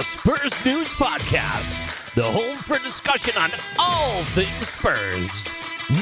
[0.00, 1.74] the Spurs News Podcast,
[2.14, 5.54] the home for discussion on all things Spurs.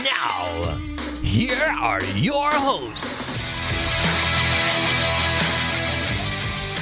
[0.05, 0.79] Now,
[1.21, 3.37] here are your hosts.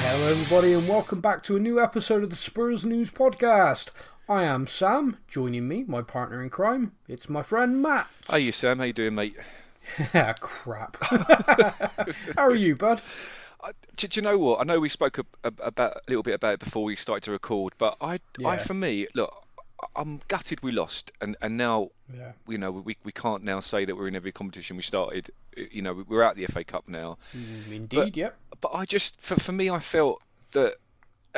[0.03, 3.89] Hello, everybody, and welcome back to a new episode of the Spurs News Podcast.
[4.29, 5.17] I am Sam.
[5.27, 8.07] Joining me, my partner in crime, it's my friend Matt.
[8.29, 9.35] Hey, you Sam, how you doing, mate?
[10.13, 10.97] Yeah, crap.
[11.01, 13.01] How are you, bud?
[13.61, 14.59] Uh, do, do you know what?
[14.61, 17.23] I know we spoke a, a, about a little bit about it before we started
[17.23, 19.43] to record, but I, I for me, look,
[19.95, 22.33] I'm gutted we lost, and and now, Yeah.
[22.47, 25.29] you know, we we can't now say that we're in every competition we started.
[25.55, 27.17] You know, we're out the FA Cup now.
[27.35, 28.37] Mm, Indeed, yep.
[28.61, 30.75] but I just for, for me I felt that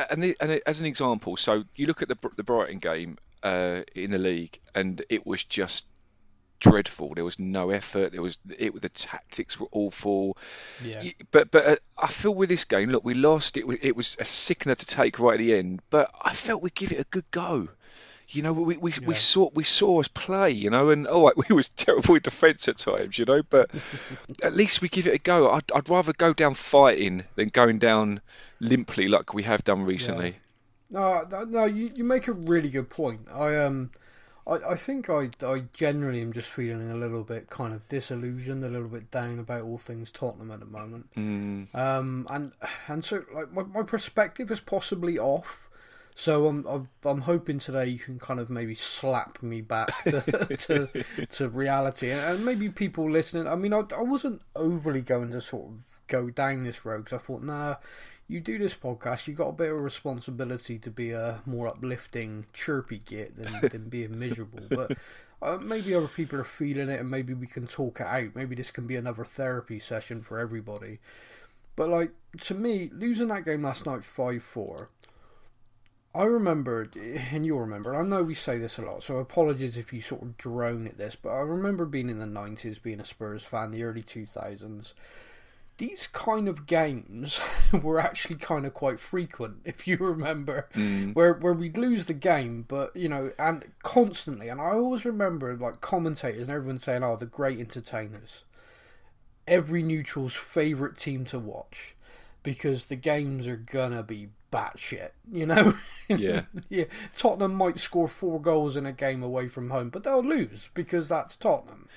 [0.09, 3.81] and, the, and as an example so you look at the the Brighton game uh,
[3.95, 5.85] in the league and it was just
[6.59, 10.37] dreadful there was no effort there was it the tactics were awful
[10.83, 11.03] Yeah.
[11.31, 14.17] But but uh, I feel with this game look we lost it wa- it was
[14.19, 17.05] a sickener to take right at the end but I felt we'd give it a
[17.05, 17.69] good go
[18.31, 21.49] you know, we, we, we saw we saw us play, you know, and all right,
[21.49, 23.71] we was terrible in defence at times, you know, but
[24.43, 25.49] at least we give it a go.
[25.51, 28.21] I'd, I'd rather go down fighting than going down
[28.59, 30.35] limply like we have done recently.
[30.91, 33.21] No, no, you, you make a really good point.
[33.33, 33.91] I um,
[34.49, 38.63] I, I think I I generally am just feeling a little bit kind of disillusioned,
[38.63, 41.13] a little bit down about all things Tottenham at the moment.
[41.15, 42.51] Mm, Um, and
[42.87, 45.69] and so like my, my perspective is possibly off.
[46.15, 50.21] So I'm, I'm I'm hoping today you can kind of maybe slap me back to
[50.57, 53.47] to, to reality, and, maybe people listening.
[53.47, 57.21] I mean, I, I wasn't overly going to sort of go down this road because
[57.21, 57.75] I thought, nah,
[58.29, 62.45] you do this podcast, you got a bit of responsibility to be a more uplifting,
[62.53, 64.97] chirpy git than than being miserable, but.
[65.41, 68.35] Uh, maybe other people are feeling it, and maybe we can talk it out.
[68.35, 70.99] Maybe this can be another therapy session for everybody.
[71.77, 74.89] But like to me, losing that game last night five four.
[76.13, 77.93] I remembered, and you'll remember.
[77.93, 80.87] and I know we say this a lot, so apologies if you sort of drone
[80.87, 81.15] at this.
[81.15, 84.93] But I remember being in the nineties, being a Spurs fan, the early two thousands.
[85.79, 87.41] These kind of games
[87.81, 91.13] were actually kind of quite frequent, if you remember, mm.
[91.15, 94.47] where where we'd lose the game, but you know, and constantly.
[94.47, 98.43] And I always remember like commentators and everyone saying, "Oh, the great entertainers."
[99.49, 101.95] every neutral's favourite team to watch
[102.43, 105.73] because the games are gonna be batshit, you know?
[106.07, 106.43] Yeah.
[106.69, 106.85] yeah.
[107.17, 111.09] Tottenham might score four goals in a game away from home, but they'll lose because
[111.09, 111.87] that's Tottenham.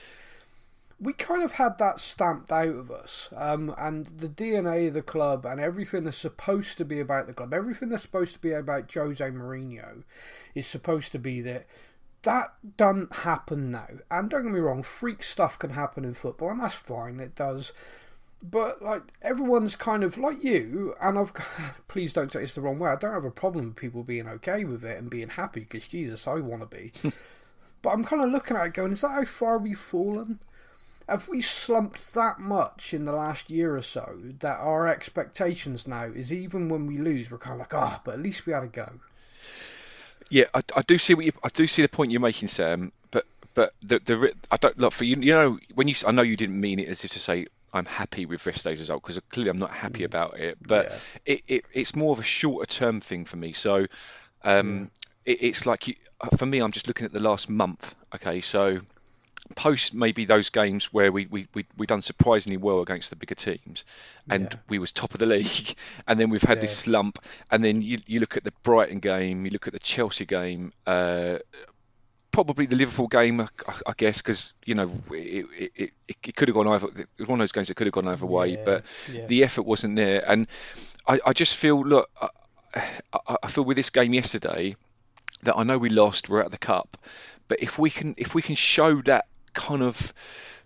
[1.02, 5.02] We kind of had that stamped out of us, um, and the DNA of the
[5.02, 8.52] club and everything that's supposed to be about the club, everything that's supposed to be
[8.52, 10.04] about Jose Mourinho,
[10.54, 11.66] is supposed to be that
[12.22, 13.88] that doesn't happen now.
[14.10, 17.34] And don't get me wrong, freak stuff can happen in football, and that's fine, it
[17.34, 17.72] does.
[18.42, 21.32] But like everyone's kind of like you, and I've
[21.88, 22.90] please don't take this the wrong way.
[22.90, 25.86] I don't have a problem with people being okay with it and being happy because
[25.86, 26.92] Jesus, I want to be.
[27.82, 30.40] but I'm kind of looking at it, going, is that how far we've fallen?
[31.08, 36.04] Have we slumped that much in the last year or so that our expectations now
[36.04, 38.62] is even when we lose, we're kind of like, ah, but at least we had
[38.62, 38.88] a go.
[40.30, 42.92] Yeah, I, I do see what you, I do see the point you're making, Sam.
[43.10, 45.16] But but the the I don't look for you.
[45.16, 47.86] You know when you I know you didn't mean it as if to say I'm
[47.86, 50.58] happy with yesterday's result because clearly I'm not happy about it.
[50.66, 50.98] But Yeah.
[51.26, 53.52] it, it it's more of a shorter term thing for me.
[53.52, 53.86] So
[54.44, 54.90] um,
[55.24, 57.94] it, it's like you, uh, for me, I'm just looking at the last month.
[58.14, 58.80] Okay, so
[59.52, 63.34] post maybe those games where we we we we done surprisingly well against the bigger
[63.34, 63.84] teams,
[64.28, 64.58] and Yeah.
[64.68, 65.74] we was top of the league,
[66.08, 67.18] and then we've had this slump,
[67.50, 70.72] and then you you look at the Brighton game, you look at the Chelsea game.
[70.86, 71.38] Uh,
[72.30, 73.46] Probably the Liverpool game, I,
[73.86, 75.90] I guess, because you know it, it, it,
[76.26, 76.86] it could have gone either.
[76.96, 79.26] It was one of those games that could have gone either way, Yeah, but yeah.
[79.26, 80.24] the effort wasn't there.
[80.26, 80.46] And
[81.06, 82.28] I, I just feel, look, I,
[83.12, 84.76] I, I feel with this game yesterday
[85.42, 86.96] that I know we lost, we're at the cup,
[87.48, 90.12] but if we can if we can show that kind of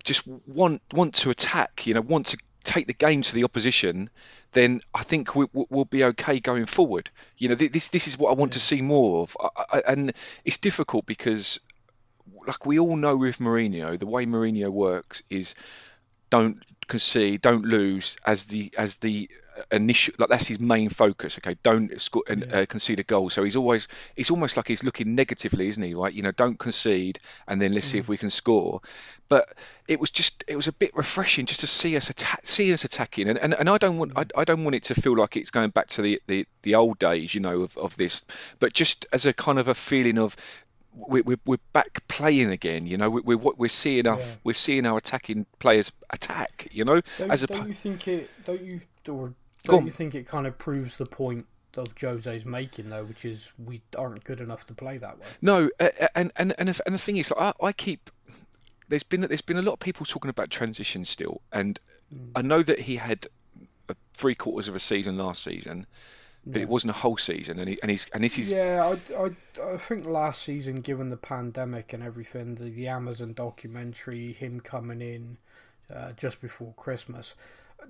[0.03, 4.09] just want want to attack, you know, want to take the game to the opposition,
[4.51, 7.09] then I think we, we'll be okay going forward.
[7.37, 10.13] You know, this this is what I want to see more of, I, I, and
[10.43, 11.59] it's difficult because,
[12.45, 15.55] like we all know with Mourinho, the way Mourinho works is
[16.29, 21.37] don't concede, don't lose as the as the uh, initial like that's his main focus.
[21.37, 23.29] Okay, don't score and uh, concede a goal.
[23.29, 25.93] So he's always it's almost like he's looking negatively, isn't he?
[25.93, 28.81] Right, you know, don't concede and then let's see if we can score.
[29.29, 29.49] But
[29.87, 32.85] it was just it was a bit refreshing just to see us attack, see us
[32.85, 35.35] attacking, and, and, and I don't want I, I don't want it to feel like
[35.35, 38.23] it's going back to the, the, the old days, you know, of, of this,
[38.59, 40.35] but just as a kind of a feeling of
[40.97, 42.87] we're, we're, we're back playing again.
[42.87, 44.25] You know, we- we're what we're seeing our Yeah.
[44.43, 46.67] we're seeing our attacking players attack.
[46.71, 48.29] You know, Don't, as a don't you think it?
[48.45, 49.33] Don't you or
[49.63, 51.45] don't you think it kind of proves the point
[51.75, 55.25] of Jose's making though, which is we aren't good enough to play that way.
[55.41, 58.09] No, uh, and and and and the thing is, I, I keep
[58.87, 61.79] there's been there's been a lot of people talking about transition still, and
[62.13, 62.31] mm.
[62.35, 63.27] I know that he had
[64.13, 65.85] three quarters of a season last season,
[66.47, 66.63] but yeah.
[66.63, 68.95] it wasn't a whole season, and he, and he's and this is yeah.
[69.13, 74.31] I, I I think last season, given the pandemic and everything, the, the Amazon documentary,
[74.33, 75.37] him coming in
[75.93, 77.35] uh, just before Christmas.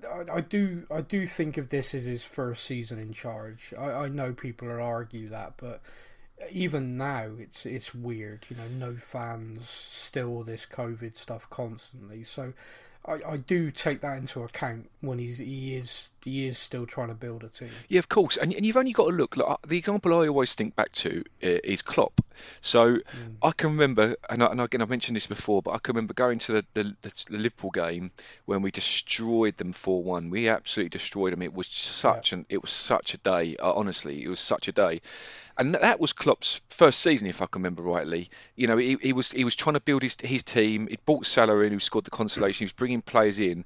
[0.06, 3.72] I, I, do I do think of this as his first season in charge.
[3.78, 5.80] I, I know people will argue that, but
[6.50, 8.46] even now it's it's weird.
[8.50, 12.24] You know, no fans, still this COVID stuff constantly.
[12.24, 12.52] So
[13.06, 17.08] I, I do take that into account when he's he is he is still trying
[17.08, 17.70] to build a team.
[17.88, 19.36] Yeah, of course, and, and you've only got to look.
[19.36, 22.20] Like, the example I always think back to uh, is Klopp.
[22.60, 23.02] So mm.
[23.42, 26.14] I can remember, and, I, and, again I've mentioned this before, but I can remember
[26.14, 28.10] going to the, the, the, the Liverpool game
[28.46, 30.30] when we destroyed them four one.
[30.30, 31.42] We absolutely destroyed them.
[31.42, 32.38] It was such yeah.
[32.38, 33.56] an it was such a day.
[33.56, 35.00] Uh, honestly, it was such a day
[35.58, 38.30] and that was Klopp's first season, if I can remember rightly.
[38.54, 40.86] You know, he, he was he was trying to build his his team.
[40.86, 42.60] He bought Salah in, who scored the consolation.
[42.60, 43.64] He was bringing players in,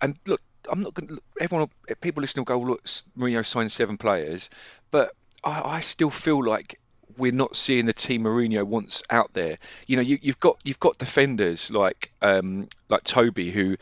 [0.00, 0.40] and look,
[0.70, 1.08] I'm not going.
[1.08, 1.68] to Everyone,
[2.00, 2.84] people listening will go, look,
[3.18, 4.50] Mourinho signed seven players,
[4.90, 5.12] but
[5.42, 6.78] I, I still feel like
[7.16, 9.58] we're not seeing the team Mourinho wants out there.
[9.86, 13.76] You know, you, have got you've got defenders like um, like Toby who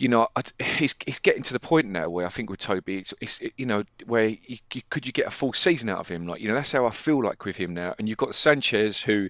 [0.00, 0.28] you know,
[0.58, 3.66] he's he's getting to the point now where I think with Toby, it's, it's you
[3.66, 6.26] know, where you, you, could you get a full season out of him?
[6.26, 7.94] Like, you know, that's how I feel like with him now.
[7.98, 9.28] And you've got Sanchez who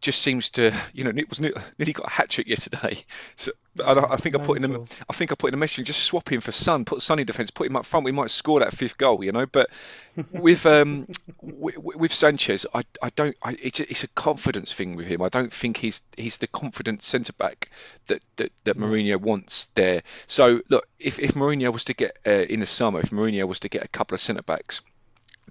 [0.00, 2.98] just seems to, you know, Nick was nearly got a hat trick yesterday.
[3.38, 3.52] So
[3.84, 6.02] I, I think I put in a, I think I put in a message, just
[6.02, 8.06] swap him for Son, put Son in defence, put him up front.
[8.06, 9.44] We might score that fifth goal, you know.
[9.44, 9.68] But
[10.32, 11.06] with um
[11.42, 15.20] with, with Sanchez, I, I don't, I, it's, a, it's a confidence thing with him.
[15.20, 17.70] I don't think he's he's the confident centre back
[18.06, 20.02] that, that that Mourinho wants there.
[20.26, 23.60] So look, if if Mourinho was to get uh, in the summer, if Mourinho was
[23.60, 24.80] to get a couple of centre backs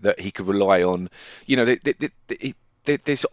[0.01, 1.09] that he could rely on,
[1.45, 2.53] you know, they, they,
[2.86, 3.25] they, there's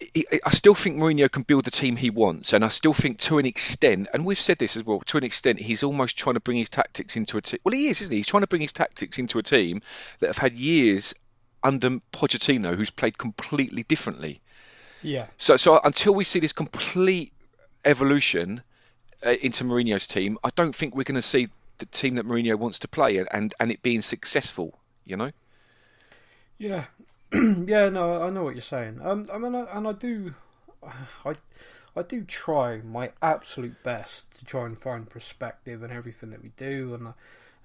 [0.00, 3.38] I still think Mourinho can build the team he wants, and I still think to
[3.38, 6.40] an extent, and we've said this as well, to an extent, he's almost trying to
[6.40, 7.60] bring his tactics into a team.
[7.64, 8.18] Well, he is, isn't he?
[8.18, 9.82] He's trying to bring his tactics into a team
[10.18, 11.14] that have had years
[11.62, 14.40] under Pochettino, who's played completely differently.
[15.02, 15.26] Yeah.
[15.36, 17.32] So, so until we see this complete
[17.84, 18.62] evolution
[19.24, 21.48] uh, into Mourinho's team, I don't think we're going to see
[21.78, 24.78] the team that Mourinho wants to play, and, and, and it being successful.
[25.04, 25.30] You know.
[26.58, 26.84] Yeah,
[27.66, 29.00] yeah, no, I know what you're saying.
[29.02, 30.34] Um, I mean, I, and I do,
[31.24, 31.34] I,
[31.96, 36.50] I do try my absolute best to try and find perspective in everything that we
[36.56, 37.14] do, and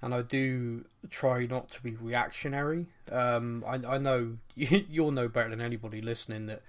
[0.02, 2.86] and I do try not to be reactionary.
[3.12, 6.62] Um, I, I know you'll know better than anybody listening that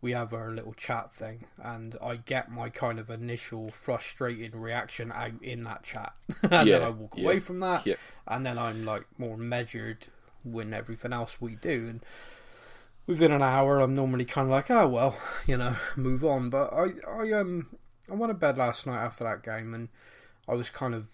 [0.00, 5.12] we have our little chat thing, and I get my kind of initial frustrated reaction
[5.12, 6.12] out in that chat,
[6.42, 7.94] and yeah, then I walk yeah, away from that, yeah.
[8.26, 10.06] and then I'm like more measured
[10.42, 12.04] when everything else we do, and
[13.12, 15.16] within an hour, I'm normally kind of like, oh well,
[15.46, 16.50] you know, move on.
[16.50, 17.68] But I, I um,
[18.10, 19.88] I went to bed last night after that game, and
[20.48, 21.08] I was kind of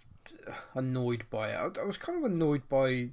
[0.74, 1.56] annoyed by it.
[1.56, 3.10] I, I was kind of annoyed by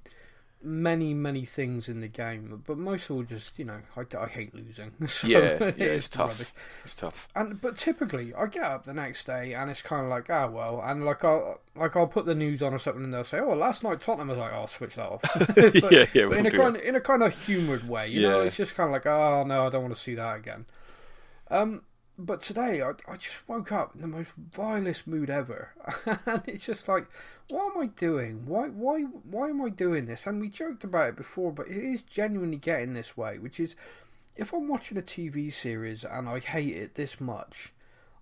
[0.65, 4.27] many many things in the game, but most of all just you know I, I
[4.27, 4.91] hate losing.
[5.07, 6.31] So yeah, yeah, it's, tough.
[6.31, 6.53] Rubbish.
[6.83, 7.27] It's tough.
[7.35, 10.47] And but typically I get up the next day and it's kind of like ah
[10.47, 13.39] well, and like I'll like I'll put the news on or something and they'll say
[13.39, 15.21] oh last night Tottenham was like oh, I'll switch that off.
[15.55, 18.21] but, yeah, yeah, but in a kind of, in a kind of humoured way, you
[18.21, 18.29] yeah.
[18.29, 20.65] know, it's just kind of like oh no I don't want to see that again.
[21.51, 21.83] Um,
[22.17, 25.73] but today I, I just woke up in the most vilest mood ever,
[26.25, 27.07] and it's just like,
[27.49, 28.45] what am I doing?
[28.45, 30.25] Why, why, why am I doing this?
[30.25, 33.37] And we joked about it before, but it is genuinely getting this way.
[33.37, 33.75] Which is,
[34.35, 37.73] if I'm watching a TV series and I hate it this much,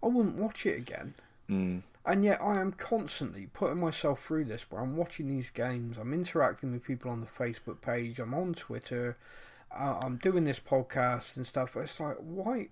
[0.01, 1.13] I wouldn't watch it again.
[1.49, 1.83] Mm.
[2.05, 4.69] And yet I am constantly putting myself through this.
[4.69, 8.53] Where I'm watching these games, I'm interacting with people on the Facebook page, I'm on
[8.53, 9.17] Twitter,
[9.71, 11.77] uh, I'm doing this podcast and stuff.
[11.77, 12.67] It's like, why?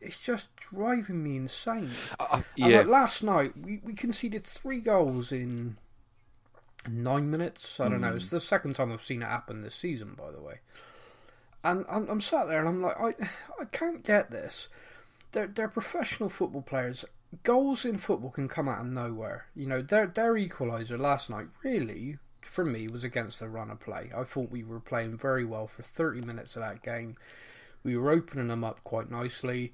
[0.00, 1.90] It's just driving me insane.
[2.18, 2.78] Uh, yeah.
[2.78, 5.76] Like last night, we, we conceded three goals in
[6.88, 7.80] nine minutes.
[7.80, 8.02] I don't mm.
[8.02, 8.16] know.
[8.16, 8.36] It's hmm.
[8.36, 10.60] the second time I've seen it happen this season, by the way.
[11.62, 13.14] And I'm, I'm sat there and I'm like, I,
[13.60, 14.68] I can't get this.
[15.32, 17.04] They're, they're professional football players.
[17.42, 19.46] Goals in football can come out of nowhere.
[19.56, 23.80] You know, their their equaliser last night really, for me, was against the run of
[23.80, 24.12] play.
[24.14, 27.16] I thought we were playing very well for 30 minutes of that game
[27.84, 29.72] we were opening them up quite nicely.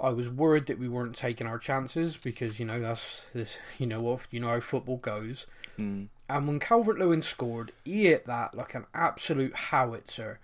[0.00, 3.86] I was worried that we weren't taking our chances because you know that's this you
[3.86, 5.46] know what you know how football goes.
[5.78, 6.08] Mm.
[6.28, 10.38] And when Calvert Lewin scored, he hit that like an absolute howitzer.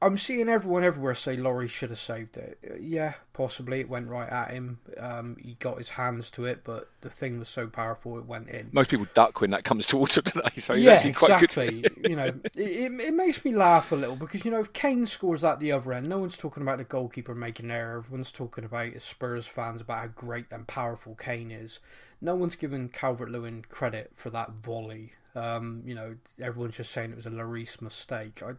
[0.00, 2.58] I'm seeing everyone everywhere say Lloris should have saved it.
[2.80, 4.78] Yeah, possibly it went right at him.
[4.96, 8.48] Um, he got his hands to it, but the thing was so powerful it went
[8.48, 8.68] in.
[8.70, 11.80] Most people duck when that comes towards them today, so he's yeah, actually quite exactly.
[11.80, 12.08] good.
[12.08, 12.26] you know,
[12.56, 15.58] it, it, it makes me laugh a little because you know if Kane scores at
[15.58, 17.98] the other end, no one's talking about the goalkeeper making an error.
[17.98, 21.80] Everyone's talking about as Spurs fans about how great and powerful Kane is.
[22.20, 25.12] No one's giving Calvert Lewin credit for that volley.
[25.34, 28.42] Um, you know, everyone's just saying it was a Lloris mistake.
[28.44, 28.52] I,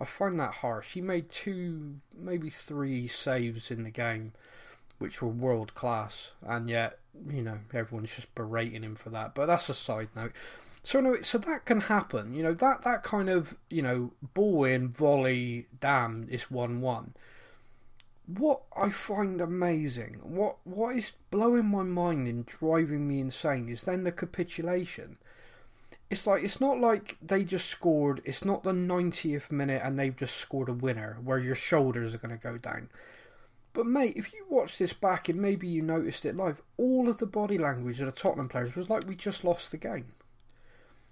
[0.00, 0.94] I find that harsh.
[0.94, 4.32] He made two, maybe three saves in the game,
[4.98, 9.34] which were world class, and yet you know everyone's just berating him for that.
[9.34, 10.32] But that's a side note.
[10.82, 12.34] So anyway, so that can happen.
[12.34, 17.14] You know that that kind of you know ball in volley, damn, it's one one.
[18.26, 23.82] What I find amazing, what what is blowing my mind and driving me insane is
[23.82, 25.18] then the capitulation.
[26.10, 28.20] It's like it's not like they just scored.
[28.24, 32.18] It's not the 90th minute and they've just scored a winner where your shoulders are
[32.18, 32.90] going to go down.
[33.72, 37.18] But mate, if you watch this back and maybe you noticed it live, all of
[37.18, 40.12] the body language of the Tottenham players was like we just lost the game.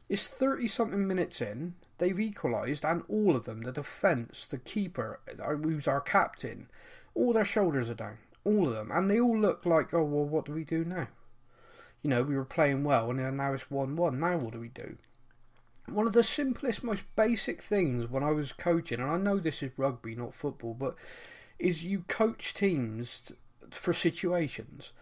[0.09, 5.21] It's 30 something minutes in, they've equalised, and all of them, the defence, the keeper,
[5.39, 6.69] uh, who's our captain,
[7.15, 8.19] all their shoulders are down.
[8.43, 8.91] All of them.
[8.91, 11.09] And they all look like, oh, well, what do we do now?
[12.03, 14.21] You know, we were playing well, and now it's 1 1.
[14.21, 14.97] Now what do we do?
[15.87, 19.63] One of the simplest, most basic things when I was coaching, and I know this
[19.63, 20.95] is rugby, not football, but
[21.59, 23.33] is you coach teams
[23.71, 24.93] for situations.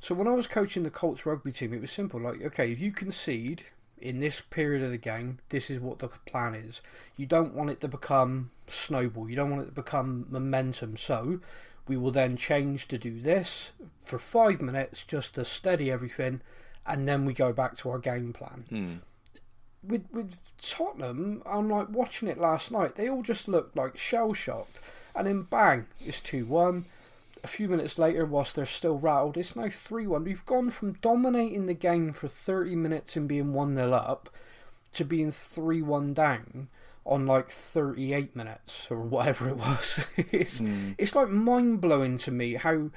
[0.00, 2.20] So when I was coaching the Colts rugby team, it was simple.
[2.20, 3.62] Like, okay, if you concede
[3.96, 6.82] in this period of the game, this is what the plan is.
[7.16, 9.30] You don't want it to become snowball.
[9.30, 10.98] You don't want it to become momentum.
[10.98, 11.40] So
[11.86, 13.72] we will then change to do this
[14.02, 16.40] for five minutes just to steady everything,
[16.86, 18.64] and then we go back to our game plan.
[18.68, 18.94] Hmm.
[19.86, 22.96] With with Tottenham, I'm like watching it last night.
[22.96, 24.80] They all just looked like shell shocked,
[25.14, 26.86] and then bang, it's two one.
[27.42, 30.24] A few minutes later, whilst they're still rattled, it's now 3 1.
[30.24, 34.30] We've gone from dominating the game for 30 minutes and being 1 0 up
[34.94, 36.68] to being 3 1 down
[37.06, 40.00] on like 38 minutes or whatever it was.
[40.16, 40.60] it's,
[40.98, 42.90] it's like mind blowing to me how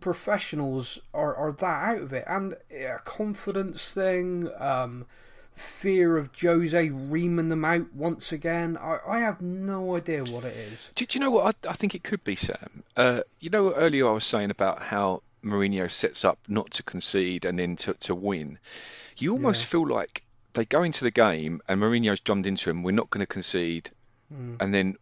[0.00, 2.24] professionals are, are that out of it.
[2.26, 5.06] And a confidence thing, um,
[5.54, 8.76] fear of Jose reaming them out once again.
[8.76, 10.90] I, I have no idea what it is.
[10.94, 12.82] Do, do you know what I, I think it could be, Sam?
[12.96, 17.44] Uh, you know, earlier I was saying about how Mourinho sets up not to concede
[17.44, 18.58] and then to, to win.
[19.18, 19.66] You almost Yeah.
[19.66, 20.22] feel like
[20.54, 22.82] they go into the game and Mourinho's drummed into him.
[22.82, 23.90] We're not going to concede,
[24.30, 24.96] and then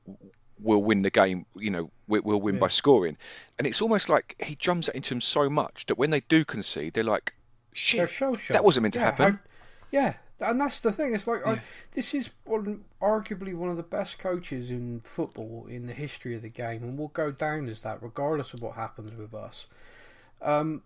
[0.59, 1.47] we'll win the game.
[1.55, 3.17] You know, we, we'll win by scoring.
[3.59, 6.45] And it's almost like he drums that into them so much that when they do
[6.45, 7.35] concede, they're like,
[7.73, 9.39] "Shit, They're that wasn't meant to Yeah, happen." how-
[9.93, 11.15] yeah, and that's the thing.
[11.15, 11.61] It's like I,
[11.93, 16.43] this is one, arguably one of the best coaches in football in the history of
[16.43, 19.67] the game, and we'll go down as that, regardless of what happens with us.
[20.43, 20.83] Um,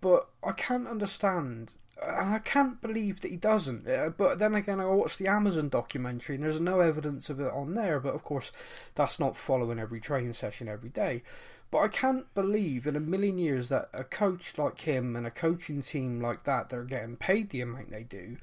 [0.00, 3.88] but I can't understand, and I can't believe that he doesn't.
[3.88, 7.52] Uh, but then again, I watched the Amazon documentary, and there's no evidence of it
[7.52, 8.00] on there.
[8.00, 8.52] But of course,
[8.94, 11.22] that's not following every training session every day.
[11.70, 15.30] But I can't believe in a million years that a coach like him and a
[15.30, 18.36] coaching team like that, they're getting paid the amount they do,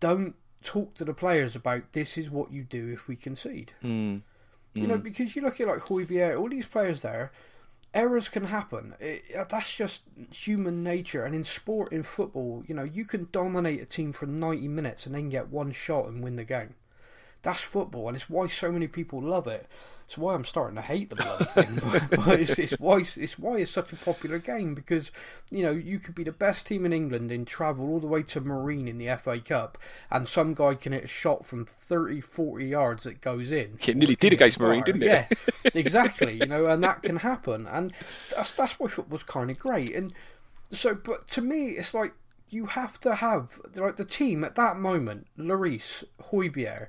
[0.00, 3.72] don't talk to the players about this is what you do if we concede.
[3.82, 4.22] Mm.
[4.72, 7.30] You know, because you look at like Højbjerg, all these players there,
[7.94, 8.94] errors can happen.
[9.00, 11.24] It, uh, that's just human nature.
[11.24, 15.06] And in sport, in football, you know, you can dominate a team for 90 minutes
[15.06, 16.74] and then get one shot and win the game.
[17.42, 19.66] That's football, and it's why so many people love it.
[20.06, 21.80] It's why I'm starting to hate the bloody thing.
[22.10, 25.10] but, but it's, it's why it's why it's such a popular game because
[25.50, 28.22] you know you could be the best team in England and travel all the way
[28.22, 29.78] to Marine in the FA Cup,
[30.10, 33.78] and some guy can hit a shot from 30, 40 yards that goes in.
[33.86, 35.06] It nearly did against Marine, didn't it?
[35.06, 35.26] Yeah,
[35.74, 36.34] exactly.
[36.34, 37.92] You know, and that can happen, and
[38.34, 39.94] that's that's why football's kind of great.
[39.94, 40.12] And
[40.70, 42.12] so, but to me, it's like
[42.50, 46.88] you have to have like the team at that moment, Lloris, Højbjerg,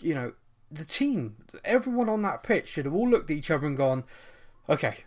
[0.00, 0.32] you know,
[0.70, 4.04] the team, everyone on that pitch should have all looked at each other and gone,
[4.68, 4.98] okay,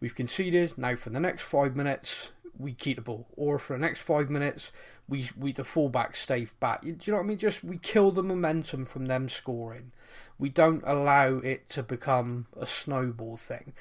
[0.00, 0.76] we've conceded.
[0.78, 4.30] Now for the next five minutes, we keep the ball, or for the next five
[4.30, 4.72] minutes,
[5.08, 6.82] we we the fullbacks stay back.
[6.82, 7.38] Do you know what I mean?
[7.38, 9.92] Just we kill the momentum from them scoring.
[10.38, 13.72] We don't allow it to become a snowball thing.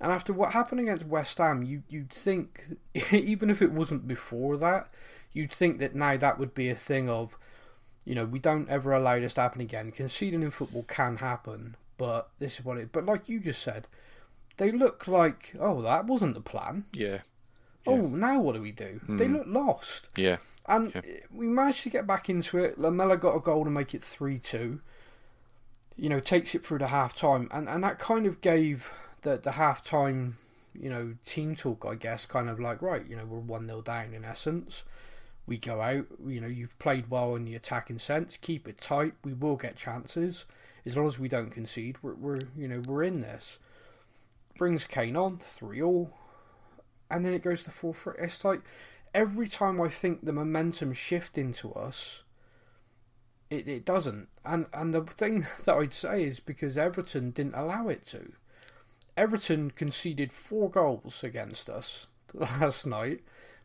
[0.00, 2.64] And after what happened against West Ham, you you'd think,
[3.12, 4.88] even if it wasn't before that,
[5.32, 7.36] you'd think that now that would be a thing of,
[8.04, 9.92] you know, we don't ever allow this to happen again.
[9.92, 12.92] Conceding in football can happen, but this is what it.
[12.92, 13.86] But like you just said,
[14.56, 16.84] they look like, oh, that wasn't the plan.
[16.92, 17.18] Yeah,
[17.86, 19.00] Oh, now what do we do?
[19.08, 19.36] They hmm.
[19.36, 20.08] look lost.
[20.16, 20.36] yeah.
[20.66, 21.02] And
[21.32, 22.78] we managed to get back into it.
[22.78, 24.80] Lamela got a goal to make it 3 2.
[25.96, 28.92] you know, takes it through the half time, and and that kind of gave
[29.22, 30.38] the the half time,
[30.78, 33.82] you know, team talk, I guess, kind of like right, you know, we're one 0
[33.82, 34.84] down in essence.
[35.50, 38.38] We go out, you know, you've played well in the attacking sense.
[38.40, 39.12] Keep it tight.
[39.22, 40.46] We will get chances
[40.86, 41.96] as long as we don't concede.
[42.00, 43.58] We're, we're you know, we're in this.
[44.56, 46.12] Brings Kane on three all,
[47.10, 48.14] and then it goes to four three.
[48.18, 48.62] It's like
[49.12, 52.22] every time I think the momentum shifting to us
[53.50, 54.28] it, it doesn't.
[54.44, 58.32] And and the thing that I'd say is because Everton didn't allow it to.
[59.16, 63.20] Everton conceded four goals against us last night,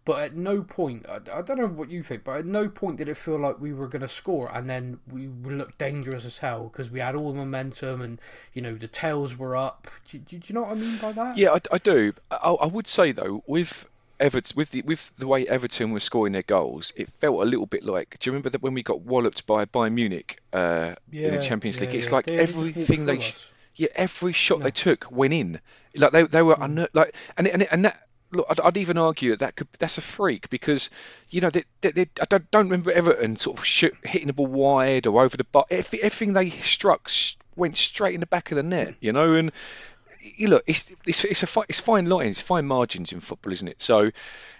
[0.05, 2.97] but at no point, I, I don't know what you think, but at no point
[2.97, 6.37] did it feel like we were going to score and then we looked dangerous as
[6.37, 8.19] hell because we had all the momentum and,
[8.53, 9.87] you know, the tails were up.
[10.09, 11.37] Do, do, do you know what I mean by that?
[11.37, 12.13] Yeah, I, I do.
[12.29, 13.87] I, I would say, though, with
[14.19, 17.65] Everton with the with the way Everton were scoring their goals, it felt a little
[17.65, 18.17] bit like.
[18.19, 21.41] Do you remember that when we got walloped by Bayern Munich uh, yeah, in the
[21.41, 21.95] Champions yeah, League?
[21.95, 22.13] It's yeah.
[22.15, 23.19] like They everything they,
[23.75, 24.65] yeah, every shot No.
[24.65, 25.59] they took went in.
[25.97, 26.87] Like they they were Mm.
[26.93, 28.04] like, and and and that.
[28.35, 30.89] Look, I'd, I'd even argue that, that could that's a freak because
[31.29, 34.33] you know they, they, they, I don't, don't remember Everton sort of shoot, hitting the
[34.33, 35.65] ball wide or over the bar.
[35.69, 37.09] Everything they struck
[37.55, 39.33] went straight in the back of the net, you know.
[39.33, 39.51] And
[40.19, 43.67] you look, it's it's it's a fi- it's fine lines, fine margins in football, isn't
[43.67, 43.81] it?
[43.81, 44.11] So,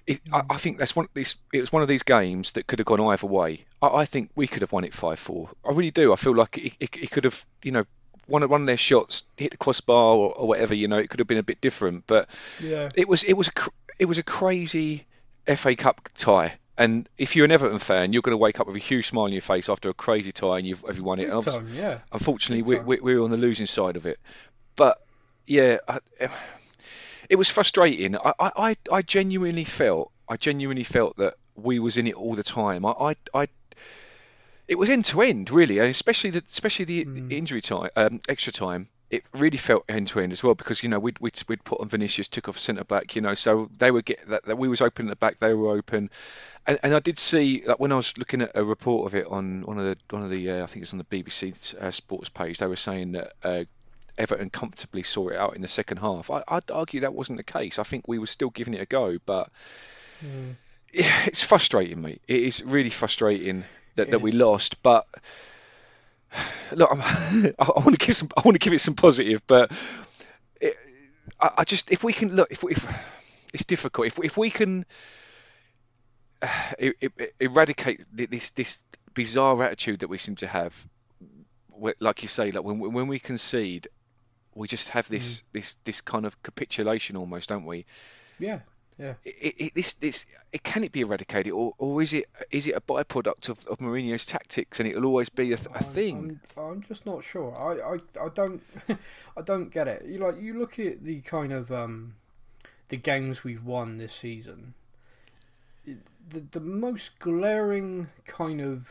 [0.08, 1.08] it, I, I think that's one.
[1.14, 3.66] This it was one of these games that could have gone either way.
[3.82, 5.50] I, I think we could have won it five four.
[5.68, 6.14] I really do.
[6.14, 7.86] I feel like it, it, it could have, you know,
[8.28, 10.74] one of one of their shots hit the crossbar or, or whatever.
[10.76, 12.30] You know, it could have been a bit different, but
[12.62, 12.90] Yeah.
[12.96, 15.06] it was it was a cr- it was a crazy
[15.48, 16.54] FA Cup tie.
[16.78, 19.24] And if you're an Everton fan, you're going to wake up with a huge smile
[19.26, 21.24] on your face after a crazy tie and you've, have you won it.
[21.24, 22.00] Big And obviously- time, yeah.
[22.12, 24.20] Unfortunately, we, we, were on the losing side of it.
[24.76, 24.98] But
[25.48, 26.28] yeah, I, eh,
[27.30, 28.18] it was frustrating.
[28.18, 32.36] I, I, I I genuinely felt, I genuinely felt that we was in it all
[32.36, 32.86] the time.
[32.86, 33.48] I, I, I
[34.68, 37.32] it was end to end really, especially the especially the Mm.
[37.32, 38.90] injury time, um, extra time.
[39.12, 41.80] It really felt end to end as well because you know we'd, we'd we'd put
[41.80, 44.68] on Vinicius, took off centre back, you know, so they were get that, that we
[44.68, 46.10] was open at the back, they were open,
[46.66, 49.28] and, and I did see that when I was looking at a report of it
[49.28, 51.76] on one of the one of the uh, I think it was on the BBC
[51.80, 53.64] uh, Sports page, they were saying that uh,
[54.18, 56.32] Everton comfortably saw it out in the second half.
[56.32, 57.78] I, I'd argue that wasn't the case.
[57.78, 59.52] I think we were still giving it a go, but
[60.26, 60.56] Mm.
[60.94, 62.22] yeah, it's frustrating, mate.
[62.28, 64.82] It is really frustrating that, that we lost.
[64.84, 65.06] But
[66.74, 67.02] look, I'm,
[67.60, 69.72] I, want to give some, I want to give it some positive, but
[70.62, 70.76] it,
[71.40, 72.86] I, I just if we can look, if, we- if
[73.54, 74.86] it's difficult, if if we can
[76.42, 76.48] uh,
[77.40, 80.76] eradicate this this bizarre attitude that we seem to have,
[82.00, 83.88] like you say, like when when we concede,
[84.54, 87.86] we just have this this this kind of capitulation almost, don't we?
[88.40, 88.60] Yeah.
[88.98, 89.16] Yeah.
[89.26, 92.76] it, it, this, this, it, can it be eradicated, or, or is it is it
[92.76, 96.40] a byproduct of, of Mourinho's tactics, and it'll always be a, th- a I'm- thing?
[96.56, 97.54] I'm, I'm just not sure.
[97.58, 98.62] I, I, I don't
[99.38, 100.06] I don't get it.
[100.06, 102.16] You like you look at the kind of um,
[102.88, 104.76] the games we've won this season.
[105.86, 108.90] The the most glaring kind of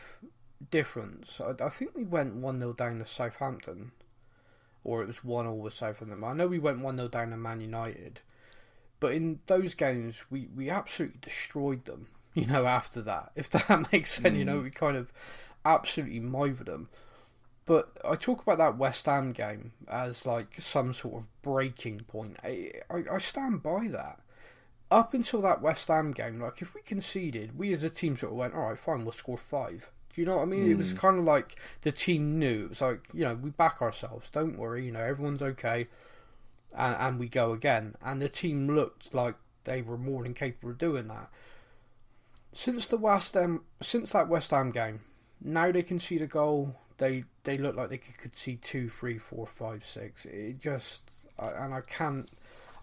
[0.69, 1.41] difference.
[1.41, 3.91] I, I think we went one 0 down to Southampton,
[4.83, 6.23] or it was one all with Southampton.
[6.23, 8.21] I know we went one 0 down to Man United,
[8.99, 12.07] but in those games we we absolutely destroyed them.
[12.35, 14.63] You know, after that, if that makes sense, you know, mm.
[14.63, 15.13] we kind of
[15.63, 16.89] absolutely mothered them.
[17.65, 22.37] But I talk about that West Ham game as like some sort of breaking point.
[22.43, 24.19] I, I, I stand by that.
[24.91, 28.33] Up until that West Ham game, like if we conceded, we as a team sort
[28.33, 29.89] of went, all right, fine, we'll score five.
[30.13, 30.69] Do you know what I mean?
[30.69, 30.97] It was mm.
[30.97, 32.65] kind of like the team knew.
[32.65, 34.29] It was like, you know, we back ourselves.
[34.29, 35.87] Don't worry, you know, everyone's okay.
[36.75, 37.95] And, and we go again.
[38.03, 41.29] And the team looked like they were more than capable of doing that.
[42.51, 45.01] Since the West Ham, since that West Ham game,
[45.41, 46.75] now they can see the goal.
[46.97, 50.25] They they look like they could could see two, three, four, five, six.
[50.25, 51.03] It just
[51.37, 52.29] and I can't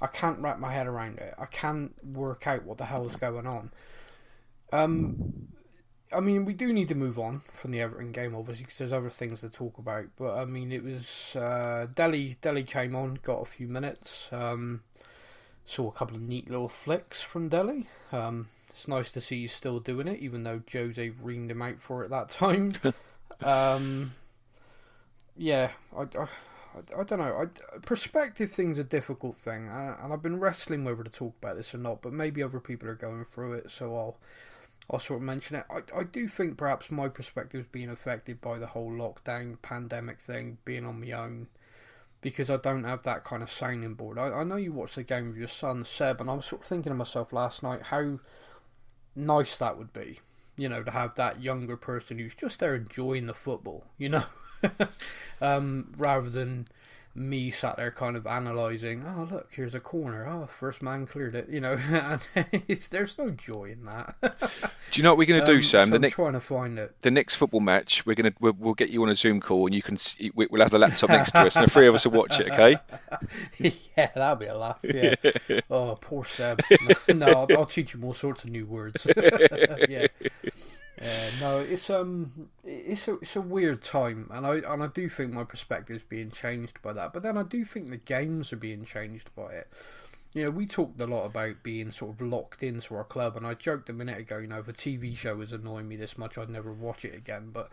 [0.01, 1.35] I can't wrap my head around it.
[1.39, 3.71] I can't work out what the hell is going on.
[4.73, 5.49] Um,
[6.14, 8.92] I mean, we do need to move on from the Everton game, obviously, because there's
[8.92, 10.07] other things to talk about.
[10.16, 12.37] But I mean, it was uh, Dele.
[12.40, 14.29] Dele came on, got a few minutes.
[14.33, 14.83] Um,
[15.64, 17.88] saw a couple of neat little flicks from Dele.
[18.11, 21.81] Um, it's nice to see he's still doing it, even though Jose reamed him out
[21.81, 22.75] for it that time.
[23.42, 24.14] um,
[25.37, 26.29] yeah, I, I,
[26.98, 27.46] I, don't know.
[27.46, 31.75] I, perspective thing's a difficult thing, and I've been wrestling whether to talk about this
[31.75, 32.03] or not.
[32.03, 34.16] But maybe other people are going through it, so I'll
[34.90, 35.64] I'll sort of mention it.
[35.71, 40.21] I, I do think perhaps my perspective is being affected by the whole lockdown pandemic
[40.21, 41.49] thing, being on my own,
[42.21, 44.18] because I don't have that kind of sounding board.
[44.18, 46.62] I, I know you watched the game with your son Seb, and I was sort
[46.62, 48.18] of thinking to myself last night how
[49.14, 50.21] nice that would be,
[50.57, 54.25] you know, to have that younger person who's just there enjoying the football, you know.
[55.40, 56.68] um, rather than
[57.14, 60.27] me sat there kind of analysing, oh, look, here's a corner.
[60.27, 61.48] Oh, first man cleared it.
[61.48, 61.79] You know,
[62.68, 64.14] it's, there's no joy in that.
[64.90, 65.88] do you know what we're going to do, um, Sam?
[65.88, 66.94] So the I'm next trying to find it.
[67.03, 69.75] the next football match, we're gonna we'll, we'll get you on a Zoom call, and
[69.75, 69.98] you can
[70.35, 72.51] we'll have the laptop next to us, and the three of us will watch it.
[72.51, 72.77] Okay?
[73.59, 74.81] yeah, that'll be a laugh.
[74.83, 75.14] Yeah.
[75.70, 76.57] oh, poor Sam.
[77.09, 79.07] No, no I'll, I'll teach him all sorts of new words.
[79.88, 80.07] yeah.
[81.01, 85.09] Yeah, no, it's um, it's a it's a weird time, and I and I do
[85.09, 87.13] think my perspective's being changed by that.
[87.13, 89.73] But then I do think the games are being changed by it.
[90.35, 93.47] You know, we talked a lot about being sort of locked into our club, and
[93.47, 96.17] I joked a minute ago, you know, if a TV show was annoying me this
[96.19, 97.51] much, I'd never watch it again.
[97.53, 97.71] But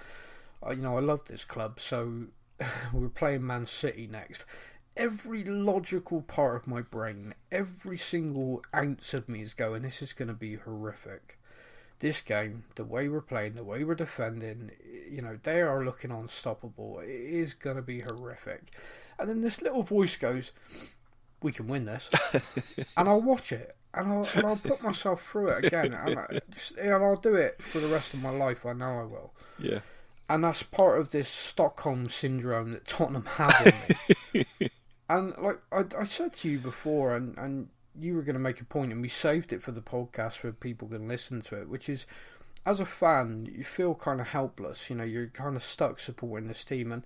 [0.66, 2.26] uh, you know, I love this club, so
[2.94, 4.46] we're playing Man City next.
[4.98, 10.14] Every logical part of my brain, every single ounce of me is going, this is
[10.14, 11.39] going to be horrific.
[12.00, 14.72] This game, the way we're playing, the way we're defending,
[15.10, 17.00] you know, they are looking unstoppable.
[17.00, 18.72] It is going to be horrific.
[19.18, 20.54] And then this little voice goes,
[21.42, 22.10] we can win this.
[22.98, 23.76] and I'll watch it.
[23.94, 25.94] And I'll, and I'll put myself through it again.
[25.94, 28.66] And, I, just, and I'll do it for the rest of my life.
[28.66, 29.80] I know I will Yeah.
[30.30, 33.74] and that's part of this Stockholm syndrome that Tottenham have on
[34.34, 34.70] me.
[35.10, 38.62] and like I, I said to you before, and and you were going to make
[38.62, 41.70] a point, and we saved it for the podcast for people can listen to it,
[41.70, 42.06] which is
[42.66, 44.90] as a fan, you feel kind of helpless.
[44.90, 47.04] You know, you're kind of stuck supporting this team, and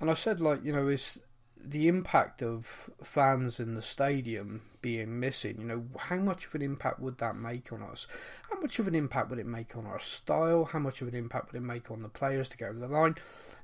[0.00, 1.20] and I said like you know is
[1.62, 6.62] the impact of fans in the stadium being missing, you know, how much of an
[6.62, 8.06] impact would that make on us?
[8.50, 10.64] How much of an impact would it make on our style?
[10.64, 12.88] How much of an impact would it make on the players to go over the
[12.88, 13.16] line?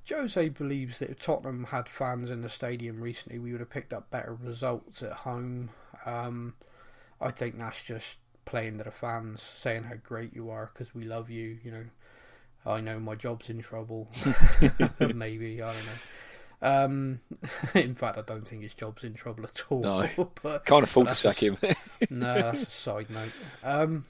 [0.08, 3.92] Jose believes that if Tottenham had fans in the stadium recently, we would have picked
[3.92, 5.70] up better results at home.
[6.06, 6.54] Um,
[7.20, 11.04] I think that's just playing to the fans, saying how great you are because we
[11.04, 11.58] love you.
[11.62, 11.84] You know,
[12.64, 14.08] I know my job's in trouble.
[15.00, 15.92] Maybe I don't know.
[16.62, 17.20] Um,
[17.74, 19.80] in fact, I don't think his job's in trouble at all.
[19.82, 20.08] No.
[20.42, 21.58] but Can't afford to sack a- him.
[22.10, 23.32] no, that's a side note.
[23.62, 24.04] Um,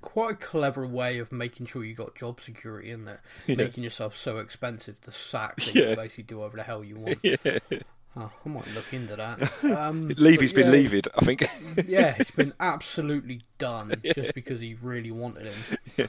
[0.00, 4.16] quite a clever way of making sure you got job security in there, making yourself
[4.16, 5.86] so expensive to sack that you Yeah.
[5.88, 7.18] can basically do whatever the hell you want.
[7.22, 7.58] yeah.
[8.16, 9.52] Oh, I might look into that.
[9.78, 11.48] Um, Levy's been yeah, levied, I think.
[11.86, 15.52] yeah, he's been absolutely done just because he really wanted
[15.96, 16.08] him.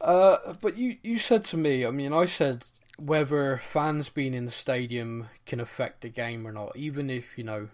[0.00, 2.64] Uh, but you, you said to me, I mean, I said
[2.98, 7.44] whether fans being in the stadium can affect the game or not, even if you
[7.44, 7.68] know,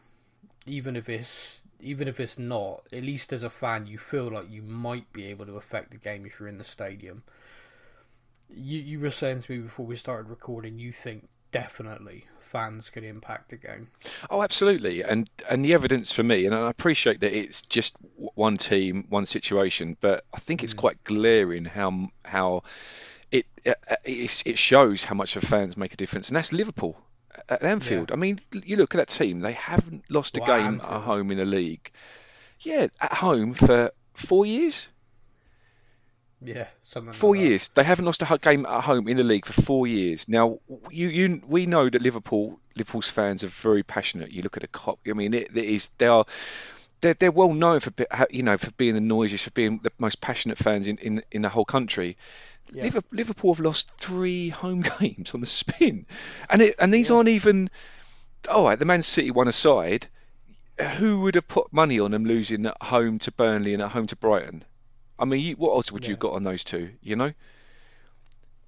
[0.66, 4.50] even if it's even if it's not, at least as a fan, you feel like
[4.50, 7.22] you might be able to affect the game if you're in the stadium.
[8.48, 13.04] You you were saying to me before we started recording, you think definitely fans could
[13.04, 13.88] impact the game.
[14.28, 18.56] Oh, absolutely, and and the evidence for me, and I appreciate that it's just one
[18.56, 22.62] team, one situation, but I think it's quite glaring how how
[23.30, 27.00] it uh, it, it shows how much the fans make a difference, and that's Liverpool
[27.48, 28.10] at Anfield.
[28.12, 31.30] I mean, you look at that team; they haven't lost a Well, game at home
[31.30, 31.90] in the league.
[32.60, 34.88] Yeah, at home for four years.
[36.42, 37.12] Yeah, something.
[37.12, 37.48] Four like that.
[37.48, 37.68] years.
[37.68, 40.29] They haven't lost a game at home in the league for four years.
[40.29, 40.59] Now,
[40.90, 44.33] you, you, we know that Liverpool, Liverpool's fans are very passionate.
[44.33, 44.98] You look at a Kop.
[45.09, 46.24] I mean, it, it is they are.
[47.03, 47.92] They're, they're well known for
[48.31, 51.42] you know for being the noisiest, for being the most passionate fans in, in, in
[51.42, 52.16] the whole country.
[52.72, 52.90] Yeah.
[53.11, 56.07] Liverpool have lost three home games on the spin,
[56.48, 57.70] and it, and these aren't even.
[58.48, 60.07] All right, the Man City one aside,
[60.96, 64.07] who would have put money on them losing at home to Burnley and at home
[64.07, 64.64] to Brighton?
[65.20, 66.18] I mean, you, what odds would you Yeah.
[66.18, 66.92] got on those two?
[67.02, 67.33] You know,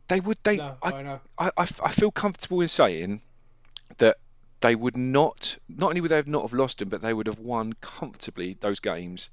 [0.08, 0.38] they would.
[0.44, 1.20] They, No, I, I know.
[1.38, 3.22] I, I I feel comfortable in saying
[3.98, 4.18] that
[4.60, 5.56] they would not.
[5.68, 8.56] Not only would they have not have lost them, but they would have won comfortably
[8.60, 9.30] those games,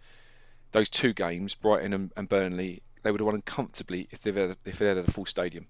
[0.72, 2.84] those two games, Brighton and, and Burnley.
[3.04, 5.68] They would have won comfortably if they had if they had a full stadium.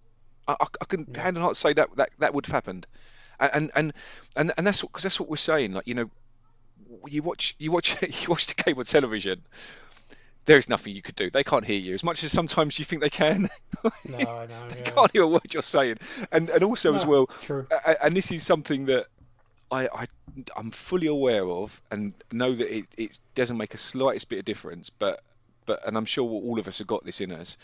[0.47, 2.87] I, I, I can hand on heart say that, that that would have happened,
[3.39, 3.93] and and
[4.35, 5.73] and, and that's what because that's what we're saying.
[5.73, 6.09] Like you know,
[7.07, 9.41] you watch you watch you watch the game on television.
[10.49, 11.29] There is nothing you could do.
[11.29, 13.49] They can't hear you as much as sometimes you think they can.
[13.83, 14.67] No, I know.
[14.69, 14.89] they Yeah.
[14.95, 15.97] can't hear a word you're saying.
[16.31, 17.67] And and also as well, true.
[18.01, 19.05] and this is something that
[19.69, 20.07] I, I
[20.57, 24.45] I'm fully aware of and know that it, it doesn't make a slightest bit of
[24.45, 24.89] difference.
[24.89, 25.21] But
[25.67, 27.55] but and I'm sure all of us have got this in us,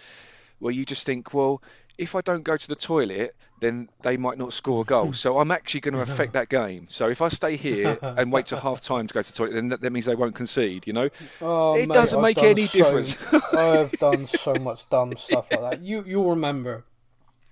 [0.60, 1.64] where you just think, well,
[1.98, 5.14] if I don't go to the toilet, then they might not score a goal.
[5.26, 6.88] So I'm actually going to affect that game.
[6.90, 9.54] So if I stay here and wait till half time to go to the toilet,
[9.54, 10.86] then that, that means they won't concede.
[10.88, 11.10] You know,
[11.42, 13.16] Oh, it mate, doesn't I've make any so- difference.
[13.54, 15.82] I have done so much dumb stuff like that.
[15.82, 16.86] You you'll remember,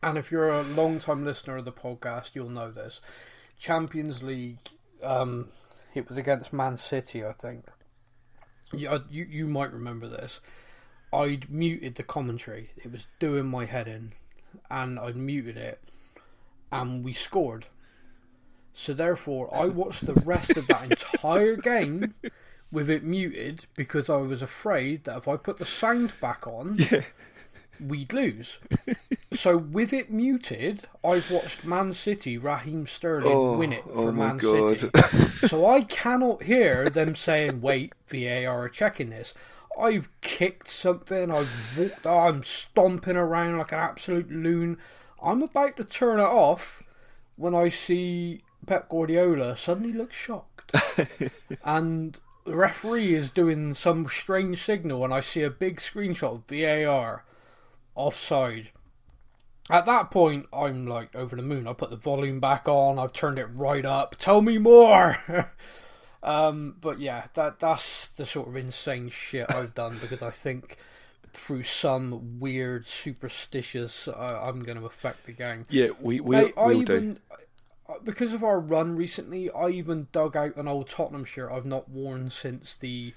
[0.01, 2.99] and if you're a long time listener of the podcast, you'll know this.
[3.60, 4.60] Champions League,
[5.01, 5.49] um,
[5.93, 7.65] it was against Man City, I think.
[8.73, 10.41] Yeah, you you might remember this.
[11.13, 12.71] I'd muted the commentary.
[12.75, 14.13] It was doing my head in,
[14.70, 15.80] and I'd muted it.
[16.72, 17.68] and we scored.
[18.74, 22.16] So therefore, I watched the rest of that entire game
[22.72, 26.78] with it muted because I was afraid that if I put the sound back on,
[26.92, 27.04] Yeah.
[27.80, 28.58] we'd lose.
[29.32, 34.12] so with it muted, I've watched Man City, Raheem Sterling Oh, win it oh for
[34.12, 34.80] my Man God.
[34.80, 35.48] City.
[35.48, 39.36] so I cannot hear them saying, "Wait, VAR are checking this."
[39.79, 41.31] I've kicked something.
[41.31, 42.05] I've walked.
[42.05, 44.77] Oh, I'm stomping around like an absolute loon.
[45.21, 46.83] I'm about to turn it off
[47.36, 50.71] when I see Pep Guardiola suddenly look shocked,
[51.65, 56.45] and the referee is doing some strange signal, and I see a big screenshot of
[56.47, 57.23] VAR
[57.95, 58.69] offside.
[59.69, 61.67] At that point, I'm like over the moon.
[61.67, 62.99] I put the volume back on.
[62.99, 64.17] I've turned it right up.
[64.17, 65.17] Tell me more.
[66.23, 70.77] um, but yeah, that that's the sort of insane shit I've done because I think
[71.33, 75.65] through some weird superstitious, uh, I'm going to affect the game.
[75.69, 76.95] Yeah, we we Mate, I will do.
[76.95, 77.19] even
[77.89, 81.65] uh, because of our run recently, I even dug out an old Tottenham shirt I've
[81.65, 83.13] not worn since the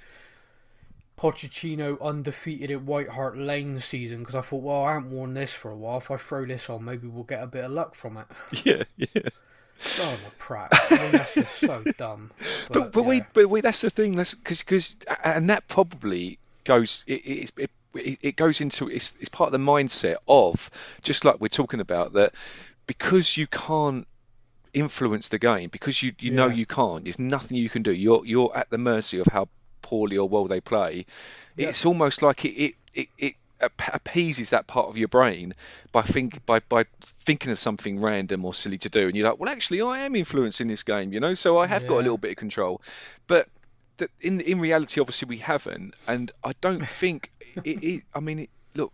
[1.17, 5.53] Pochettino undefeated at White Hart Lane season because I thought, well, I haven't worn this
[5.53, 5.99] for a while.
[5.99, 8.27] If I throw this on, maybe we'll get a bit of luck from it.
[8.65, 9.29] Yeah, yeah.
[10.01, 10.69] Oh, I'm prat.
[10.73, 12.31] I mean, that's just so dumb.
[12.69, 13.27] But, But but we yeah.
[13.33, 14.17] but we that's the thing.
[14.17, 17.71] That's because because and that probably goes it it, it
[18.23, 20.71] it goes into it's it's part of the mindset of
[21.03, 22.35] just like we're talking about that
[22.87, 24.07] because you can't
[24.75, 27.05] influence the game because you you know you can't.
[27.05, 27.93] There's nothing you can do.
[27.93, 29.49] You're you're at the mercy of how
[29.83, 31.07] poorly or well they play.
[31.57, 31.69] Yeah.
[31.69, 33.09] It's almost like it it it.
[33.19, 35.55] it appeases that part of your brain
[35.91, 36.85] by think by by
[37.27, 40.15] thinking of something random or silly to do and you're like well actually I am
[40.15, 41.35] influencing this game you know?
[41.35, 42.81] So I have got a little bit of control.
[43.27, 43.49] But
[43.99, 47.31] that in in reality obviously we haven't and I don't think
[47.65, 48.93] it, it I mean it, look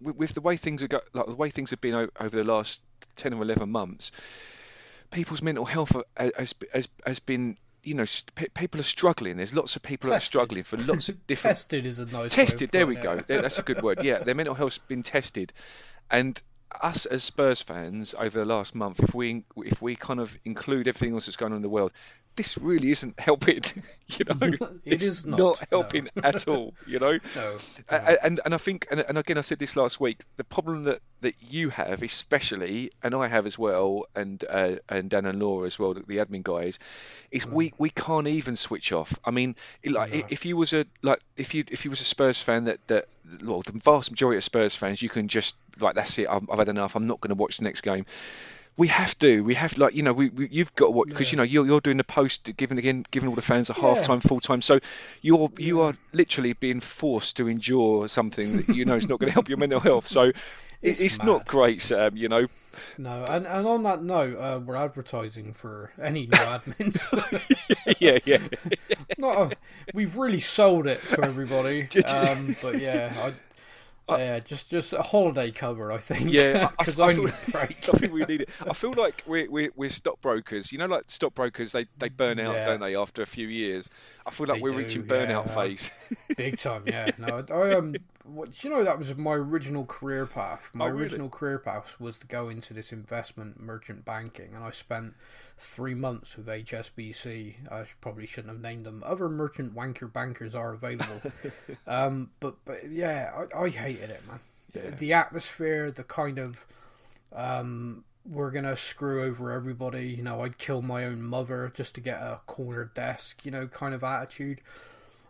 [0.00, 2.36] with, with the way things are go, like the way things have been o- over
[2.36, 2.80] the last
[3.16, 4.10] 10 or 11 months
[5.10, 8.06] people's mental health are- has has has been you know
[8.54, 9.36] people are struggling.
[9.36, 12.34] There's lots of people that are struggling for lots of different tested is a nice
[12.34, 13.20] tested there we go.
[13.26, 14.02] That's a good word.
[14.02, 15.52] Yeah their mental health's been tested.
[16.10, 16.40] And
[16.80, 20.88] us as Spurs fans over the last month if we if we kind of include
[20.88, 21.92] everything else that's going on in the world
[22.36, 23.60] this really isn't helping
[24.08, 24.52] you know?
[24.84, 25.56] It it's is not, no.
[25.70, 27.18] helping at all you know?
[27.36, 30.44] No, a- and and I think and, and again I said this last week the
[30.44, 35.26] problem that that you have especially and I have as well and uh, and Dan
[35.26, 36.78] and Laura as well the, the admin guys
[37.30, 39.18] is we we can't even switch off.
[39.24, 40.22] I mean like No.
[40.28, 43.06] if you was a like if you if you was a Spurs fan that that
[43.42, 46.58] well the vast majority of Spurs fans you can just like that's it I've, I've
[46.58, 48.04] had enough I'm not going to watch the next game
[48.76, 49.42] we have to.
[49.42, 51.80] We have like you know we, we you've got what because you know you're you're
[51.80, 54.80] doing the post giving again giving all the fans a half time full time so
[55.22, 59.28] you're you are literally being forced to endure something that you know is not going
[59.28, 60.32] to help your mental health so
[60.82, 62.46] It's it's, not great Sam you know
[62.98, 63.24] no.
[63.24, 67.00] And and on that note, uh, we're advertising for any new admins.
[68.00, 68.38] yeah yeah
[69.18, 69.56] Not a,
[69.92, 71.88] we've really sold it to everybody.
[72.14, 73.32] Um, but yeah, I,
[74.08, 76.32] yeah, just just a holiday cover, I think.
[76.32, 77.88] Yeah, because I I, feel- need a break.
[77.92, 78.48] I think we need it.
[78.68, 80.70] I feel like we're we're, we're stockbrokers.
[80.72, 82.66] You know, like stockbrokers, they, they burn out, Yeah.
[82.66, 83.88] don't they, after a few years?
[84.26, 85.54] I feel like They we're do, reaching burnout yeah.
[85.54, 85.90] phase.
[86.36, 87.10] Big time, yeah.
[87.18, 90.70] No, I um, what, do you know that was my original career path.
[90.74, 91.02] My Oh, really?
[91.02, 95.14] original career path was to go into this investment merchant banking, and I spent
[95.58, 97.70] three months with HSBC.
[97.70, 99.02] I probably shouldn't have named them.
[99.06, 101.22] Other merchant wanker bankers are available,
[101.86, 104.40] um, but but yeah, I, I hated it, man.
[104.74, 104.90] Yeah.
[104.90, 106.64] The atmosphere, the kind of
[107.32, 110.08] um, we're gonna screw over everybody.
[110.08, 113.44] You know, I'd kill my own mother just to get a corner desk.
[113.44, 114.60] You know, kind of attitude.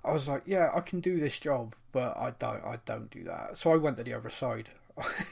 [0.04, 2.64] I was like, yeah, I can do this job, but I don't.
[2.64, 3.56] I don't do that.
[3.56, 4.70] So I went to the other side.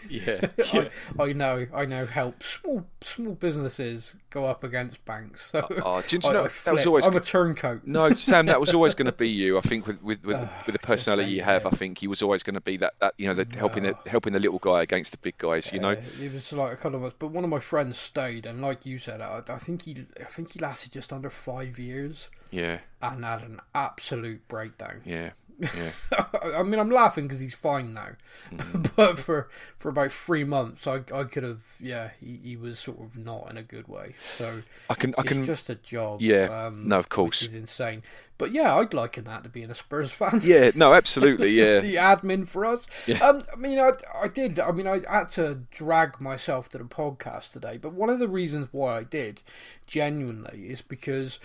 [0.08, 0.88] Yeah, yeah.
[1.18, 1.66] I, I know.
[1.72, 2.04] I know.
[2.06, 5.50] Help small small businesses go up against banks.
[5.50, 7.06] So Oh, do you I, know I that was always?
[7.06, 7.82] I'm a turncoat.
[7.84, 9.58] No, Sam, that was always going to be you.
[9.58, 11.64] I think with with with, with the personality you have.
[11.66, 13.96] I think he was always going to be that, that you know, the, helping the
[14.06, 15.72] helping the little guy against the big guys.
[15.72, 17.98] You know, Uh, it was like a couple of us, but one of my friends
[17.98, 21.30] stayed, and like you said, I, I think he, I think he lasted just under
[21.30, 25.02] five years, yeah, and had an absolute breakdown.
[25.04, 25.30] yeah,
[25.62, 26.24] yeah.
[26.58, 28.10] I mean, I'm laughing because he's fine now,
[28.52, 28.90] Mm.
[28.96, 29.48] but for
[29.78, 33.48] for about three months, I I could have, yeah, he, he was sort of not
[33.50, 34.14] in a good way.
[34.36, 35.46] So I can, I it's can.
[35.46, 36.20] just a job.
[36.20, 37.42] Yeah, um, no, of course.
[37.42, 38.02] is insane.
[38.38, 40.40] But yeah, I'd liken that to being a Spurs fan.
[40.42, 41.78] Yeah, no, absolutely, yeah.
[41.80, 42.88] the admin for us.
[43.20, 44.58] Um, I mean, I, I did.
[44.58, 48.28] I mean, I had to drag myself to the podcast today, but one of the
[48.28, 49.42] reasons why I did,
[49.86, 51.38] genuinely, is because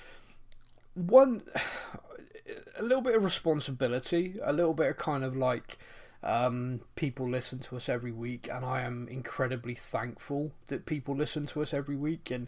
[0.95, 1.43] one,
[2.77, 5.77] a little bit of responsibility, a little bit of kind of like
[6.23, 11.45] Um, people listen to us every week, and I am incredibly thankful that people listen
[11.47, 12.31] to us every week.
[12.31, 12.47] And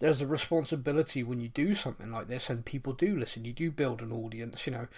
[0.00, 3.44] there's a responsibility when you do something like this, and people do listen.
[3.44, 4.66] You do build an audience.
[4.66, 4.88] You know,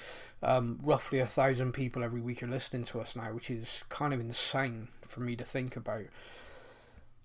[0.41, 4.15] um, roughly a thousand people every week are listening to us now, which is kind
[4.15, 6.07] of insane for me to think about.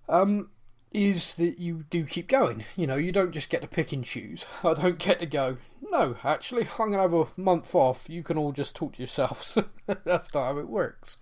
[0.08, 0.50] Um,
[0.94, 2.64] is that you do keep going.
[2.76, 4.46] You know, you don't just get to pick and choose.
[4.64, 5.58] I don't get to go,
[5.90, 8.08] no, actually, I'm going to have a month off.
[8.08, 9.58] You can all just talk to yourselves.
[9.86, 11.16] That's not how it works.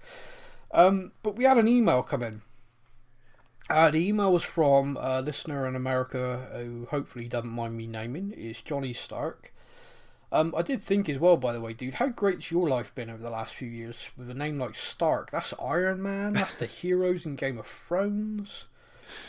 [0.72, 2.42] Um, but we had an email come in.
[3.68, 8.35] Uh, the email was from a listener in America who hopefully doesn't mind me naming.
[8.37, 9.54] It's Johnny Stark.
[10.33, 13.11] Um, I did think as well, by the way, dude, how great's your life been
[13.11, 15.30] over the last few years with a name like Stark?
[15.30, 16.35] That's Iron Man.
[16.35, 18.66] That's the heroes in Game of Thrones.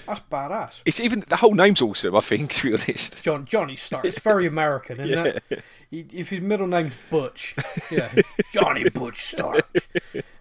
[0.08, 0.82] That's badass.
[0.86, 2.16] It's even the whole name's awesome.
[2.16, 3.22] I think, to be honest.
[3.22, 4.06] John Johnny Stark.
[4.06, 5.58] It's very American, isn't yeah.
[5.58, 5.64] it?
[5.92, 7.56] If his middle name's Butch,
[7.90, 8.10] yeah,
[8.54, 9.68] Johnny Butch Stark.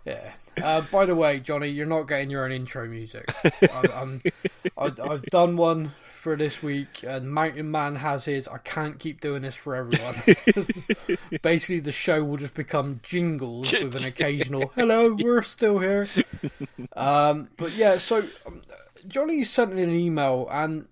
[0.05, 0.33] Yeah.
[0.63, 3.25] Uh, by the way, Johnny, you're not getting your own intro music.
[3.73, 4.21] I,
[4.77, 8.47] have done one for this week, and Mountain Man has his.
[8.47, 10.15] I can't keep doing this for everyone.
[11.43, 16.09] Basically, the show will just become jingles with an occasional "Hello, we're still here."
[16.95, 18.63] Um, but yeah, so um,
[19.07, 20.87] Johnny sent in an email and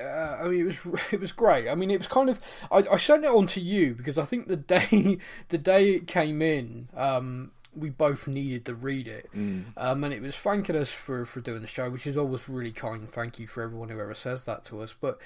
[0.00, 1.68] uh, I mean, it was it was great.
[1.68, 4.24] I mean, it was kind of I, I sent it on to you because I
[4.24, 9.28] think the day the day it came in, um, we both needed to read it,
[9.34, 9.64] mm.
[9.76, 12.72] um, and it was thanking us for for doing the show, which is always really
[12.72, 13.08] kind.
[13.08, 14.94] Thank you for everyone who ever says that to us.
[14.98, 15.18] But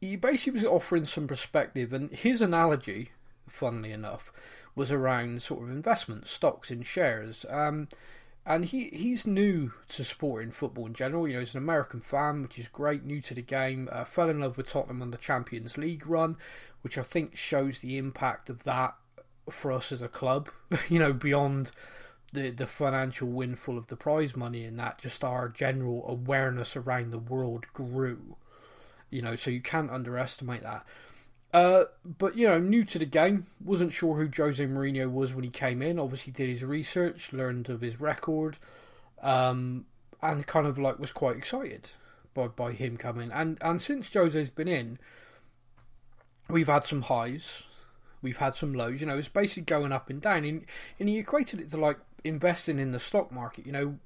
[0.00, 3.10] he basically was offering some perspective, and his analogy,
[3.48, 4.32] funnily enough,
[4.74, 7.46] was around sort of investment stocks and shares.
[7.48, 7.88] Um,
[8.46, 11.26] and he he's new to supporting football in general.
[11.26, 13.04] You know, he's an American fan, which is great.
[13.04, 16.36] New to the game, uh, fell in love with Tottenham on the Champions League run,
[16.82, 18.94] which I think shows the impact of that
[19.50, 20.50] for us as a club.
[20.88, 21.72] you know, beyond
[22.32, 27.12] the the financial windfall of the prize money, and that just our general awareness around
[27.12, 28.36] the world grew.
[29.08, 30.84] You know, so you can't underestimate that.
[31.54, 35.44] Uh, but you know, new to the game, wasn't sure who Jose Mourinho was when
[35.44, 36.00] he came in.
[36.00, 38.58] Obviously, did his research, learned of his record,
[39.22, 39.86] um,
[40.20, 41.90] and kind of like was quite excited
[42.34, 43.30] by by him coming.
[43.30, 44.98] And and since Jose's been in,
[46.48, 47.62] we've had some highs,
[48.20, 49.00] we've had some lows.
[49.00, 50.44] You know, it's basically going up and down.
[50.44, 50.66] And,
[50.98, 53.64] and he equated it to like investing in the stock market.
[53.64, 53.98] You know,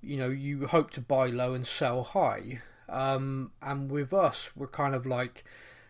[0.00, 2.62] you know, you hope to buy low and sell high.
[2.88, 5.44] Um, and with us, we're kind of like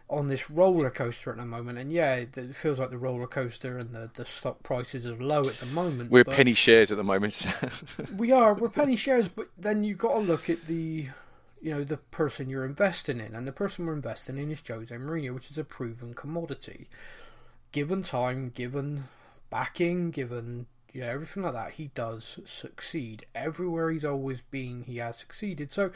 [0.09, 1.79] on this roller coaster at the moment.
[1.79, 5.49] And yeah, it feels like the roller coaster and the, the stock prices are low
[5.49, 6.11] at the moment.
[6.11, 7.47] We're penny shares at the moment.
[8.17, 8.55] we are.
[8.55, 11.09] We're penny shares, but then you've got to look at the,
[11.61, 14.95] you know, the person you're investing in, and the person we're investing in is Jose
[14.95, 16.89] Mourinho, which is a proven commodity.
[17.73, 19.05] Given time, given
[19.51, 23.27] backing, given you know everything like that, he does succeed.
[23.35, 25.71] Everywhere he's always been, he has succeeded.
[25.73, 25.91] So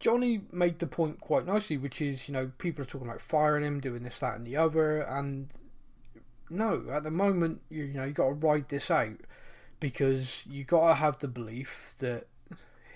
[0.00, 3.62] Johnny made the point quite nicely, which is, you know, people are talking about firing
[3.62, 5.48] him, doing this, that, and the other, and
[6.48, 9.18] no, at the moment, you, you know, you got to ride this out
[9.78, 12.26] because you got to have the belief that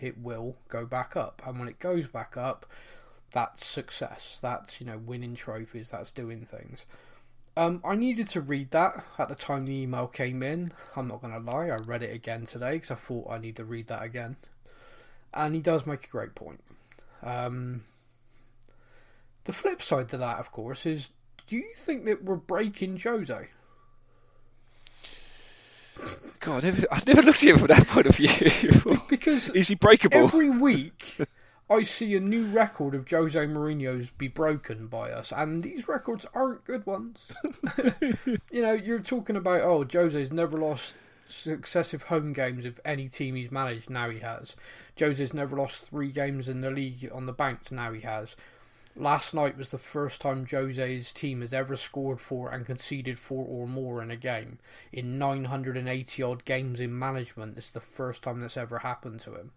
[0.00, 2.66] it will go back up, and when it goes back up,
[3.32, 4.38] that's success.
[4.40, 5.90] That's you know, winning trophies.
[5.90, 6.86] That's doing things.
[7.56, 10.72] Um, I needed to read that at the time the email came in.
[10.96, 13.56] I'm not going to lie, I read it again today because I thought I need
[13.56, 14.36] to read that again.
[15.32, 16.60] And he does make a great point.
[17.24, 17.82] Um,
[19.44, 21.10] the flip side to that, of course, is
[21.46, 23.48] do you think that we're breaking Jose?
[26.40, 29.00] God, I never, I never looked at it from that point of view.
[29.08, 30.18] because is he breakable?
[30.18, 31.18] Every week,
[31.70, 36.26] I see a new record of Jose Mourinho's be broken by us, and these records
[36.34, 37.20] aren't good ones.
[38.50, 40.94] you know, you're talking about oh, Jose's never lost
[41.28, 43.88] successive home games of any team he's managed.
[43.88, 44.56] Now he has.
[44.98, 47.70] Jose's never lost three games in the league on the bounce.
[47.70, 48.36] Now he has.
[48.96, 53.44] Last night was the first time Jose's team has ever scored four and conceded four
[53.44, 54.58] or more in a game.
[54.92, 59.50] In 980 odd games in management, it's the first time that's ever happened to him.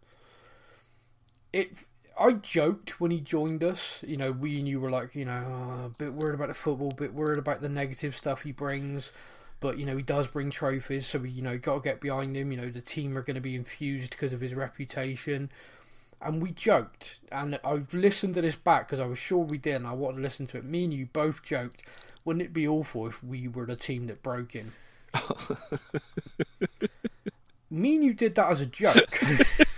[1.53, 1.71] It.
[2.19, 4.03] I joked when he joined us.
[4.07, 6.55] You know, we and you were like, you know, oh, a bit worried about the
[6.55, 9.11] football, a bit worried about the negative stuff he brings
[9.59, 12.35] but you know he does bring trophies, so we you know got to get behind
[12.35, 12.51] him.
[12.51, 15.49] You know the team are going to be infused because of his reputation.
[16.19, 19.75] And we joked, and I've listened to this back because I was sure we did,
[19.75, 20.65] and I wanted to listen to it.
[20.65, 21.83] Me and you both joked,
[22.25, 24.73] wouldn't it be awful if we were the team that broke him?
[27.69, 29.21] Me and you did that as a joke.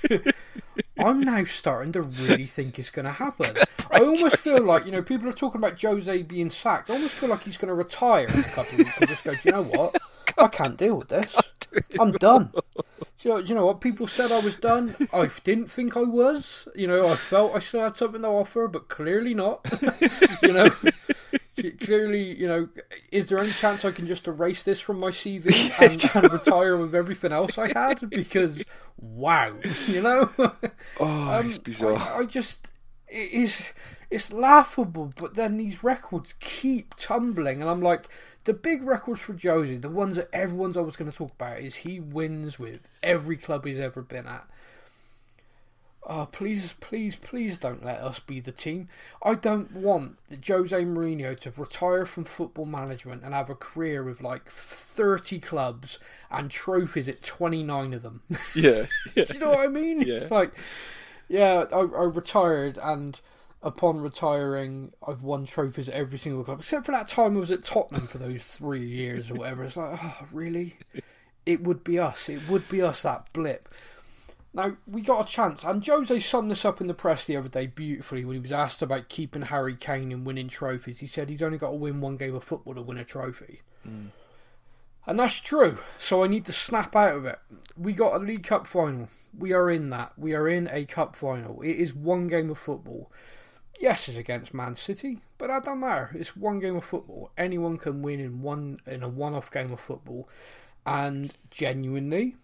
[0.99, 3.55] I'm now starting to really think it's going to happen.
[3.91, 6.89] I almost feel like, you know, people are talking about Jose being sacked.
[6.89, 9.23] I almost feel like he's going to retire in a couple of weeks and just
[9.23, 9.95] go, do you know what?
[10.37, 11.35] I can't deal with this.
[11.99, 12.51] I'm done.
[12.53, 13.81] Do you, know, do you know what?
[13.81, 14.95] People said I was done.
[15.13, 16.67] I didn't think I was.
[16.75, 19.65] You know, I felt I still had something to offer, but clearly not.
[20.41, 20.69] you know,
[21.79, 22.69] clearly, you know,
[23.11, 25.71] is there any chance I can just erase this from my CV
[26.15, 28.09] and, and retire with everything else I had?
[28.09, 28.63] Because,
[28.97, 29.55] wow,
[29.87, 30.29] you know?
[30.37, 30.55] Oh,
[30.99, 31.97] Um, it's bizarre.
[31.97, 32.71] I, I just
[33.07, 33.73] it is
[34.09, 38.07] it's laughable, but then these records keep tumbling, and I'm like,
[38.45, 41.77] the big records for Josie, the ones that everyone's always going to talk about, is
[41.77, 44.47] he wins with every club he's ever been at.
[46.11, 48.89] Oh, please, please, please don't let us be the team.
[49.21, 54.19] I don't want Jose Mourinho to retire from football management and have a career with
[54.19, 55.99] like 30 clubs
[56.31, 58.23] and trophies at 29 of them.
[58.55, 59.25] yeah, yeah.
[59.25, 60.01] Do you know what I mean?
[60.01, 60.15] Yeah.
[60.15, 60.51] It's like,
[61.27, 63.21] yeah, I, I retired, and
[63.61, 67.51] upon retiring, I've won trophies at every single club, except for that time I was
[67.51, 69.63] at Tottenham for those three years or whatever.
[69.63, 70.77] It's like, oh, really?
[71.45, 72.29] It would be us.
[72.29, 73.69] It would be us, that blip.
[74.51, 77.49] Now, we got a chance, and Jose summed this up in the press the other
[77.49, 80.99] day beautifully when he was asked about keeping Harry Kane and winning trophies.
[80.99, 83.61] He said he's only got to win one game of football to win a trophy.
[83.83, 84.07] Hmm.
[85.05, 85.77] And that's true.
[85.97, 87.39] So I need to snap out of it.
[87.77, 89.09] We got a League Cup final.
[89.37, 90.13] We are in that.
[90.17, 91.61] We are in a cup final.
[91.61, 93.11] It is one game of football.
[93.79, 96.11] Yes, it's against Man City, but that don't matter.
[96.13, 97.31] It's one game of football.
[97.37, 100.27] Anyone can win in one in a one-off game of football.
[100.85, 102.35] And genuinely,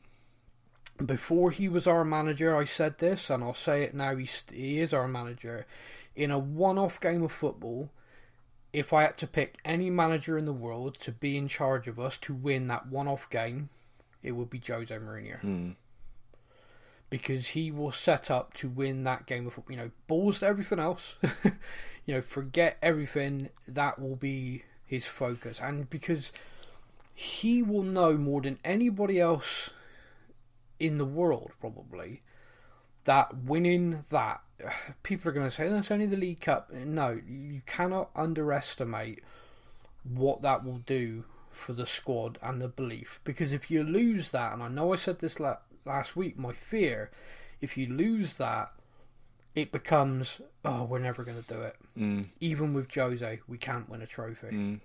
[1.04, 4.16] before he was our manager, I said this, and I'll say it now.
[4.16, 5.66] He, is our manager.
[6.16, 7.90] In a one-off game of football,
[8.72, 12.00] if I had to pick any manager in the world to be in charge of
[12.00, 13.70] us to win that one-off game,
[14.24, 15.40] it would be Jose Mourinho.
[15.42, 15.72] Hmm.
[17.10, 19.76] Because he will set up to win that game of football.
[19.76, 21.18] You know, balls to everything else.
[22.06, 23.50] you know, forget everything.
[23.68, 26.32] That will be his focus, and because
[27.14, 29.70] he will know more than anybody else
[30.80, 32.22] in the world, probably,
[33.06, 34.42] that winning that
[35.04, 36.72] people are going to say that's only the League Cup.
[36.72, 39.22] No, you cannot underestimate
[40.04, 43.20] what that will do for the squad and the belief.
[43.24, 46.52] Because if you lose that, and I know I said this la- last week, my
[46.54, 47.12] fear,
[47.62, 48.72] if you lose that,
[49.56, 51.76] it becomes oh we're never going to do it.
[51.98, 54.48] Mm, Even with Jose, we can't win a trophy.
[54.48, 54.80] mm.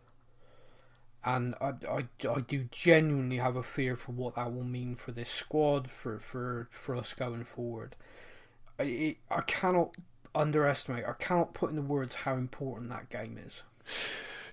[1.24, 5.12] And I, I, I do genuinely have a fear for what that will mean for
[5.12, 7.94] this squad, for, for, for us going forward.
[8.78, 9.94] I, I cannot
[10.34, 13.62] underestimate, I cannot put into words how important that game is.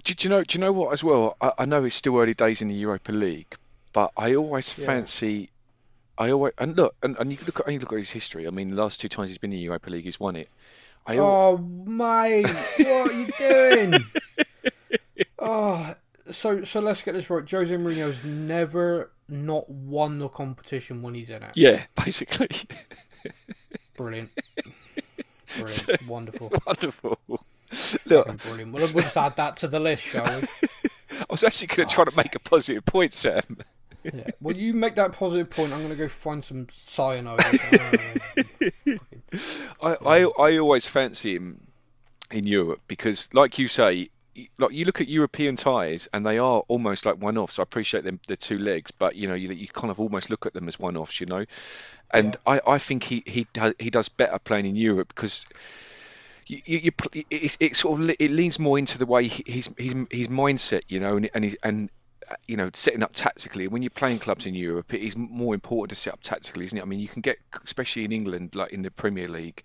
[0.04, 0.44] Do, do you know?
[0.44, 0.94] Do you know what?
[0.94, 3.56] As well, I, I know it's still early days in the Europa League,
[3.94, 4.86] but I always Yeah.
[4.86, 5.50] fancy.
[6.18, 8.48] I always and look and, and you look at you look at his history.
[8.48, 10.50] I mean, the last two times he's been in the Europa League, he's won it.
[11.06, 14.04] I al- Oh, mate, what are you doing?
[15.40, 15.94] oh,
[16.32, 17.50] so so let's get this right.
[17.50, 21.52] Jose Mourinho's never not won the competition when he's in it.
[21.56, 22.50] yeah, basically,
[23.98, 24.30] Brilliant.
[25.58, 26.08] Brilliant.
[26.08, 26.52] Wonderful.
[26.66, 27.20] wonderful.
[28.06, 28.72] Look, brilliant.
[28.74, 30.48] We'll, we'll just add that to the list, shall we?
[31.20, 33.58] I was actually going to try to make a positive point, Sam.
[34.04, 34.30] Yeah.
[34.40, 35.74] Well, you make that positive point.
[35.74, 37.40] I'm going to go find some cyanide.
[39.82, 41.68] I, I I always fancy him
[42.32, 44.10] in Europe because, like you say,
[44.58, 47.60] like you look at European ties and they are almost like one-offs.
[47.60, 50.46] I appreciate them, the two legs, but you know you, you kind of almost look
[50.46, 51.46] at them as one-offs, you know.
[52.12, 55.46] And I, I think he he does, he does better playing in Europe because.
[56.50, 56.92] You, you, you,
[57.30, 60.84] it, it sort of it leans more into the way he- his his his mindset,
[60.88, 61.90] you know, and and he, and
[62.48, 63.66] you know setting up tactically.
[63.66, 66.66] And when you're playing clubs in Europe, it is more important to set up tactically,
[66.66, 66.82] isn't it?
[66.82, 69.64] I mean, you can get, especially in England, like in the Premier League,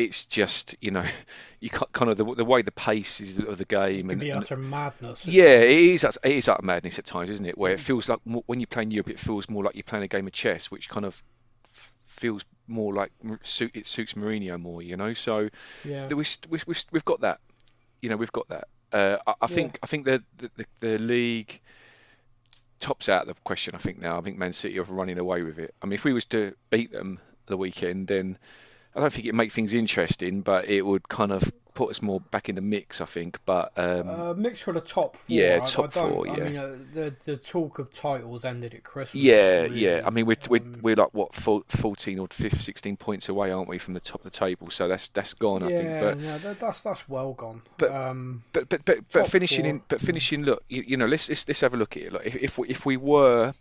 [0.00, 1.04] it's just you know
[1.60, 4.56] you kind of the, the way the pace is of the game and, be utter
[4.56, 5.26] madness.
[5.26, 7.58] yeah it is it is utter madness at times isn't it?
[7.58, 10.04] Where it feels like more, when you're playing Europe it feels more like you're playing
[10.04, 11.22] a game of chess which kind of
[11.64, 15.14] feels more like suit it suits Mourinho more you know?
[15.14, 15.50] So
[15.84, 16.08] Yeah.
[16.08, 17.40] we've, we've, we've, got that.
[18.00, 18.68] You know we've got that.
[18.92, 21.60] Uh, I, I think I think the, the the the league
[22.80, 24.18] tops out the question I think now.
[24.18, 25.74] I think Man City are running away with it.
[25.82, 28.38] I mean if we was to beat them the weekend then
[28.94, 32.18] I don't think it'd make things interesting, but it would kind of put us more
[32.20, 33.38] back in the mix, I think.
[33.46, 35.24] But um, Uh, mix for the top four.
[35.28, 36.44] Yeah, I- top I don't, four, I yeah.
[36.44, 39.22] mean, uh, the the talk of titles ended at Christmas.
[39.22, 39.78] yeah, really.
[39.78, 40.02] yeah.
[40.04, 43.68] I mean, we're we're, Um, we're like what 14 or 15, 16 points away, aren't
[43.68, 44.68] we, from the top of the table?
[44.70, 46.00] So that's that's gone, I yeah, think.
[46.00, 47.62] But no, that, that's that's well gone.
[47.78, 51.28] But- um, but but but, but finishing in but finishing look you, you know let's,
[51.28, 53.52] let's let's have a look at it like if if we, if we were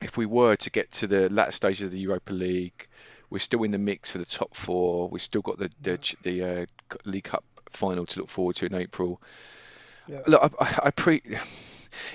[0.00, 2.88] if we were to get to the latter stages of the Europa League
[3.32, 6.42] we're still in the mix for the top four we've still got the the, the
[6.44, 6.66] uh,
[7.04, 9.20] League Cup final to look forward to in April
[10.06, 10.20] Yeah.
[10.26, 11.22] look I, I, I pre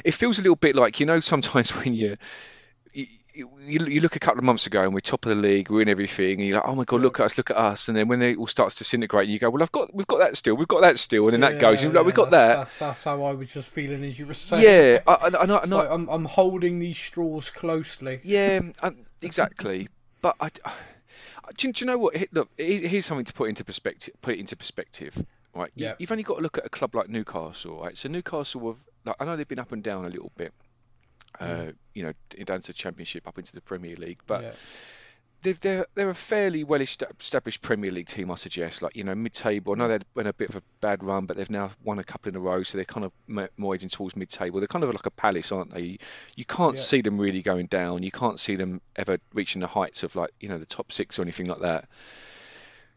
[0.03, 2.17] it feels a little bit like you know sometimes when you
[3.37, 5.83] you, you, look a couple of months ago and we're top of the league, we're
[5.83, 7.95] in everything, and you're like, oh my god, look at us, look at us, and
[7.95, 10.35] then when it all starts to disintegrate, you go, well, I've got, we've got that
[10.35, 12.57] still, we've got that still, and then that goes, and like, we've got that's, that.
[12.57, 14.63] That's, that's how I was just feeling as you were saying.
[14.63, 18.19] Yeah, I, I, I, know- I, It's know- like I'm, I'm holding these straws closely.
[18.23, 19.87] yeah, um, exactly.
[20.23, 20.49] But I-
[21.55, 22.15] do, you- do you know what?
[22.31, 24.13] Look, here's something to put into perspective.
[24.21, 25.15] Put it into perspective,
[25.55, 25.71] right?
[25.75, 25.89] Yeah.
[25.99, 27.97] You've only got to look at a club like Newcastle, right?
[27.97, 30.53] So Newcastle have, like, I know they've been up and down a little bit,
[31.39, 32.13] uh, you know,
[32.45, 34.51] down to the Championship, up into the Premier League, but yeah.
[35.43, 38.81] They're, they're they're a fairly well established Premier League team, I suggest.
[38.81, 39.73] Like you know, mid-table.
[39.73, 42.03] I know they've been a bit of a bad run, but they've now won a
[42.03, 44.59] couple in a row, so they're kind of mo- more edging towards mid-table.
[44.59, 45.99] They're kind of like a Palace, aren't they?
[46.35, 46.81] You can't Yeah.
[46.81, 48.03] see them really going down.
[48.03, 51.19] You can't see them ever reaching the heights of like you know the top six
[51.19, 51.87] or anything like that.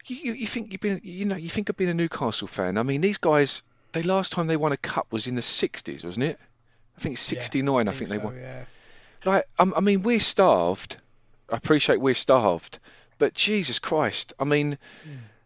[0.06, 2.78] You, you, you think you've been you know you think of being a Newcastle fan.
[2.78, 3.62] I mean, these guys.
[3.92, 6.38] They last time they won a cup was in the 60s, wasn't it?
[6.96, 7.88] I think it's 69.
[7.88, 8.36] I think they so, won.
[8.36, 8.64] Yeah.
[9.24, 10.96] Like, um, I mean, we're starved.
[11.50, 12.78] I appreciate we're starved,
[13.18, 14.78] but Jesus Christ, I mean,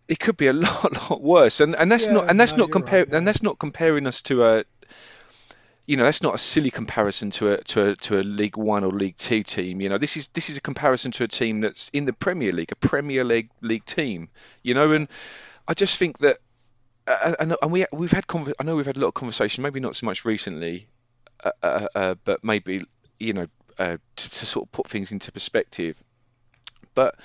[0.09, 1.61] it could be a lot, lot worse.
[1.61, 4.07] And and that's Yeah, not and that's no, not you're right, and that's not comparing
[4.07, 4.65] us to a.
[5.87, 8.85] You know, that's not a silly comparison to a to a to a League One
[8.85, 9.81] or League Two team.
[9.83, 12.53] You know, this is this is a comparison to a team that's in the Premier
[12.53, 14.31] League, a Premier League league team.
[14.63, 15.09] You know, and
[15.69, 16.39] I just think that,
[17.07, 18.25] uh, and, and we we've had
[18.59, 20.89] I know we've had a lot of conversation, maybe not so much recently,
[21.43, 22.83] uh, uh, uh, but maybe
[23.19, 23.47] you know
[23.79, 25.97] uh, to, to sort of put things into perspective.
[26.95, 27.17] But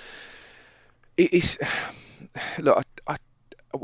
[1.16, 1.58] it is
[2.58, 3.16] look, I, I,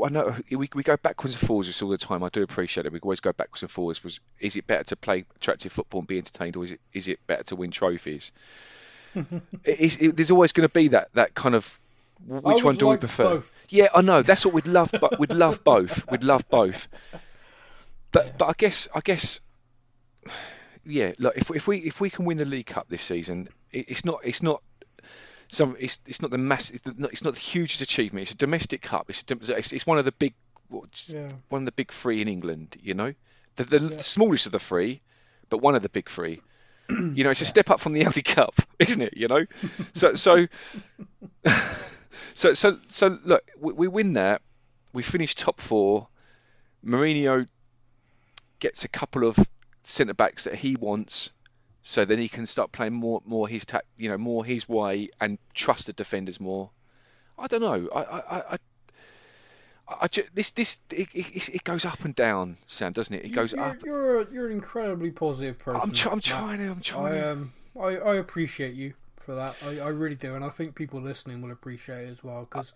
[0.03, 2.23] I know we, we go backwards and forwards this all the time.
[2.23, 2.91] I do appreciate it.
[2.91, 4.03] We always go backwards and forwards.
[4.03, 7.07] Was is it better to play attractive football and be entertained, or is it is
[7.07, 8.31] it better to win trophies?
[9.15, 11.79] it, it, there's always going to be that that kind of
[12.25, 13.23] which one do like we prefer?
[13.23, 13.65] both.
[13.69, 14.21] Yeah, I know.
[14.21, 16.09] That's what we'd love, but we'd love both.
[16.11, 16.87] We'd love both.
[18.11, 19.39] But but I guess I guess
[20.87, 21.13] yeah.
[21.19, 24.05] Look, if if we if we can win the League Cup this season, it, it's
[24.05, 24.61] not it's not
[25.49, 28.23] some it's it's not the mass it's not, it's not the hugest achievement.
[28.23, 29.09] It's a domestic cup.
[29.09, 30.33] It's it's, it's one of the big
[31.07, 31.31] Yeah.
[31.49, 32.75] one of the big three in England.
[32.81, 33.13] You know,
[33.55, 35.01] the, the, smallest of the three,
[35.49, 36.41] but one of the big three.
[36.89, 39.17] You know, it's a step up from the Audi Cup, isn't it?
[39.17, 39.45] You know,
[39.91, 40.47] so so
[42.33, 44.41] so so so look, we, we win that.
[44.93, 46.07] We finish top four.
[46.85, 47.47] Mourinho
[48.59, 49.37] gets a couple of
[49.87, 51.31] centre backs that he wants,
[51.81, 55.09] so then he can start playing more more his ta- you know more his way
[55.19, 56.69] and trust the defenders more.
[57.39, 57.89] I don't know.
[57.93, 58.53] I I I.
[58.53, 58.57] I
[59.89, 63.23] I ju- this this it, it, it goes up and down, Sam, doesn't it?
[63.23, 63.77] It goes you're, up.
[63.85, 65.79] You're a, you're an incredibly positive person.
[65.81, 66.65] I'm, tr- I'm trying to.
[66.65, 69.55] I'm trying I um I, I appreciate you for that.
[69.63, 72.41] I, I really do, and I think people listening will appreciate it as well.
[72.41, 72.73] Because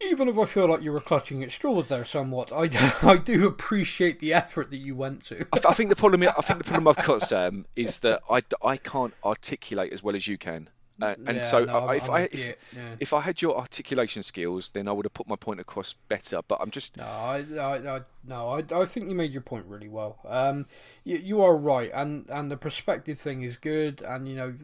[0.00, 2.68] even if I feel like you were clutching at straws there somewhat, I,
[3.02, 5.46] I do appreciate the effort that you went to.
[5.52, 6.22] I, I think the problem.
[6.22, 10.16] I think the problem I've got, Sam, is that I, I can't articulate as well
[10.16, 10.68] as you can,
[11.00, 12.94] uh, and Yeah, so no, I, if I if, yeah.
[13.00, 16.40] if I had your articulation skills, then I would have put my point across better.
[16.46, 19.66] But I'm just No, I, I, I no, I, I think you made your point
[19.66, 20.18] really well.
[20.26, 20.66] Um,
[21.04, 24.54] you, you are right, and and the perspective thing is good, and you know,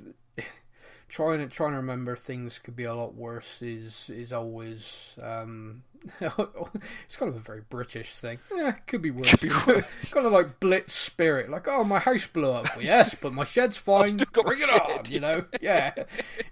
[1.09, 5.83] trying to trying to remember things could be a lot worse is is always um,
[6.21, 8.39] it's kind of a very British thing.
[8.55, 9.35] Yeah, it could be worse.
[9.43, 12.77] it's kind of like blitz spirit, like oh my house blew up.
[12.77, 14.17] Well, yes, but my shed's fine.
[14.17, 14.81] Bring it shed.
[14.81, 15.45] on, you know.
[15.61, 15.95] Yeah,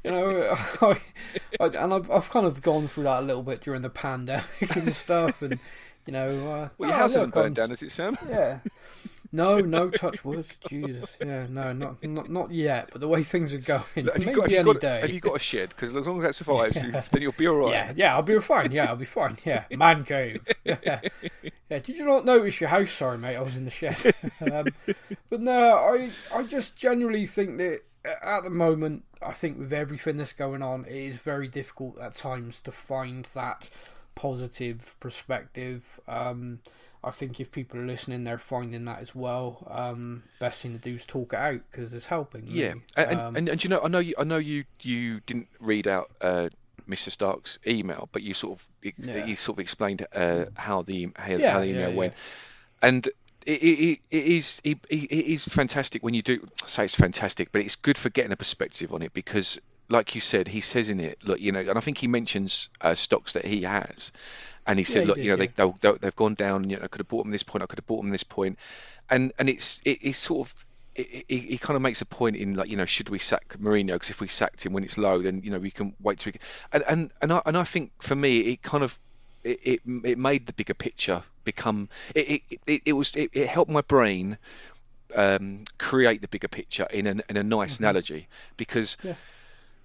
[0.05, 1.01] you know, I,
[1.61, 4.77] I, and I've I've kind of gone through that a little bit during the pandemic
[4.77, 5.59] and stuff, and
[6.07, 8.17] you know, uh, well, your oh, house hasn't burned down, is it, Sam?
[8.29, 8.61] yeah.
[9.35, 10.45] No, no touch wood.
[10.69, 12.91] Jesus, yeah, no, not not not yet.
[12.93, 15.01] But the way things are going, Have maybe got, any got, day.
[15.01, 15.71] have you got a shed?
[15.71, 17.71] Because as long as that survives, you- then you'll be all right.
[17.73, 18.71] Yeah, yeah, I'll be fine.
[18.73, 19.39] Yeah, I'll be fine.
[19.45, 20.47] Yeah, man cave.
[20.65, 21.79] Yeah, yeah.
[21.79, 22.91] Did you not notice your house?
[22.93, 23.97] Sorry, mate, I was in the shed.
[24.53, 24.67] um,
[25.31, 27.81] but no, I I just generally think that
[28.23, 32.15] at the moment, I think with everything that's going on, it is very difficult at
[32.15, 33.71] times to find that
[34.15, 36.01] positive perspective.
[36.07, 36.61] Um,
[37.05, 39.67] I think if people are listening, they're finding that as well.
[39.71, 42.45] Um, best thing to do is talk it out because it's helping.
[42.45, 42.53] me.
[42.53, 45.21] Yeah, and, and, Um, and and you know, I know you, I know you, you
[45.27, 46.49] didn't read out uh,
[46.89, 47.11] Mr.
[47.11, 49.25] Stark's email, but you sort of, Yeah.
[49.25, 51.97] you sort of explained uh, how the how, Yeah, how the email yeah.
[51.97, 52.15] went,
[52.81, 53.07] and
[53.45, 57.63] it, it, it is it, it is fantastic when you do say it's fantastic, but
[57.63, 61.01] it's good for getting a perspective on it because, like you said, he says in
[61.01, 64.13] it, look, you know, and I think he mentions uh, stocks that he has,
[64.67, 65.47] and he said, he look, did, you know, yeah.
[65.57, 66.69] they, they'll, they've gone down.
[66.71, 67.63] You know, I could have bought them this point.
[67.63, 68.59] I could have bought them this point.
[69.11, 70.67] and and it's it, it's sort of.
[70.95, 74.11] He, kind of makes a point in like you know should we sack Mourinho because
[74.11, 76.33] if we sacked him when it's low then you know we can wait to
[76.73, 79.01] and and and I, and I think for me it kind of
[79.43, 83.49] it, it, it made the bigger picture become it it, it, it was it, it
[83.49, 84.39] helped my brain
[85.15, 87.85] um, create the bigger picture in, an, in a nice Mm-hmm.
[87.85, 89.15] analogy because Yeah.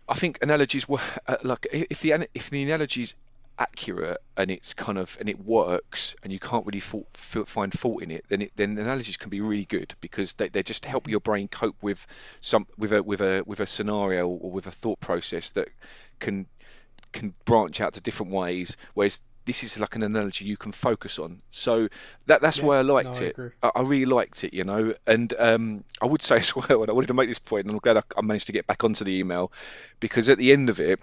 [0.08, 3.16] I think analogies were uh, like if the if the analogy's
[3.60, 8.03] accurate and it's kind of and it works and you can't really fault, find fault
[8.03, 11.08] in it then it, then analogies can be really good because they, they just help
[11.08, 12.05] your brain cope with
[12.41, 15.70] some with a with a with a scenario or with a thought process that
[16.20, 16.45] can
[17.14, 21.20] can branch out to different ways whereas this is like an analogy you can focus
[21.20, 21.41] on.
[21.51, 21.88] So
[22.26, 23.38] that that's Yeah, why I liked I it.
[23.38, 23.51] agree.
[23.64, 26.89] I, I really liked it you know and um, I would say as well and
[26.89, 28.84] I wanted to make this point and I'm glad I, I managed to get back
[28.84, 29.51] onto the email
[30.01, 30.99] because at the end of it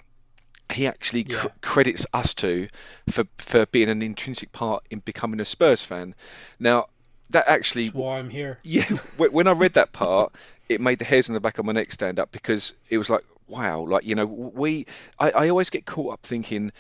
[0.73, 1.39] he actually Yeah.
[1.39, 2.69] cr- credits us two
[3.11, 6.15] for for being an intrinsic part in becoming a Spurs fan.
[6.59, 6.87] Now
[7.31, 8.59] that actually, That's why I'm here.
[8.65, 10.33] yeah, wh- when I read that part,
[10.69, 13.09] it made the hairs on the back of my neck stand up because it was
[13.11, 14.87] like, wow, like you know, we,
[15.19, 16.73] I, I always get caught up thinking,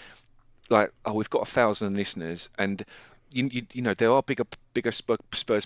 [0.71, 2.85] like, oh, we've got a thousand listeners and.
[3.33, 5.11] You, you, you know there are bigger bigger Spurs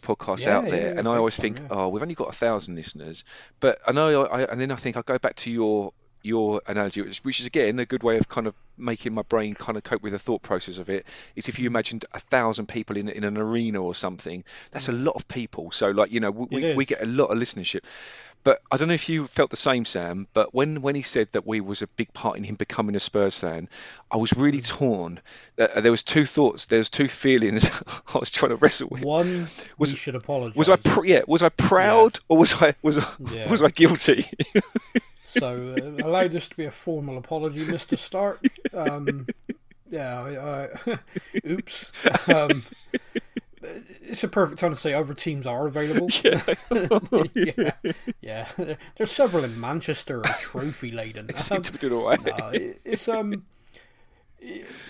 [0.00, 1.66] podcasts Yeah, out there, yeah, and I always think, yeah.
[1.70, 3.24] oh, we've only got a thousand listeners.
[3.60, 5.92] But I know, I, and then I think I go back to your
[6.22, 9.54] your analogy, which, which is again a good way of kind of making my brain
[9.54, 11.06] kind of cope with the thought process of it.
[11.36, 11.72] Is if you mm.
[11.72, 15.04] imagined a thousand people in in an arena or something, that's a mm.
[15.04, 15.70] lot of people.
[15.70, 17.80] So like you know we we get a lot of listenership.
[18.44, 20.26] But I don't know if you felt the same, Sam.
[20.32, 23.00] But when, when he said that we was a big part in him becoming a
[23.00, 23.68] Spurs fan,
[24.10, 24.68] I was really mm.
[24.68, 25.20] torn.
[25.58, 26.66] Uh, uh, there was two thoughts.
[26.66, 27.64] There was two feelings
[28.14, 29.02] I was trying to wrestle with.
[29.02, 30.56] One, Was- should apologise.
[30.56, 31.22] Was I pr- yeah?
[31.26, 33.50] Was I proud or was I was I, Yeah.
[33.50, 34.24] was I guilty?
[35.38, 38.42] So uh, allow this to be a formal apology, Mister Stark.
[38.74, 39.26] Um,
[39.90, 40.98] yeah, I, I,
[41.46, 41.90] oops.
[42.28, 42.62] Um,
[44.02, 46.08] it's a perfect time to say other teams are available.
[46.24, 46.42] yeah.
[47.34, 47.72] yeah,
[48.20, 48.74] yeah.
[48.96, 51.34] There's several in Manchester are trophy laden.
[51.36, 52.24] Seemed to be doing all right.
[52.24, 53.44] No, it's um,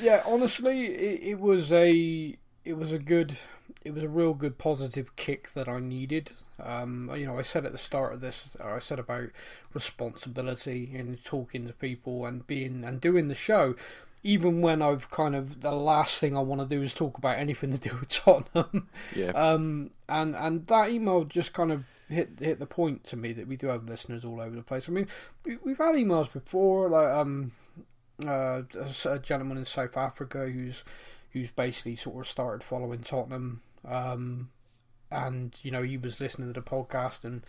[0.00, 0.22] yeah.
[0.26, 3.36] Honestly, it, it was a it was a good
[3.82, 6.32] it was a real good positive kick that I needed.
[6.60, 9.30] Um, you know, I said at the start of this, I said about
[9.72, 13.74] responsibility and talking to people and being and doing the show.
[14.24, 17.38] Even when I've kind of the last thing I want to do is talk about
[17.38, 18.88] anything to do with Tottenham.
[19.14, 19.30] Yeah.
[19.30, 23.46] Um, and and that email just kind of hit hit the point to me that
[23.46, 24.88] we do have listeners all over the place.
[24.88, 25.06] I mean,
[25.44, 27.52] we, we've had emails before, like um,
[28.26, 30.84] uh, a, a gentleman in South Africa who's
[31.32, 34.50] who's basically sort of started following Tottenham, um,
[35.10, 37.42] and you know he was listening to the podcast and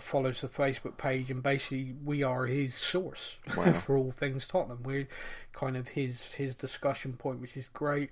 [0.00, 3.72] follows the Facebook page, and basically we are his source Wow.
[3.84, 4.82] for all things Tottenham.
[4.84, 5.08] We're
[5.52, 8.10] kind of his his discussion point, which is great.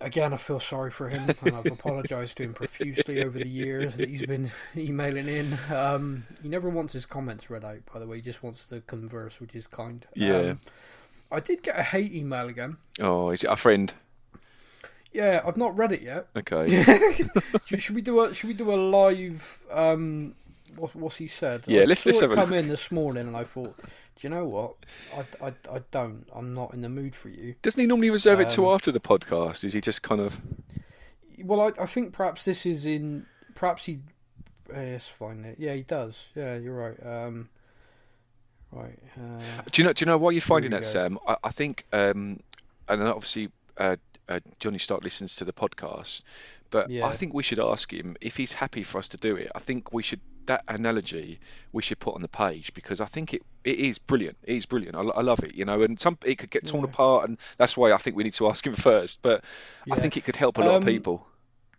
[0.00, 3.94] Again, I feel sorry for him, and I've apologised to him profusely over the years
[3.94, 5.56] that he's been emailing in.
[5.72, 8.16] Um, he never wants his comments read out, by the way.
[8.16, 10.04] He just wants to converse, which is kind.
[10.16, 10.38] Yeah.
[10.38, 10.60] Um,
[11.30, 12.78] I did get a hate email again.
[12.98, 13.94] Oh, is it our friend?
[15.12, 16.26] Yeah, I've not read it yet.
[16.36, 16.84] Okay.
[17.78, 19.60] should, we do a Should we do a live?
[19.70, 20.34] Um,
[20.76, 21.64] what, what's he said?
[21.66, 22.58] Yeah, I let's- let's it have come look.
[22.60, 23.84] in this morning, and I thought, do
[24.20, 24.74] you know what?
[25.16, 26.26] I, I, I don't.
[26.34, 27.54] I'm not in the mood for you.
[27.62, 29.64] Doesn't he normally reserve it till Um, after the podcast?
[29.64, 30.40] Is he just kind of?
[31.42, 33.26] Well, I, I think perhaps this is in.
[33.54, 33.98] Perhaps he.
[34.70, 35.54] It's fine.
[35.58, 36.28] Yeah, he does.
[36.34, 36.96] Yeah, you're right.
[37.04, 37.50] Um,
[38.70, 38.98] right.
[39.18, 39.92] Uh, Do you know?
[39.92, 40.88] Do you know why you're finding that, go.
[40.88, 41.18] Sam?
[41.28, 42.40] I, I think, um,
[42.88, 43.96] and obviously, uh,
[44.36, 46.22] uh, Johnny Stark listens to the podcast,
[46.70, 47.06] but Yeah.
[47.06, 49.50] I think we should ask him if he's happy for us to do it.
[49.54, 51.38] I think we should that analogy
[51.70, 54.36] we should put on the page because I think it it is brilliant.
[54.42, 54.96] It is brilliant.
[54.96, 55.54] I, I love it.
[55.54, 56.90] You know, and some it could get torn Yeah.
[56.90, 59.20] apart, and that's why I think we need to ask him first.
[59.22, 59.44] But
[59.90, 61.26] I think it could help a lot of Um, people.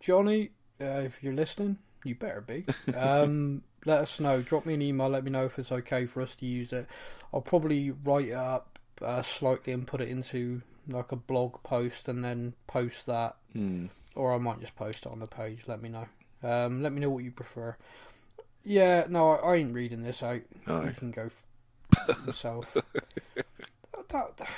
[0.00, 0.50] Johnny,
[0.80, 2.64] uh, if you're listening, you better be.
[2.96, 4.40] Um, let us know.
[4.40, 5.10] Drop me an email.
[5.10, 6.86] Let me know if it's okay for us to use it.
[7.34, 12.08] I'll probably write it up uh, slightly and put it into like a blog post
[12.08, 13.86] and then post that, Hmm.
[14.14, 15.62] or I might just post it on the page.
[15.66, 16.06] Let me know.
[16.42, 17.76] Um, let me know what you prefer.
[18.64, 20.40] Yeah, no, I, I ain't reading this out.
[20.66, 20.82] No.
[20.84, 21.30] You can go
[21.98, 22.74] f- yourself.
[24.08, 24.48] that, that-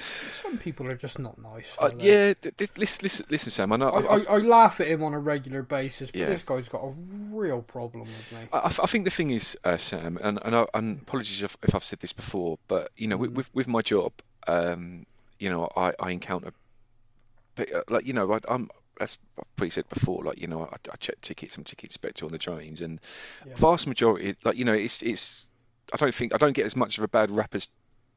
[0.00, 1.74] some people are just not nice.
[1.76, 3.72] Uh, yeah, th- th- listen, listen, listen, Sam.
[3.72, 3.88] I know.
[3.90, 6.26] I, I, I laugh at him on a regular basis, but Yeah.
[6.28, 6.92] this guy's got a
[7.32, 8.46] real problem with me.
[8.52, 11.74] I, I think the thing is, uh, Sam, and, and, I, and apologies if, if
[11.74, 14.12] I've said this before, but you know, with, with with my job,
[14.46, 15.04] um,
[15.38, 16.52] you know, I, I encounter,
[17.58, 18.68] uh, like you know, I, I'm
[19.00, 22.24] as I've probably said before, like you know, I, I check tickets, I'm ticket inspector
[22.24, 23.00] on the trains, and
[23.44, 23.56] Yeah.
[23.56, 25.48] vast majority, like you know, it's it's,
[25.92, 27.68] I don't think I don't get as much of a bad rap as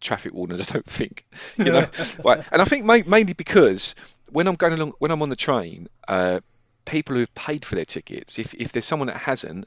[0.02, 0.62] traffic wardens.
[0.70, 1.26] I don't think,
[1.64, 1.86] you know,
[2.24, 2.40] right?
[2.52, 3.96] And I think ma- mainly because
[4.32, 6.40] when I'm going along, when I'm on the train, uh,
[6.86, 9.66] people who've paid for their tickets, if if there's someone that hasn't,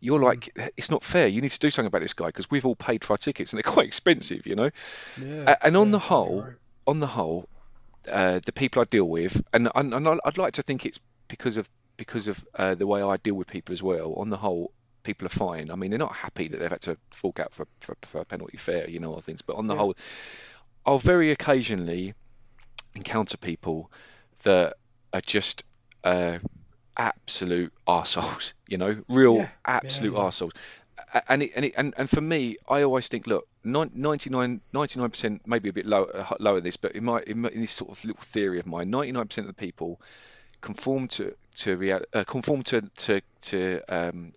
[0.00, 0.22] you're Hmm.
[0.22, 1.28] like, it's not fair.
[1.28, 3.52] You need to do something about this guy because we've all paid for our tickets
[3.52, 4.70] and they're quite expensive, you know.
[5.16, 6.56] Yeah, and on yeah, the whole, right.
[6.86, 7.48] On the whole,
[8.10, 10.98] uh, the people I deal with, and, and, and I- I'd like to think it's
[11.28, 14.14] because of because of uh, the way I deal with people as well.
[14.14, 14.72] On the whole,
[15.02, 15.70] people are fine.
[15.70, 18.24] I mean, they're not happy that they've had to fork out for for, for a
[18.24, 19.42] penalty fair, you know, or things.
[19.42, 19.80] But on the Yeah.
[19.80, 19.94] whole,
[20.84, 22.14] I'll very occasionally
[22.94, 23.90] encounter people
[24.42, 24.74] that
[25.12, 25.64] are just
[26.04, 26.38] uh,
[26.96, 29.48] absolute arseholes, you know, real Yeah.
[29.64, 30.18] absolute yeah.
[30.18, 30.52] arseholes.
[31.28, 35.42] And, it, and, it, and and for me, I always think, look, nine- 99 percent,
[35.46, 38.04] maybe a bit low, uh, lower than this, but in my, in this sort of
[38.04, 40.00] little theory of mine, ninety nine percent of the people
[40.60, 44.32] conform to to real, uh, conform to to to um,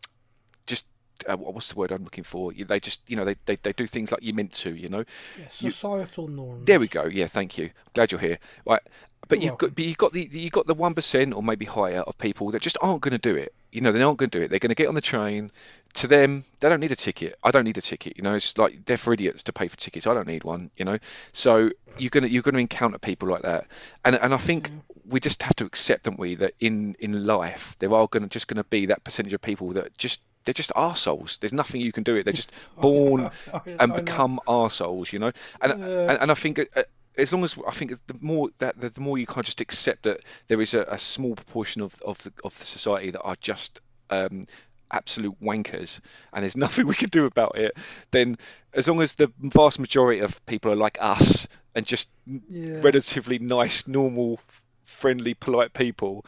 [1.27, 2.51] uh, what's the word I'm looking for?
[2.53, 5.03] They just you know they, they, they do things like you're meant to, you know.
[5.39, 6.65] Yeah, societal norms.
[6.65, 7.05] There we go.
[7.05, 7.71] Yeah, thank you.
[7.93, 8.39] Glad you're here.
[8.65, 8.81] Right,
[9.27, 11.65] but You're you've got but you've got the you've got the one percent or maybe
[11.65, 13.53] higher of people that just aren't going to do it.
[13.71, 14.49] You know, they aren't going to do it.
[14.49, 15.51] They're going to get on the train.
[15.95, 17.35] To them, they don't need a ticket.
[17.43, 18.17] I don't need a ticket.
[18.17, 20.07] You know, it's like they're for idiots to pay for tickets.
[20.07, 20.69] I don't need one.
[20.75, 20.99] You know,
[21.33, 23.67] so you're gonna you're gonna encounter people like that,
[24.03, 24.71] and and I think
[25.07, 28.47] we just have to accept, don't we, that in in life there are gonna just
[28.47, 31.39] gonna be that percentage of people that just they're just arseholes.
[31.39, 32.23] There's nothing you can do it.
[32.23, 35.31] They're just born I- and I become arseholes, you know.
[35.61, 36.07] And Yeah.
[36.07, 36.83] and, and I think uh,
[37.17, 40.03] as long as I think the more that the more you kind of just accept
[40.03, 43.37] that there is a, a small proportion of of the of the society that are
[43.41, 44.45] just um,
[44.91, 45.99] absolute wankers
[46.33, 47.77] and there's nothing we can do about it,
[48.11, 48.37] then
[48.73, 52.09] as long as the vast majority of people are like us and just
[52.49, 52.81] Yeah.
[52.81, 54.39] relatively nice, normal,
[54.85, 56.25] friendly, polite people,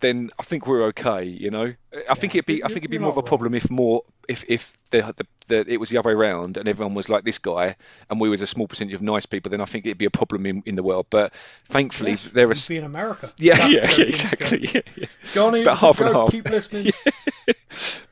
[0.00, 1.24] then I think we're okay.
[1.24, 1.72] You know,
[2.08, 4.44] I think it'd be I think it'd be more of a problem if more if
[4.48, 7.38] if the, the, the it was the other way around and everyone was like this
[7.38, 7.76] guy
[8.08, 10.10] and we was a small percentage of nice people, then I think it'd be a
[10.10, 11.06] problem in, in the world.
[11.10, 11.32] But
[11.66, 13.30] thankfully, Yes, there are we'd be in America.
[13.38, 15.06] yeah yeah, yeah exactly yeah, yeah.
[15.32, 16.30] Johnny, It's about half and half.
[16.30, 16.92] Keep listening.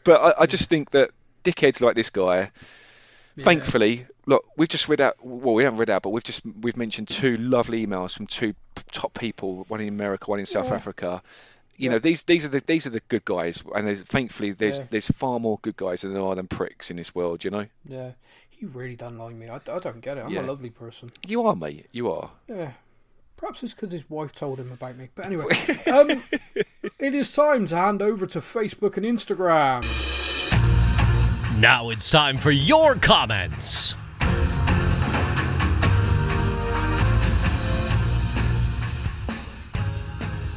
[0.04, 1.10] But I, I just think that
[1.44, 2.50] dickheads like this guy
[3.36, 3.44] Yeah.
[3.44, 5.14] thankfully, look, we've just read out.
[5.22, 8.54] Well, we haven't read out, but we've just we've mentioned two lovely emails from two
[8.92, 10.74] top people, one in America, one in South Yeah.
[10.76, 11.22] Africa.
[11.78, 11.92] You Yeah.
[11.92, 14.86] know, these these are the these are the good guys, and there's thankfully there's Yeah.
[14.90, 17.44] there's far more good guys than there are than pricks in this world.
[17.44, 18.10] You know, Yeah,
[18.50, 19.48] he really doesn't like me.
[19.48, 20.24] I, I don't get it.
[20.24, 20.42] I'm Yeah.
[20.42, 21.10] a lovely person.
[21.26, 21.86] you are, mate.
[21.92, 22.30] You are.
[22.48, 22.72] Yeah.
[23.36, 25.08] Perhaps it's because his wife told him about me.
[25.14, 25.44] But anyway,
[25.86, 26.20] um,
[26.98, 29.84] it is time to hand over to Facebook and Instagram.
[31.60, 33.94] Now it's time for your comments.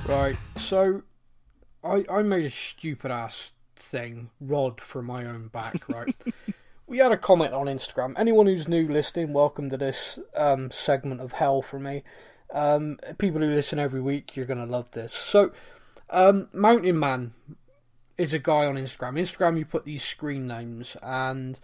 [0.08, 1.04] Right, so
[1.84, 6.16] I I made a stupid ass thing, rod for my own back, right?
[6.88, 8.14] we had a comment on Instagram.
[8.18, 12.04] Anyone who's new listening, welcome to this um, segment of hell for me.
[12.54, 15.14] Um, people who listen every week, you're gonna love this.
[15.14, 15.52] So,
[16.10, 17.34] um, Mountain Man
[18.18, 19.20] is a guy on Instagram.
[19.20, 21.60] Instagram, you put these screen names, and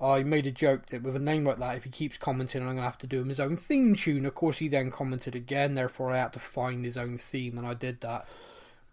[0.00, 2.68] I made a joke that with a name like that, if he keeps commenting, I'm
[2.68, 4.26] going to have to do him his own theme tune.
[4.26, 7.66] Of course, he then commented again, therefore, I had to find his own theme, and
[7.66, 8.26] I did that.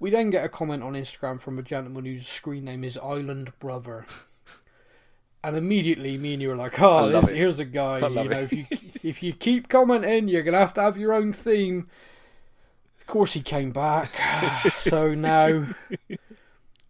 [0.01, 3.53] We then get a comment on Instagram from a gentleman whose screen name is Island
[3.59, 4.07] Brother.
[5.43, 7.99] And immediately, me and you were like, "Oh, this, here's a guy.
[7.99, 8.31] You know, it.
[8.31, 8.65] if you
[9.03, 11.87] if you keep commenting, you're gonna have to have your own theme."
[12.99, 14.19] Of course, he came back,
[14.75, 15.67] so now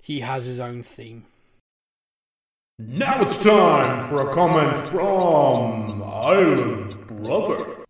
[0.02, 1.26] he has his own theme.
[2.80, 7.81] Now it's time for a comment from Island Brother.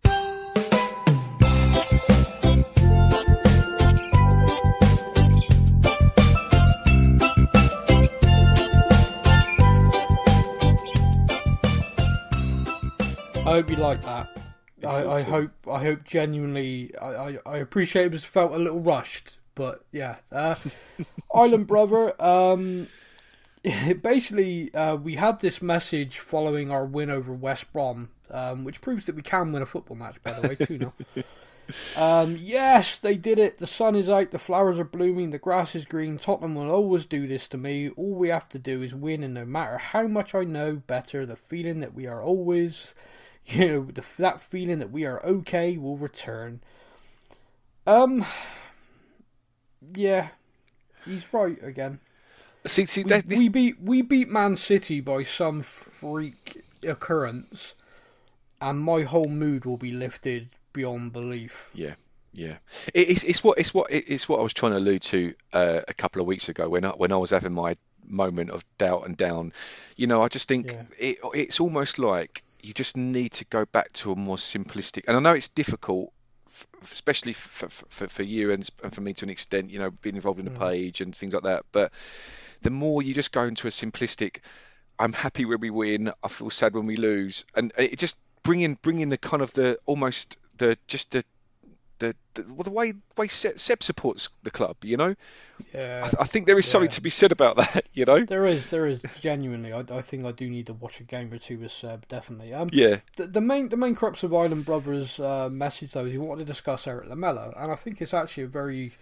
[13.52, 14.34] I hope you like that.
[14.82, 18.80] I, I hope I hope genuinely I, I, I appreciate it was felt a little
[18.80, 20.16] rushed, but yeah.
[20.32, 20.54] Uh,
[21.34, 22.88] Island Brother, um
[24.02, 29.04] basically uh, we had this message following our win over West Brom, um, which proves
[29.04, 30.94] that we can win a football match by the way, too now.
[31.96, 33.58] Um, yes, they did it.
[33.58, 36.18] The sun is out, the flowers are blooming, the grass is green.
[36.18, 37.88] Tottenham will always do this to me.
[37.90, 41.24] All we have to do is win, and no matter how much I know better,
[41.24, 42.94] the feeling that we are always,
[43.46, 46.60] you know, the, that feeling that we are okay will return.
[47.86, 48.24] Um,
[49.94, 50.28] yeah,
[51.04, 52.00] he's right again.
[52.66, 57.74] See, see, We, that, this, we beat we beat Man City by some freak occurrence,
[58.60, 61.70] and my whole mood will be lifted beyond belief.
[61.74, 61.94] Yeah,
[62.32, 62.56] yeah.
[62.94, 65.80] It, it's it's what it's what it's what I was trying to allude to uh,
[65.88, 67.76] a couple of weeks ago when I, when I was having my
[68.06, 69.52] moment of doubt and down.
[69.96, 70.82] You know, I just think Yeah.
[70.98, 75.04] it, it's almost like you just need to go back to a more simplistic.
[75.08, 76.12] And I know it's difficult,
[76.46, 79.70] f- especially for for, for you and, and for me to an extent.
[79.70, 80.58] You know, being involved in the mm.
[80.58, 81.64] page and things like that.
[81.72, 81.92] But
[82.62, 84.38] the more you just go into a simplistic,
[84.98, 86.12] I'm happy when we win.
[86.22, 89.42] I feel sad when we lose, and it just bring in bring in the kind
[89.42, 91.24] of the almost the just the
[92.02, 94.76] the the, well, the way way Seb, Seb supports the club.
[94.82, 95.14] You know,
[95.72, 97.86] Yeah, I, I think there is something to be said about that.
[97.94, 99.72] You know, there is, there is genuinely.
[99.72, 102.54] I, I think I do need to watch a game or two with Seb, definitely.
[102.54, 106.12] Um, yeah, the, the main the main crux of Island Brothers' uh, message though is
[106.12, 108.92] he wanted to discuss Erik Lamela, and I think it's actually a very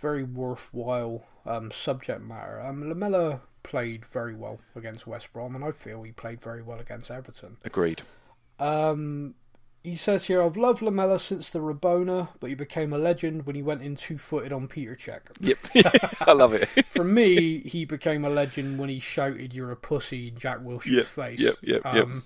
[0.00, 2.60] very worthwhile um, subject matter.
[2.60, 6.78] Um, Lamela played very well against West Brom, and I feel he played very well
[6.78, 7.56] against Everton.
[7.64, 8.02] agreed.
[8.60, 9.34] Um,
[9.84, 13.56] he says here, I've loved Lamela since the Rabona, but he became a legend when
[13.56, 15.20] he went in two footed on Peter Cech.
[15.40, 15.58] Yep,
[16.28, 16.66] I love it.
[16.86, 20.92] For me, he became a legend when he shouted, You're a pussy in Jack Wilshere's
[20.92, 21.40] Yep, face.
[21.40, 21.94] yep, yep, yep.
[22.04, 22.24] um,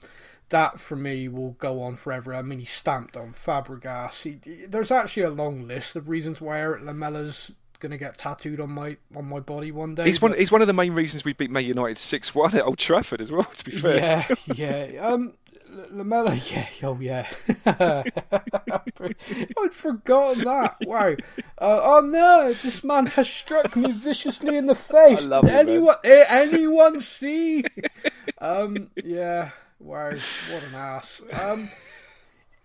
[0.48, 2.34] That, for me, will go on forever.
[2.34, 4.22] I mean, he stamped on Fabregas.
[4.22, 8.16] He, he- there's actually a long list of reasons why Erik Lamela's going to get
[8.16, 10.04] tattooed on my on my body one day.
[10.04, 10.30] He's one.
[10.32, 12.78] but- He's one of the main reasons we beat Man United six one at Old
[12.78, 13.42] Trafford as well.
[13.44, 14.34] To be fair, Yeah,
[14.94, 15.06] yeah.
[15.06, 15.34] Um,
[15.90, 17.26] Lamela, yeah, oh yeah.
[17.66, 18.12] I'd
[19.72, 20.76] forgotten that.
[20.86, 21.16] Wow.
[21.58, 25.20] Uh, oh no, this man has struck me viciously in the face.
[25.22, 27.64] I love Did it, anyone, eh, anyone see?
[28.38, 29.50] um, yeah.
[29.80, 31.20] Wow, what an ass.
[31.42, 31.68] Um,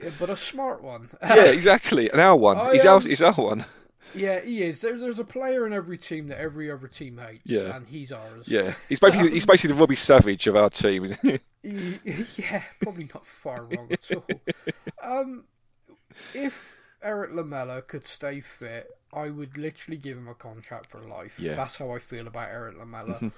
[0.02, 1.10] yeah, but a smart one.
[1.22, 2.12] yeah, exactly.
[2.12, 2.58] And our one.
[2.58, 2.98] I, he's our.
[2.98, 3.66] um, He's our one.
[4.16, 4.82] Yeah, he is.
[4.82, 7.76] There, there's a player in every team that every other team hates, Yeah.
[7.76, 8.48] and he's ours.
[8.48, 11.06] Yeah, he's basically he's basically the Robbie Savage of our team.
[11.06, 11.40] isn't he?
[12.38, 14.26] Yeah, probably not far wrong at all.
[15.04, 15.44] Um,
[16.34, 21.40] if Erik Lamela could stay fit, I would literally give him a contract for life.
[21.40, 21.56] Yeah.
[21.56, 23.32] That's how I feel about Erik Lamela.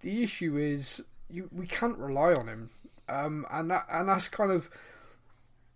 [0.00, 2.70] the issue is you we can't rely on him,
[3.08, 4.70] um, and that and that's kind of.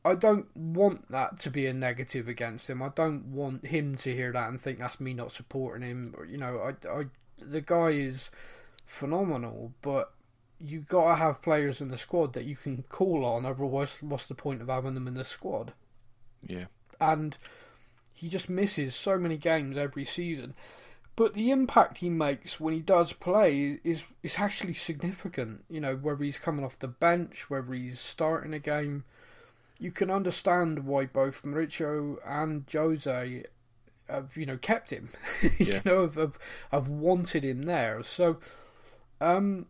[0.06, 2.80] I don't want that to be a negative against him.
[2.80, 6.14] I don't want him to hear that and think that's me not supporting him.
[6.30, 7.04] You know, I, I,
[7.40, 8.30] the guy is
[8.84, 10.12] phenomenal, but
[10.60, 13.44] you got to have players in the squad that you can call on.
[13.44, 15.72] Otherwise, what's the point of having them in the squad?
[16.46, 16.66] yeah,
[17.00, 17.36] And
[18.14, 20.54] he just misses so many games every season.
[21.16, 25.64] But the impact he makes when he does play is is actually significant.
[25.68, 29.04] You know, whether he's coming off the bench, whether he's starting a game,
[29.78, 33.44] you can understand why both Mauricio and Jose
[34.08, 35.10] have you know kept him.
[35.58, 36.38] you know, have, have
[36.70, 38.02] have wanted him there.
[38.02, 38.38] So,
[39.20, 39.66] um,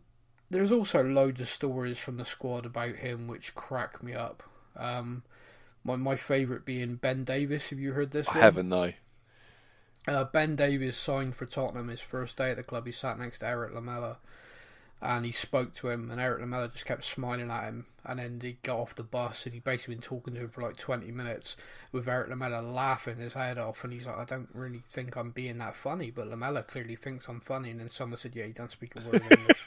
[0.49, 4.43] there's also loads of stories from the squad about him which crack me up.
[4.75, 5.23] Um,
[5.83, 7.69] my my favourite being Ben Davies.
[7.69, 8.27] Have you heard this?
[8.29, 8.41] I one?
[8.41, 8.93] haven't no.
[10.07, 12.85] Uh, ben Davies signed for Tottenham his first day at the club.
[12.85, 14.19] He sat next to Erik Lamela,
[15.01, 17.85] and he spoke to him, and Erik Lamela just kept smiling at him.
[18.05, 20.61] And then he got off the bus, and he basically been talking to him for
[20.61, 21.57] like twenty minutes,
[21.91, 23.83] with Erik Lamela laughing his head off.
[23.83, 27.27] And he's like, "I don't really think I'm being that funny, but Lamela clearly thinks
[27.27, 29.65] I'm funny." And then someone said, "Yeah, he don't speak a word of English."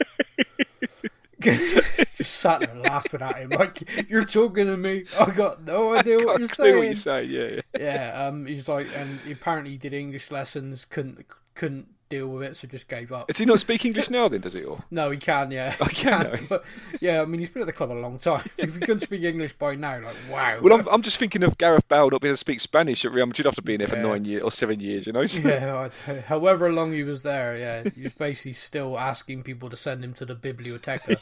[2.21, 5.05] just sat there laughing at him like you're talking to me.
[5.19, 7.31] I got no idea what you're saying what you're saying.
[7.31, 7.61] Yeah, yeah.
[7.79, 11.25] yeah, um, he's like, and he apparently did English lessons, couldn't
[11.55, 13.29] couldn't deal with it, so just gave up.
[13.29, 14.29] Does he not speak English now?
[14.29, 14.65] Then does he?
[14.65, 16.47] Or No, he can, yeah, I he can he?
[16.47, 16.65] But
[17.01, 18.49] yeah, I mean, he's been at the club a long time.
[18.59, 20.59] If he couldn't speak English by now, like wow.
[20.61, 23.13] well, I'm, I'm just thinking of Gareth Bale not being able to speak Spanish at
[23.13, 25.07] Real Madrid after being there for nine years or seven years.
[25.07, 25.27] You know.
[25.27, 25.89] So- yeah,
[26.27, 30.13] however long he was there, yeah, he was basically still asking people to send him
[30.15, 31.17] to the biblioteca.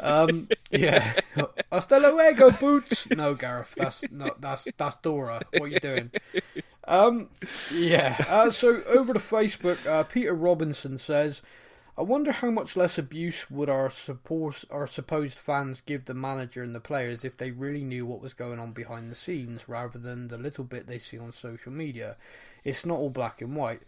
[0.00, 1.12] um, yeah,
[1.70, 3.10] hasta luego, boots.
[3.10, 5.42] No, Gareth, that's not that's that's Dora.
[5.52, 6.10] What are you doing?
[6.86, 7.28] Um,
[7.72, 8.16] yeah.
[8.28, 11.42] Uh, so over to Facebook, uh, Peter Robinson says,
[11.96, 16.62] "I wonder how much less abuse would our support our supposed fans give the manager
[16.62, 19.98] and the players if they really knew what was going on behind the scenes, rather
[19.98, 22.16] than the little bit they see on social media.
[22.64, 23.82] It's not all black and white."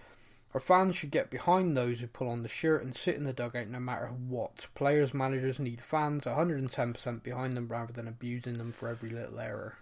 [0.54, 3.34] Our fans should get behind those who pull on the shirt and sit in the
[3.34, 4.68] dugout no matter what.
[4.74, 9.76] Players, managers need fans 110% behind them rather than abusing them for every little error.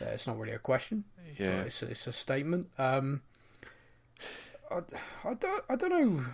[0.00, 1.04] Uh, it's not really a question.
[1.38, 1.62] Yeah.
[1.62, 2.68] it's a, it's a statement.
[2.78, 3.22] Um,
[4.70, 4.80] I,
[5.24, 6.24] I don't I don't know.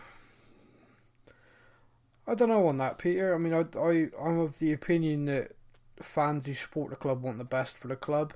[2.27, 3.35] I don't know on that, Peter.
[3.35, 5.53] I mean, I, I I'm of the opinion that
[6.01, 8.35] fans who support the club want the best for the club.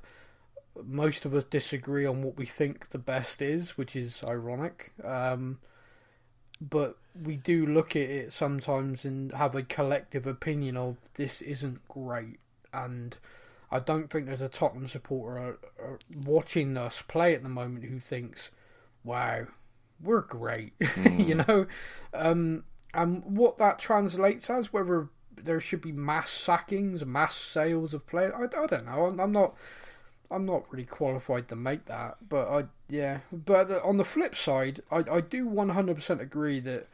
[0.85, 4.93] Most of us disagree on what we think the best is, which is ironic.
[5.03, 5.59] Um,
[6.61, 11.87] but we do look at it sometimes and have a collective opinion of this isn't
[11.89, 12.39] great,
[12.73, 13.17] and
[13.71, 17.85] I don't think there's a Tottenham supporter uh, uh, watching us play at the moment
[17.85, 18.51] who thinks,
[19.05, 19.47] "Wow,
[20.01, 20.75] we're great,"
[21.19, 21.67] you know.
[22.15, 22.65] Um,
[22.95, 28.33] and what that translates as, whether there should be mass sackings, mass sales of players,
[28.37, 29.07] I, I don't know.
[29.07, 29.57] I'm, I'm not.
[30.29, 33.21] I'm not really qualified to make that, but I yeah.
[33.33, 36.89] But the, on the flip side, I I do 100% agree that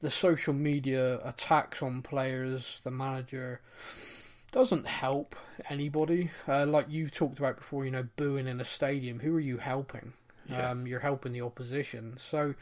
[0.00, 3.60] the social media attacks on players, the manager,
[4.52, 5.36] doesn't help
[5.68, 6.30] anybody.
[6.48, 9.20] Uh, like you've talked about before, you know, booing in a stadium.
[9.20, 10.12] Who are you helping?
[10.48, 10.70] Yeah.
[10.70, 12.14] Um, you're helping the opposition.
[12.16, 12.54] So,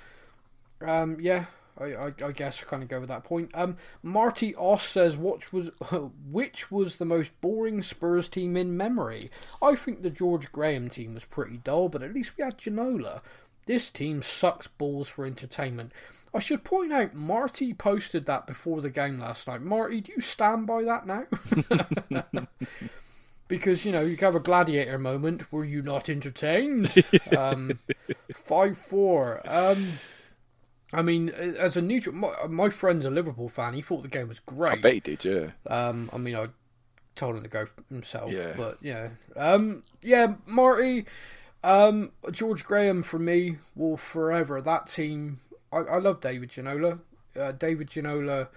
[0.80, 1.46] um, yeah,
[1.78, 3.50] I, I, I guess I kind of go with that point.
[3.54, 5.70] Um, Marty Oss says, "Which was
[6.30, 9.30] which was the most boring Spurs team in memory?"
[9.62, 13.20] I think the George Graham team was pretty dull, but at least we had Ginola.
[13.66, 15.92] This team sucks balls for entertainment.
[16.34, 19.62] I should point out, Marty posted that before the game last night.
[19.62, 21.24] Marty, do you stand by that now?
[23.48, 25.50] because you know you can have a gladiator moment.
[25.52, 26.92] Were you not entertained?
[27.36, 27.78] um,
[28.32, 29.40] five four.
[29.46, 29.94] Um,
[30.92, 33.74] I mean, as a neutral, my, my friend's a Liverpool fan.
[33.74, 34.70] He thought the game was great.
[34.72, 35.50] I bet he did, yeah.
[35.66, 36.46] Um, I mean, I
[37.14, 38.54] told him to go himself, Yeah.
[38.56, 41.04] but yeah, um, yeah, Marty,
[41.62, 44.62] um, George Graham for me will forever.
[44.62, 45.40] That team,
[45.72, 47.00] I, I love David Ginola.
[47.38, 48.48] Uh, David Ginola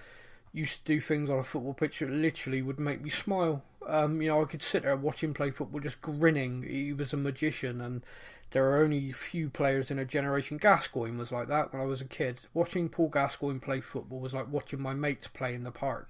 [0.54, 3.64] used to do things on a football pitch that literally would make me smile.
[3.88, 6.64] Um, you know, I could sit there and watch him play football just grinning.
[6.64, 8.04] He was a magician, and
[8.52, 10.58] there are only few players in a generation.
[10.58, 12.42] Gascoigne was like that when I was a kid.
[12.54, 16.10] Watching Paul Gascoigne play football was like watching my mates play in the park.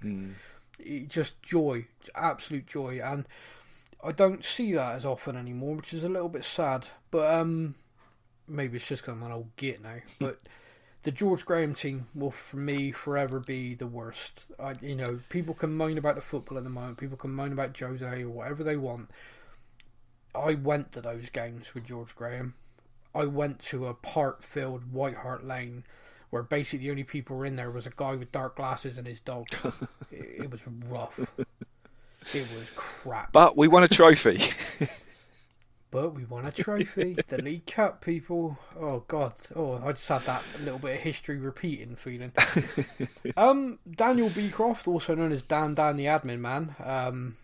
[0.78, 3.26] It- just joy, absolute joy, and
[4.04, 6.88] I don't see that as often anymore, which is a little bit sad.
[7.10, 7.76] But um,
[8.48, 9.98] maybe it's just because I'm an old git now.
[10.18, 10.40] But
[11.02, 14.42] the George Graham team will, for me, forever be the worst.
[14.58, 16.98] I, you know, people can moan about the football at the moment.
[16.98, 19.10] People can moan about Jose or whatever they want.
[20.34, 22.54] I went to those games with George Graham.
[23.14, 25.84] I went to a park-filled White Hart Lane,
[26.30, 29.06] where basically the only people were in there was a guy with dark glasses and
[29.06, 29.46] his dog.
[30.10, 31.18] it, it was rough.
[32.32, 33.32] It was crap.
[33.32, 34.38] But we won a trophy.
[35.92, 38.58] But we won a trophy, the League Cup, people.
[38.80, 39.34] Oh God!
[39.54, 42.32] Oh, I just had that little bit of history repeating feeling.
[43.36, 47.36] um, Daniel Beecroft, also known as Dan Dan the Admin Man, um,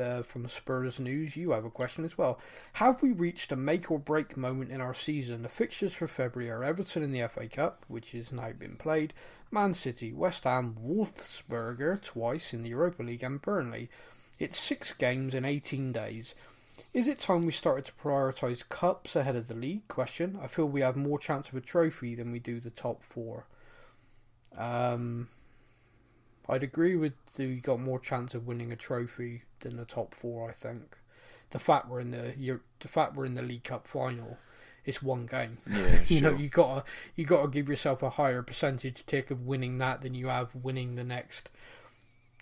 [0.00, 1.36] uh, from Spurs News.
[1.36, 2.38] You have a question as well.
[2.74, 5.42] Have we reached a make or break moment in our season?
[5.42, 9.14] The fixtures for February are Everton in the FA Cup, which has now been played,
[9.50, 13.90] Man City, West Ham, Wolfsberger twice in the Europa League, and Burnley.
[14.38, 16.36] It's six games in 18 days.
[16.96, 19.86] Is it time we started to prioritise cups ahead of the league?
[19.86, 20.38] Question.
[20.42, 23.46] I feel we have more chance of a trophy than we do the top four.
[24.56, 25.28] Um,
[26.48, 30.48] I'd agree with we got more chance of winning a trophy than the top four.
[30.48, 30.96] I think
[31.50, 34.38] the fact we're in the you're, the fact we're in the League Cup final,
[34.86, 35.58] it's one game.
[35.70, 36.82] Yeah, you know you gotta
[37.14, 40.94] you gotta give yourself a higher percentage tick of winning that than you have winning
[40.94, 41.50] the next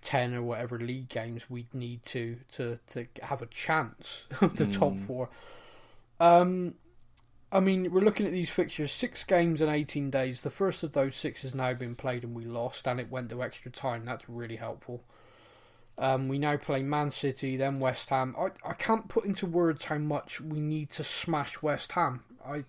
[0.04, 4.66] ten or whatever league games we'd need to to to have a chance of the
[4.66, 5.30] top four.
[6.20, 6.74] Um,
[7.50, 10.42] I mean, we're looking at these fixtures: six games in eighteen days.
[10.42, 13.30] The first of those six has now been played, and we lost, and it went
[13.30, 14.04] to extra time.
[14.04, 15.02] That's really helpful.
[15.96, 18.34] Um, we now play Man City, then West Ham.
[18.36, 22.24] I, I can't put into words how much we need to smash West Ham.
[22.44, 22.64] I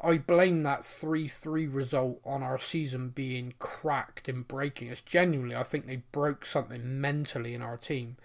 [0.00, 4.88] I blame that three three result on our season being cracked and breaking.
[4.88, 8.16] It's genuinely I think they broke something mentally in our team,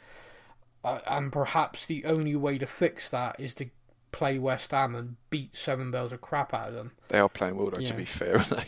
[0.84, 3.70] uh, and perhaps the only way to fix that is to
[4.12, 6.92] play West Ham and beat seven bells of crap out of them.
[7.08, 7.88] they are playing well, though, Yeah.
[7.90, 8.64] to be fair, aren't they?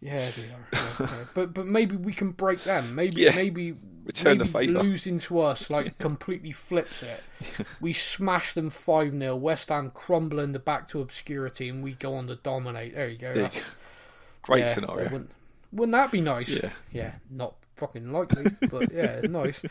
[0.00, 0.66] Yeah, they are.
[1.00, 1.24] Yeah.
[1.34, 2.94] But but maybe we can break them.
[2.96, 3.34] Maybe Yeah.
[3.36, 4.82] maybe Return the favour.
[4.82, 7.22] losing to us like completely flips it.
[7.80, 12.14] We smash them five 0 West Ham crumbling the back to obscurity, and we go
[12.14, 12.94] on to dominate.
[12.94, 13.48] There you go.
[14.42, 15.04] Great yeah, scenario.
[15.04, 15.30] Wouldn't,
[15.72, 16.48] wouldn't that be nice?
[16.48, 16.70] Yeah.
[16.92, 19.62] Yeah, not fucking likely, but yeah, nice.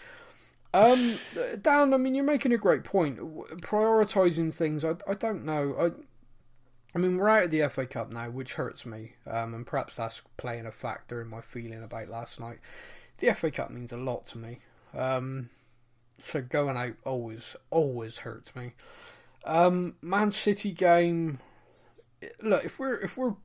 [0.74, 1.20] Um,
[1.62, 3.20] Dan, I mean, you're making a great point.
[3.62, 5.76] Prioritizing things, I, I don't know.
[5.80, 5.92] I,
[6.96, 9.96] I mean, we're out of the FA Cup now, which hurts me, um, and perhaps
[9.96, 12.60] that's playing a factor in my feeling about last night.
[13.20, 14.59] The FA Cup means a lot to me,
[14.93, 15.49] um,
[16.22, 18.74] so going out always, always hurts me.
[19.45, 21.39] Um, Man City game.
[22.41, 23.36] Look, if we're if we're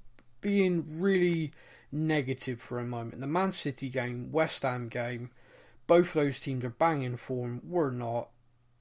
[0.41, 1.53] being really
[1.91, 5.31] negative for a moment, the Man City game, West Ham game,
[5.87, 7.61] both those teams are banging form.
[7.65, 8.29] We're not.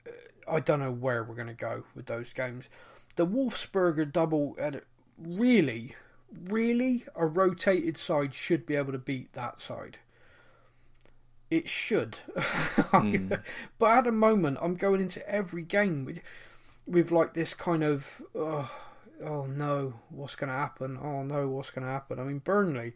[0.06, 0.12] Uh,
[0.50, 2.70] I don't know where we're going to go with those games.
[3.16, 4.56] The Wolfsberger double,
[5.18, 5.96] really,
[6.48, 9.98] really, a rotated side should be able to beat that side.
[11.50, 12.18] It should.
[12.88, 13.32] Hmm.
[13.78, 16.20] but at the moment, I'm going into every game with,
[16.86, 18.70] with like this kind of, oh,
[19.22, 20.98] oh no, what's going to happen?
[21.02, 22.18] Oh no, what's going to happen?
[22.18, 22.94] I mean, Burnley,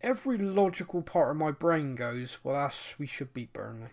[0.00, 3.90] every logical part of my brain goes, well, that's, we should beat Burnley.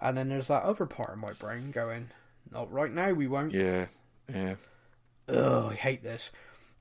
[0.00, 2.10] And then there's that other part of my brain going,
[2.50, 3.52] not right now, we won't.
[3.52, 3.86] Yeah,
[4.32, 4.54] yeah.
[5.28, 6.30] Oh, I hate this.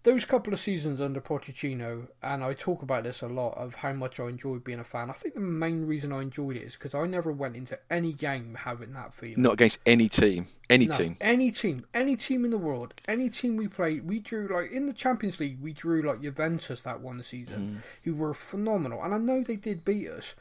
[0.04, 3.92] Those couple of seasons under Pochettino, and I talk about this a lot of how
[3.92, 5.10] much I enjoyed being a fan.
[5.10, 8.14] I think the main reason I enjoyed it is because I never went into any
[8.14, 9.42] game having that feeling.
[9.42, 11.18] Not against any team, any No, team.
[11.20, 14.86] any team, any team in the world, any team we played, we drew like in
[14.86, 17.84] the Champions League, we drew like Juventus that one season, mm.
[18.04, 20.34] who were phenomenal, and I know they did beat us,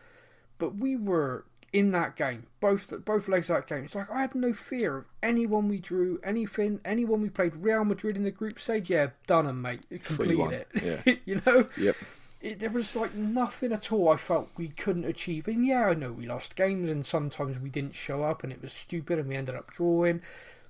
[0.58, 3.84] but we were in that game, both both legs of that game.
[3.84, 7.62] It's like I had no fear of anyone we drew, anything, anyone we played.
[7.62, 10.68] Real Madrid in the group stage, yeah, done 'em, mate, completed 3-1, it.
[11.06, 11.14] yeah.
[11.26, 11.96] you know, Yep.
[12.40, 15.46] it, there was like nothing at all I felt we couldn't achieve.
[15.46, 18.62] And yeah, I know we lost games and sometimes we didn't show up and it
[18.62, 20.22] was stupid and we ended up drawing.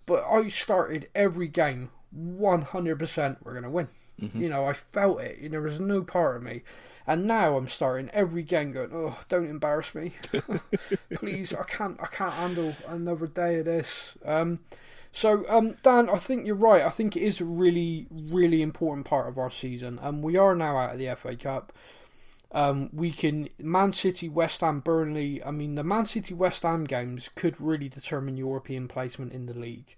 [0.07, 3.89] But I started every game 100% we're going to win.
[4.19, 5.51] You know, I felt it.
[5.51, 6.63] There was no part of me.
[7.07, 10.13] And now I'm starting every game going, oh, don't embarrass me.
[11.15, 14.17] Please, I can't, I can't handle another day of this.
[14.25, 14.59] Um,
[15.11, 16.83] so, um, Dan, I think you're right.
[16.83, 19.99] I think it is a really, really important part of our season.
[20.03, 21.73] And we are now out of the FA Cup.
[22.53, 25.43] Um, we can Man City, West Ham, Burnley.
[25.43, 29.59] I mean, the Man City West Ham games could really determine European placement in the
[29.59, 29.97] league.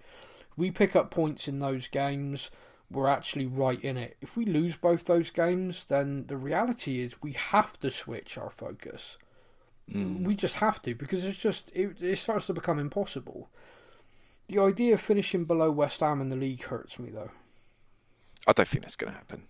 [0.57, 2.51] We pick up points in those games.
[2.91, 4.17] We're actually right in it.
[4.21, 8.51] If we lose both those games, then the reality is we have to switch our
[8.51, 9.17] focus.
[9.91, 10.25] Hmm.
[10.25, 13.49] We just have to because it's just it, it starts to become impossible.
[14.49, 17.31] The idea of finishing below West Ham in the league hurts me though.
[18.49, 19.43] I don't think that's going to happen.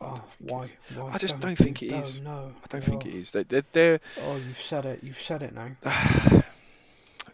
[0.00, 0.66] Oh, why?
[0.94, 1.12] why?
[1.12, 2.20] I just don't think it is.
[2.20, 3.08] No, I don't think oh.
[3.08, 3.30] it is.
[3.30, 5.04] They're, they're, they're, Oh, you've said it.
[5.04, 5.76] You've said it now.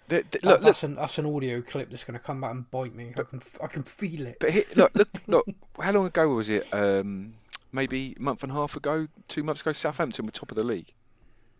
[0.08, 2.52] they're- That- look, look, that's an that's an audio clip that's going to come back
[2.52, 3.12] and bite me.
[3.16, 4.36] I can I can feel it.
[4.40, 5.46] but here, look, look, look.
[5.80, 6.66] How long ago was it?
[6.72, 7.34] Um,
[7.72, 9.72] maybe a month and a half ago, two months ago.
[9.72, 10.92] Southampton were top of the league.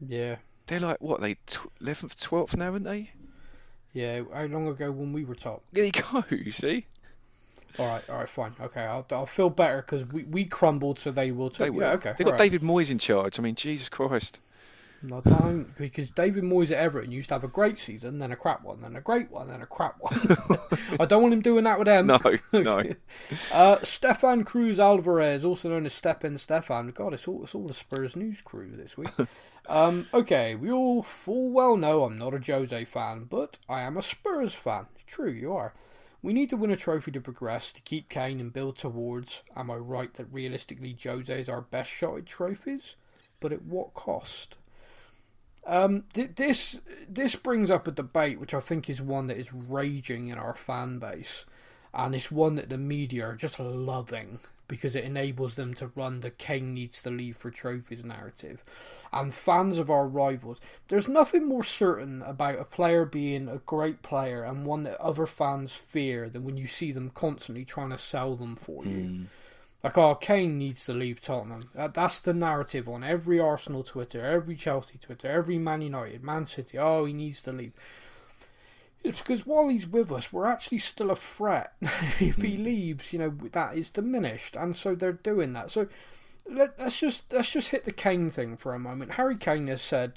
[0.07, 0.37] Yeah,
[0.67, 1.21] They're like what?
[1.21, 1.37] They
[1.81, 3.11] eleventh, twelfth now, aren't they?
[3.93, 4.23] yeah.
[4.33, 5.63] How long ago when we were top?
[5.73, 6.23] There you go.
[6.31, 6.85] You see,
[7.79, 8.53] All right, all right, fine.
[8.61, 11.65] Okay, I'll I'll feel better because we, we crumbled, so they will too.
[11.65, 11.83] they were.
[11.83, 12.15] Yeah, okay.
[12.17, 12.39] They got right.
[12.41, 13.39] David Moyes in charge.
[13.39, 14.39] I mean, Jesus Christ.
[15.03, 18.37] No, don't because David Moyes at Everton used to have a great season, then a
[18.37, 20.19] crap one, then a great one, then a crap one.
[21.01, 22.07] I don't want him doing that with them.
[22.07, 22.19] No,
[22.53, 22.83] no.
[23.53, 26.91] Uh, Stefan Cruz Alvarez, also known as Stepan Stefan.
[26.91, 29.11] God, it's all, it's all the Spurs news crew this week.
[29.69, 33.97] um, okay, we all full well know I'm not a Jose fan, but I am
[33.97, 34.87] a Spurs fan.
[35.07, 35.75] True, you are.
[36.23, 39.43] We need to win a trophy to progress, to keep Kane and build towards.
[39.55, 42.97] Am I right that realistically Jose is our best shot at trophies?
[43.39, 44.59] But at what cost?
[45.67, 49.53] Um, th- this this brings up a debate which I think is one that is
[49.53, 51.45] raging in our fan base,
[51.93, 54.39] and it's one that the media are just loving
[54.69, 58.65] because it enables them to run the Kane needs to leave for trophies narrative.
[59.13, 64.03] And fans of our rivals, there's nothing more certain about a player being a great
[64.03, 67.99] player and one that other fans fear than when you see them constantly trying to
[67.99, 69.13] sell them for you.
[69.87, 71.71] Like, oh, Kane needs to leave Tottenham.
[71.73, 76.45] That, that's the narrative on every Arsenal Twitter, every Chelsea Twitter, every Man United, Man
[76.45, 76.77] City.
[76.77, 77.73] Oh, he needs to leave.
[79.05, 81.75] It's because while he's with us, we're actually still a threat.
[82.19, 85.71] if he leaves, you know that is diminished, and so they're doing that.
[85.71, 85.87] So
[86.51, 89.13] let, let's just let's just hit the Kane thing for a moment.
[89.13, 90.15] Harry Kane has said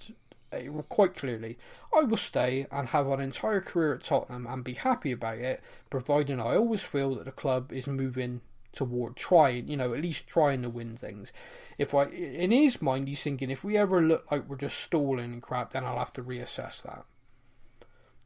[0.51, 1.59] uh, quite clearly,
[1.95, 5.61] "I will stay and have an entire career at Tottenham and be happy about it,
[5.91, 8.41] providing I always feel that the club is moving
[8.73, 11.31] toward trying, you know, at least trying to win things."
[11.77, 15.31] If I, in his mind, he's thinking, if we ever look like we're just stalling
[15.31, 17.05] and crap, then I'll have to reassess that.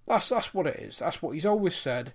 [0.06, 1.00] That's that's what it is.
[1.00, 2.14] That's what he's always said.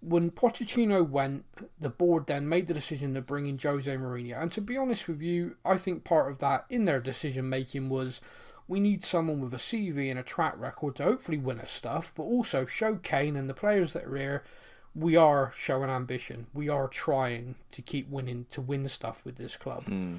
[0.00, 1.44] When Pochettino went,
[1.78, 4.40] the board then made the decision to bring in Jose Mourinho.
[4.40, 7.88] And to be honest with you, I think part of that in their decision making
[7.88, 8.20] was
[8.66, 12.12] we need someone with a CV and a track record to hopefully win us stuff,
[12.16, 14.44] but also show Kane and the players that are here
[14.94, 16.46] we are showing ambition.
[16.52, 19.84] We are trying to keep winning to win stuff with this club.
[19.84, 20.16] Hmm.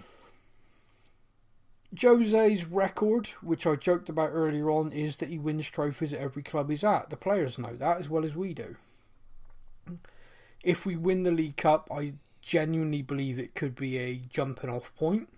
[2.00, 6.42] Jose's record, which I joked about earlier on, is that he wins trophies at every
[6.42, 7.10] club he's at.
[7.12, 8.78] The players know that as well as we do.
[10.64, 14.96] If we win the League Cup, I genuinely believe it could be a jumping off
[14.96, 15.30] point.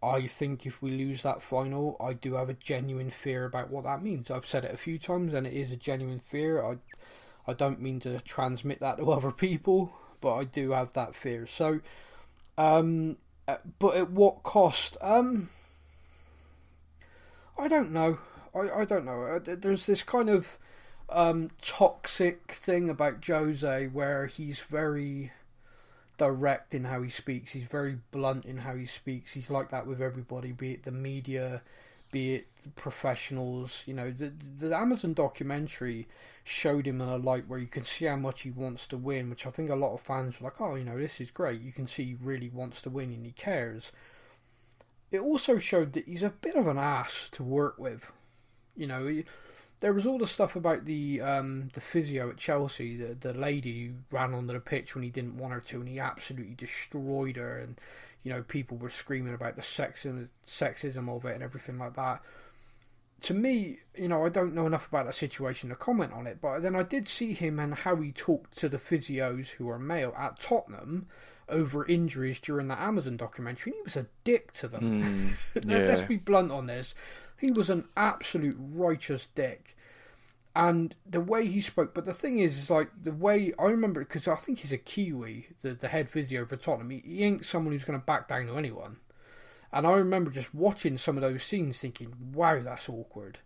[0.00, 3.82] I think if we lose that final, I do have a genuine fear about what
[3.82, 4.30] that means.
[4.30, 6.64] I've said it a few times, and it is a genuine fear.
[6.64, 6.76] I,
[7.48, 11.46] I don't mean to transmit that to other people, but I do have that fear.
[11.46, 11.80] So,
[12.58, 13.16] um,
[13.48, 14.96] uh, but at what cost?
[15.00, 15.48] Um,
[17.58, 18.18] I don't know.
[18.54, 19.22] I, I don't know.
[19.22, 20.58] Uh, There's this kind of
[21.08, 25.32] um, toxic thing about Jose where he's very
[26.18, 27.52] direct in how he speaks.
[27.52, 29.32] He's very blunt in how he speaks.
[29.32, 31.62] He's like that with everybody, be it the media,
[32.10, 33.82] be it professionals.
[33.86, 36.08] You know, the the Amazon documentary
[36.44, 39.30] showed him in a light where you can see how much he wants to win,
[39.30, 41.60] which I think a lot of fans were like, "Oh, you know, this is great.
[41.60, 43.92] You can see he really wants to win and he cares."
[45.10, 48.12] It also showed that he's a bit of an ass to work with.
[48.76, 49.24] You know, he,
[49.80, 53.86] there was all the stuff about the um, the physio at Chelsea, the the lady
[53.86, 57.36] who ran onto the pitch when he didn't want her to, and he absolutely destroyed
[57.36, 57.58] her.
[57.58, 57.80] And
[58.22, 62.22] you know, people were screaming about the sexism sexism of it and everything like that.
[63.22, 66.40] To me, you know, I don't know enough about that situation to comment on it,
[66.40, 69.78] but then I did see him and how he talked to the physios who are
[69.78, 71.08] male at Tottenham
[71.48, 75.36] over injuries during the Amazon documentary, and he was a dick to them.
[75.54, 76.94] Mm, Let's be blunt on this.
[77.38, 79.76] He was an absolute righteous dick.
[80.56, 84.00] And the way he spoke, but the thing is, is like the way I remember,
[84.00, 86.90] it, because I think he's a Kiwi, the, the head physio for Tottenham.
[86.90, 88.96] He, he ain't someone who's going to back down to anyone.
[89.72, 93.38] And I remember just watching some of those scenes thinking, wow, that's awkward.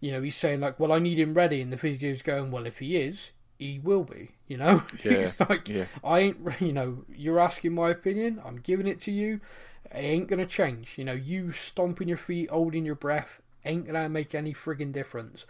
[0.00, 1.60] You know, he's saying, like, well, I need him ready.
[1.60, 4.82] And the physio's going, well, if he is, he will be, you know?
[5.02, 5.86] Yeah, He's like, yeah.
[6.02, 8.40] I ain't, you know, you're asking my opinion.
[8.44, 9.40] I'm giving it to you.
[9.86, 10.94] It ain't going to change.
[10.98, 14.92] You know, you stomping your feet, holding your breath, ain't going to make any frigging
[14.92, 15.46] difference.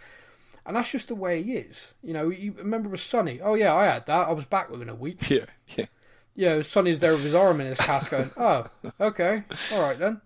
[0.67, 1.93] And that's just the way he is.
[2.03, 3.41] You know, you remember with Sonny?
[3.43, 4.29] Oh, yeah, I had that.
[4.29, 5.29] I was back within a week.
[5.31, 5.47] Yeah,
[5.77, 5.87] yeah.
[6.37, 8.67] Yeah, Sonny's there with his arm in his cast going, oh,
[9.01, 10.21] okay, all right then.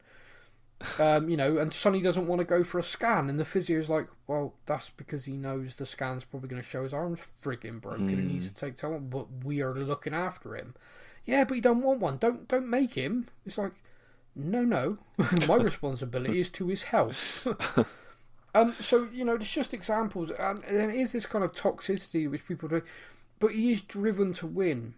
[0.98, 3.90] Um, you know, and Sonny doesn't want to go for a scan, and the physio's
[3.90, 7.80] like, well, that's because he knows the scan's probably going to show his arm's frigging
[7.80, 10.74] broken and he needs to take time, but we are looking after him.
[11.24, 12.16] Yeah, but he don't want one.
[12.16, 13.28] Don't don't make him.
[13.44, 13.72] It's like,
[14.34, 14.98] no, no.
[15.48, 17.46] My responsibility is to his health.
[18.54, 22.46] Um, so you know, it's just examples, and, it is this kind of toxicity which
[22.46, 22.82] people do,
[23.38, 24.94] but he is driven to win.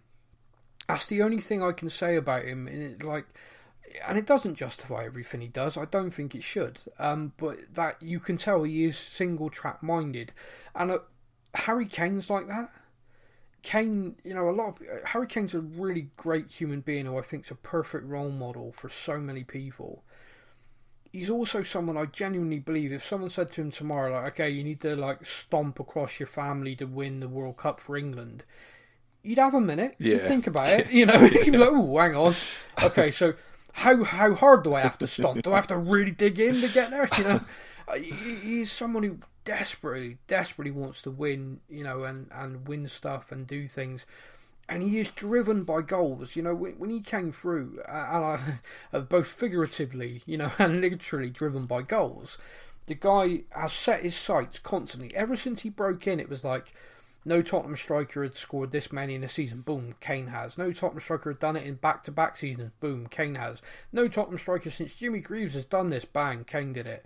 [0.89, 2.69] That's the only thing I can say about him.
[2.69, 3.27] It, like,
[4.07, 5.77] and it doesn't justify everything he does.
[5.77, 6.79] I don't think it should.
[6.99, 10.33] Um, but that you can tell he is single track minded,
[10.75, 10.99] and uh,
[11.55, 12.71] Harry Kane's like that.
[13.63, 17.23] Kane, you know, a lot of Harry Kane's a really great human being who I
[17.23, 20.03] think is a perfect role model for so many people.
[21.13, 24.63] He's also someone I genuinely believe if someone said to him tomorrow, like, okay, you
[24.63, 28.45] need to like stomp across your family to win the World Cup for England,
[29.23, 29.97] you'd have a minute.
[29.99, 30.91] You'd think about it.
[30.91, 32.35] You know, you'd be like, oh, hang on.
[32.83, 33.35] Okay, so
[33.73, 35.43] how how hard do I have to stomp?
[35.43, 37.09] Do I have to really dig in to get there?
[37.19, 37.41] You know,
[38.43, 41.61] he's someone who desperately, desperately wants to win.
[41.69, 44.07] You know, and and win stuff and do things.
[44.71, 46.37] And he is driven by goals.
[46.37, 48.39] You know, when, when he came through, uh,
[48.93, 52.39] uh, both figuratively, you know, and literally driven by goals.
[52.87, 55.15] The guy has set his sights constantly.
[55.15, 56.73] Ever since he broke in, it was like
[57.25, 59.61] no Tottenham striker had scored this many in a season.
[59.61, 60.57] Boom, Kane has.
[60.57, 62.73] No Tottenham striker had done it in back-to-back seasons.
[62.81, 63.61] Boom, Kane has.
[63.93, 66.07] No Tottenham striker since Jimmy Greaves has done this.
[66.07, 67.05] Bang, Kane did it.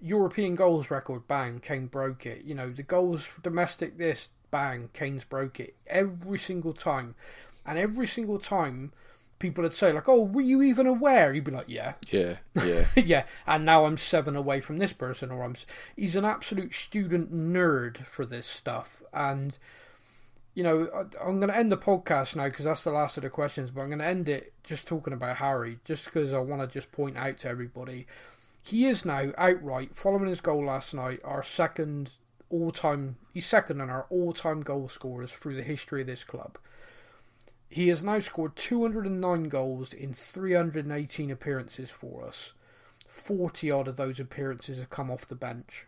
[0.00, 1.26] European goals record.
[1.26, 2.44] Bang, Kane broke it.
[2.44, 3.96] You know the goals for domestic.
[3.96, 7.14] This bang, Kane's broke it every single time,
[7.66, 8.92] and every single time.
[9.38, 12.84] People would say like, "Oh, were you even aware?" He'd be like, "Yeah, Yeah, yeah.
[12.94, 15.56] yeah." And now I'm seven away from this person, or I'm.
[15.96, 19.56] He's an absolute student nerd for this stuff, and
[20.52, 23.22] you know, I- I'm going to end the podcast now because that's the last of
[23.22, 23.70] the questions.
[23.70, 26.66] But I'm going to end it just talking about Harry, just because I want to
[26.68, 28.06] just point out to everybody,
[28.62, 32.10] he is now outright following his goal last night, our second
[32.50, 33.16] all-time.
[33.32, 36.58] He's second on our all-time goal scorers through the history of this club.
[37.68, 42.52] He has now scored 209 goals in 318 appearances for us.
[43.06, 45.86] 40 odd of those appearances have come off the bench.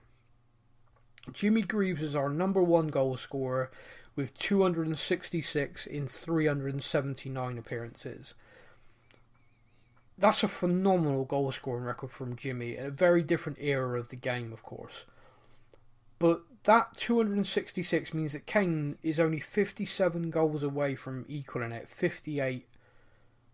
[1.32, 3.70] Jimmy Greaves is our number one goal scorer
[4.14, 8.34] with 266 in 379 appearances.
[10.18, 14.16] That's a phenomenal goal scoring record from Jimmy in a very different era of the
[14.16, 15.06] game, of course.
[16.18, 22.66] But that 266 means that Kane is only 57 goals away from equaling it, 58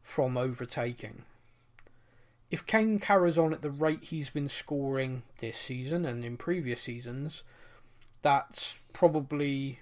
[0.02, 1.24] from overtaking.
[2.50, 6.80] If Kane carries on at the rate he's been scoring this season and in previous
[6.82, 7.42] seasons,
[8.22, 9.80] that's probably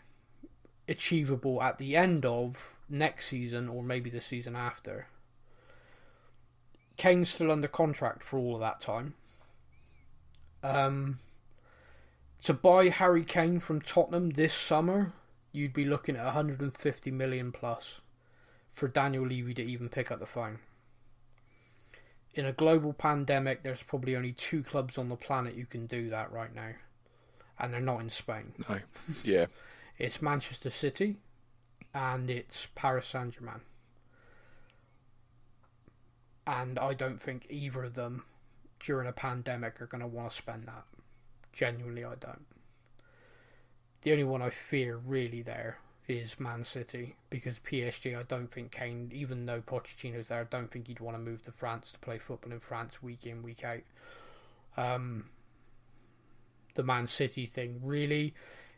[0.88, 5.06] achievable at the end of next season or maybe the season after.
[6.96, 9.14] Kane's still under contract for all of that time.
[10.62, 11.18] Um,
[12.46, 15.12] to buy Harry Kane from Tottenham this summer,
[15.50, 18.00] you'd be looking at 150 million plus
[18.72, 20.60] for Daniel Levy to even pick up the phone.
[22.36, 26.08] In a global pandemic, there's probably only two clubs on the planet who can do
[26.10, 26.70] that right now,
[27.58, 28.52] and they're not in Spain.
[28.68, 28.78] No.
[29.24, 29.46] Yeah.
[29.98, 31.16] It's Manchester City
[31.94, 33.62] and it's Paris Saint Germain.
[36.46, 38.22] And I don't think either of them
[38.78, 40.84] during a pandemic are going to want to spend that.
[41.56, 42.44] Genuinely, I don't.
[44.02, 48.16] The only one I fear really there is Man City because PSG.
[48.16, 51.42] I don't think Kane, even though Pochettino's there, I don't think he'd want to move
[51.44, 53.80] to France to play football in France week in week out.
[54.76, 55.30] Um,
[56.74, 58.34] the Man City thing really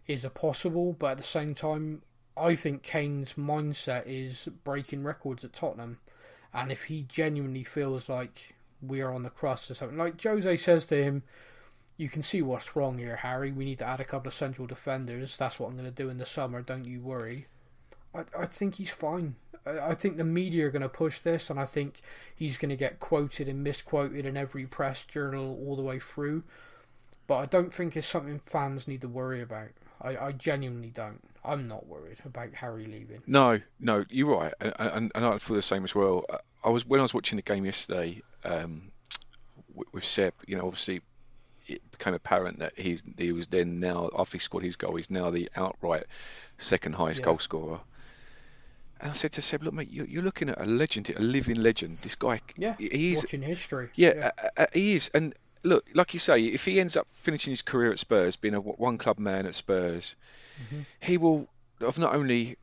[0.06, 2.02] is a possible, but at the same time,
[2.36, 5.98] I think Kane's mindset is breaking records at Tottenham,
[6.54, 10.56] and if he genuinely feels like we are on the crust or something, like Jose
[10.58, 11.24] says to him,
[11.98, 13.50] you can see what's wrong here, Harry.
[13.50, 15.36] We need to add a couple of central defenders.
[15.36, 16.62] That's what I'm going to do in the summer.
[16.62, 17.48] Don't you worry.
[18.14, 19.34] I, I think he's fine.
[19.66, 22.00] I, I think the media are going to push this, and I think
[22.36, 26.44] he's going to get quoted and misquoted in every press journal all the way through.
[27.26, 29.68] But I don't think it's something fans need to worry about.
[30.00, 31.20] I, I genuinely don't.
[31.44, 33.22] I'm not worried about Harry leaving.
[33.26, 36.24] No, no, you're right, and, and, and I feel the same as well.
[36.62, 38.92] I was when I was watching the game yesterday um,
[39.74, 40.34] with, with Seb.
[40.46, 41.00] You know, obviously
[41.68, 45.10] it became apparent that he's he was then now after he scored his goal, he's
[45.10, 46.04] now the outright
[46.58, 47.26] second highest Yeah.
[47.26, 47.80] goal scorer.
[49.00, 51.62] And I said to Seb, look, mate, you're, you're looking at a legend, a living
[51.62, 51.98] legend.
[51.98, 53.90] This guy, Yeah, he's watching history.
[53.94, 55.08] yeah, uh, uh, he is.
[55.14, 58.54] And look, like you say, if he ends up finishing his career at Spurs, being
[58.54, 60.16] a one club man at Spurs,
[60.60, 60.80] Mm-hmm.
[61.00, 61.48] he will
[61.80, 62.56] have not only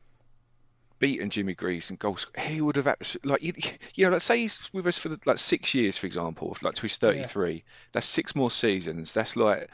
[0.98, 3.52] beaten Jimmy Greaves and goals, he would have absolutely like you,
[3.94, 6.74] you know, let's say he's with us for the, like six years, for example, like
[6.74, 7.64] to his 33.
[7.92, 9.12] That's six more seasons.
[9.12, 9.70] That's like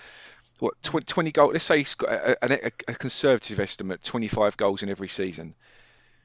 [0.58, 1.52] what 20, 20 goals.
[1.52, 5.54] Let's say he's got a, a, a conservative estimate, 25 goals in every season.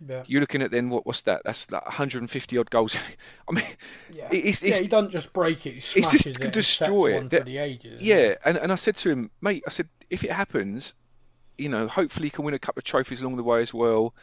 [0.08, 0.24] yeah.
[0.28, 1.06] You're looking at then what?
[1.06, 1.42] What's that?
[1.44, 2.96] That's like 150 odd goals.
[3.50, 3.66] I mean,
[4.14, 4.28] Yeah.
[4.32, 7.16] it's, yeah, he doesn't just break it; he it's just it destroy it.
[7.16, 8.02] one That- for the ages.
[8.02, 10.94] Yeah, and, and I said to him, mate, I said, if it happens,
[11.58, 14.14] you know, hopefully he can win a couple of trophies along the way as well.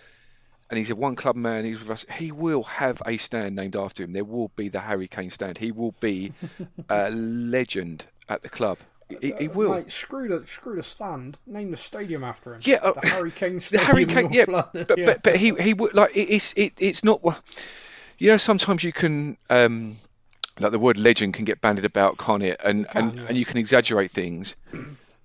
[0.70, 1.64] And he's a one club man.
[1.64, 2.06] He's with us.
[2.10, 4.12] He will have a stand named after him.
[4.12, 5.58] There will be the Harry Kane stand.
[5.58, 6.32] He will be
[6.88, 8.78] a legend at the club.
[9.20, 9.74] He, he will.
[9.74, 11.38] Mate, screw the screw the stand.
[11.46, 12.60] Name the stadium after him.
[12.64, 14.86] Yeah, uh, the Harry Kane the Harry Kane, yeah, London.
[14.88, 15.04] but, yeah.
[15.04, 17.20] but but he he would like it, it's it, it's not
[18.18, 18.38] you know.
[18.38, 19.96] Sometimes you can um
[20.58, 22.60] like the word legend can get bandied about, can't it?
[22.64, 23.24] And can, and, yeah.
[23.28, 24.56] and you can exaggerate things.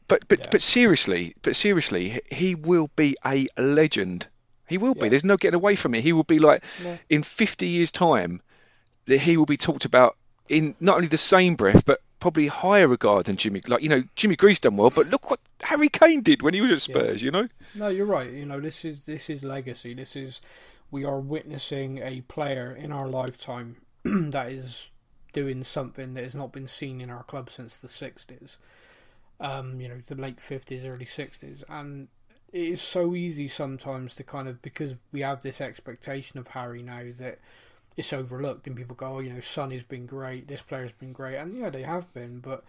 [0.08, 0.48] But but Yeah.
[0.52, 4.28] but seriously, but seriously, he will be a legend.
[4.70, 5.10] He will be.
[5.10, 6.04] There's no getting away from it.
[6.04, 6.98] He will be like No.
[7.10, 8.42] in 50 years' time
[9.06, 10.16] that he will be talked about
[10.48, 13.62] in not only the same breath but probably higher regard than Jimmy.
[13.68, 16.62] Like you know, Jimmy Greaves done well, but look what Harry Kane did when he
[16.62, 17.22] was at Spurs.
[17.22, 17.48] You know.
[17.76, 18.32] No, you're right.
[18.32, 19.94] You know, this is this is legacy.
[19.94, 20.42] This is
[20.92, 24.90] we are witnessing a player in our lifetime that is
[25.34, 28.58] doing something that has not been seen in our club since the sixties.
[29.40, 32.10] Um, you know, the late fifties, early sixties, and
[32.52, 36.82] it is so easy sometimes to kind of because we have this expectation of Harry
[36.82, 37.40] now that
[37.96, 41.36] it's overlooked and people go, oh, you know, Sonny's been great, this player's been great,
[41.36, 42.64] and yeah, they have been, but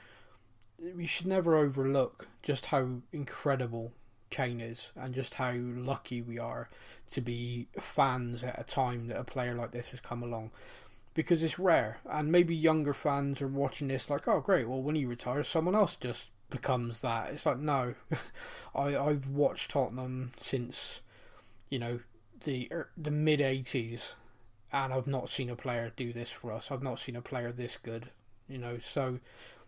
[0.97, 3.93] we should never overlook just how incredible
[4.31, 6.69] Kane is and just how lucky we are
[7.11, 10.51] to be fans at a time that a player like this has come along.
[11.12, 14.94] Because it's rare, and maybe younger fans are watching this like, oh, great, well, when
[14.94, 17.32] he retires, someone else just becomes that.
[17.32, 17.94] It's like, no,
[18.74, 21.01] I, I've watched Tottenham since,
[21.68, 22.01] you know,
[22.44, 24.14] the er, the mid 80s,
[24.72, 26.70] and I've not seen a player do this for us.
[26.70, 28.10] I've not seen a player this good,
[28.48, 29.18] you know, so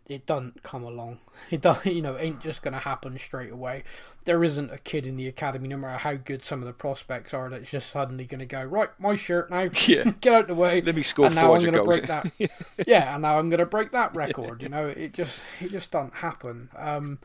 [0.09, 1.19] it doesn't come along.
[1.51, 3.85] It doesn't, you know, ain't just going to happen straight away.
[4.25, 7.35] There isn't a kid in the academy, no matter how good some of the prospects
[7.35, 8.89] are, that's just suddenly going to go right.
[8.99, 10.05] My shirt now, Yeah.
[10.21, 10.81] get out the way.
[10.81, 11.89] Let me score and now I'm gonna goals.
[11.89, 12.31] break that.
[12.87, 14.63] yeah, and now I'm going to break that record.
[14.63, 16.69] You know, it just it just doesn't happen.
[16.77, 17.19] Um,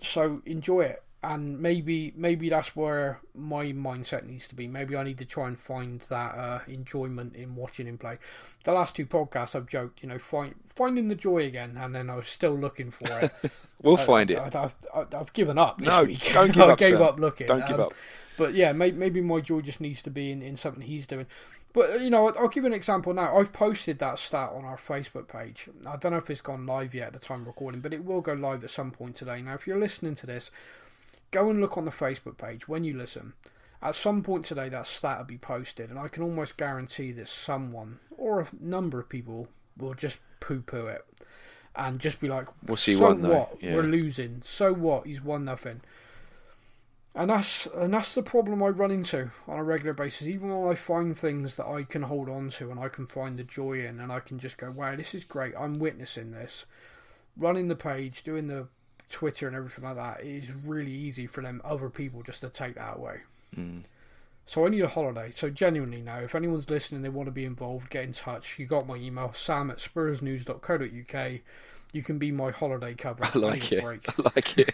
[0.00, 1.02] so enjoy it,
[1.32, 4.66] and maybe maybe that's where my mindset needs to be.
[4.68, 8.18] Maybe I need to try and find that uh, enjoyment in watching him play.
[8.64, 12.10] The last two podcasts I've joked, you know, find, finding the joy again, and then
[12.10, 13.32] I was still looking for it.
[13.82, 14.38] We'll find it.
[14.38, 16.32] I, have I've, I've given up this No, week.
[16.32, 17.02] don't give I up, gave sir.
[17.02, 17.46] up looking.
[17.46, 17.94] Don't give Um, up.
[18.36, 21.26] But yeah, may, maybe my joy just needs to be in, in something he's doing.
[21.72, 23.36] But you know, I'll give you an example now.
[23.36, 25.68] I've posted that stat on our Facebook page.
[25.86, 28.04] I don't know if it's gone live yet at the time of recording, but it
[28.04, 29.42] will go live at some point today.
[29.42, 30.50] Now, if you're listening to this,
[31.30, 33.34] go and look on the Facebook page when you listen.
[33.82, 37.28] At some point today, that stat will be posted, and I can almost guarantee that
[37.28, 41.04] someone or a number of people will just poo-poo it
[41.76, 43.62] and just be like, What's he "So what?
[43.62, 43.74] Yeah.
[43.74, 44.40] We're losing.
[44.42, 45.06] So what?
[45.06, 45.82] He's won nothing."
[47.14, 50.26] And that's and that's the problem I run into on a regular basis.
[50.26, 53.38] Even when I find things that I can hold on to and I can find
[53.38, 55.54] the joy in, and I can just go, "Wow, this is great!
[55.58, 56.66] I'm witnessing this."
[57.38, 58.68] Running the page, doing the
[59.10, 62.48] Twitter and everything like that, it is really easy for them other people just to
[62.48, 63.20] take that away.
[64.44, 65.32] So I need a holiday.
[65.34, 68.58] So genuinely now, if anyone's listening, they want to be involved, get in touch.
[68.58, 71.32] You got my email, sam at spursnews.co.uk.
[71.92, 73.24] You can be my holiday cover.
[73.34, 73.82] I like it.
[73.82, 74.08] break.
[74.08, 74.70] I like it.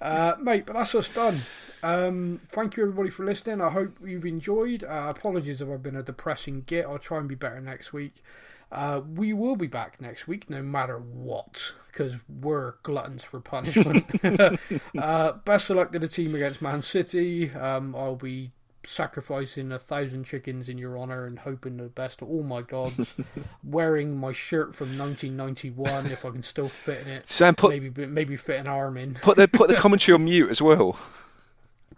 [0.00, 1.40] Uh, mate, but that's us done.
[1.82, 3.60] Um, thank you everybody for listening.
[3.60, 4.84] I hope you've enjoyed.
[4.84, 6.86] Uh, apologies if I've been a depressing git.
[6.86, 8.22] I'll try and be better next week.
[8.70, 14.04] Uh, we will be back next week, no matter what, because we're gluttons for punishment.
[14.98, 17.50] uh, best of luck to the team against Man City.
[17.52, 18.52] Um, I'll be
[18.88, 23.14] sacrificing a thousand chickens in your honour and hoping the best of all my gods.
[23.64, 27.28] wearing my shirt from 1991 if I can still fit in it.
[27.28, 29.14] Sam, put maybe maybe fit an arm in.
[29.14, 30.98] put the put the commentary on mute as well.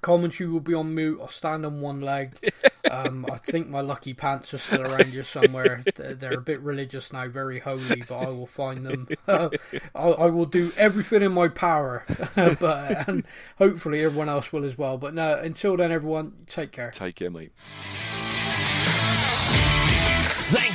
[0.03, 1.19] Commentary will be on mute.
[1.21, 2.53] I'll stand on one leg.
[2.91, 5.85] Um, I think my lucky pants are still around you somewhere.
[5.97, 9.09] They're a bit religious now, very holy, but I will find them.
[9.29, 9.51] I,
[9.95, 12.05] I will do everything in my power,
[12.35, 13.25] but and
[13.59, 14.99] hopefully everyone else will as well.
[14.99, 16.91] But no, until then, everyone, take care.
[16.91, 17.53] Take care, mate.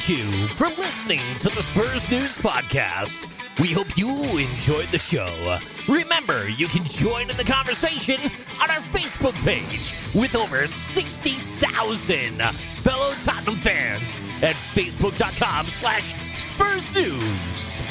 [0.08, 3.42] You for listening to the Spurs News Podcast.
[3.60, 5.58] We hope you enjoyed the show.
[5.92, 8.22] Remember, you can join in the conversation
[8.62, 17.82] on our Facebook page with over 60,000 fellow Tottenham fans at facebook.com slash Spurs News.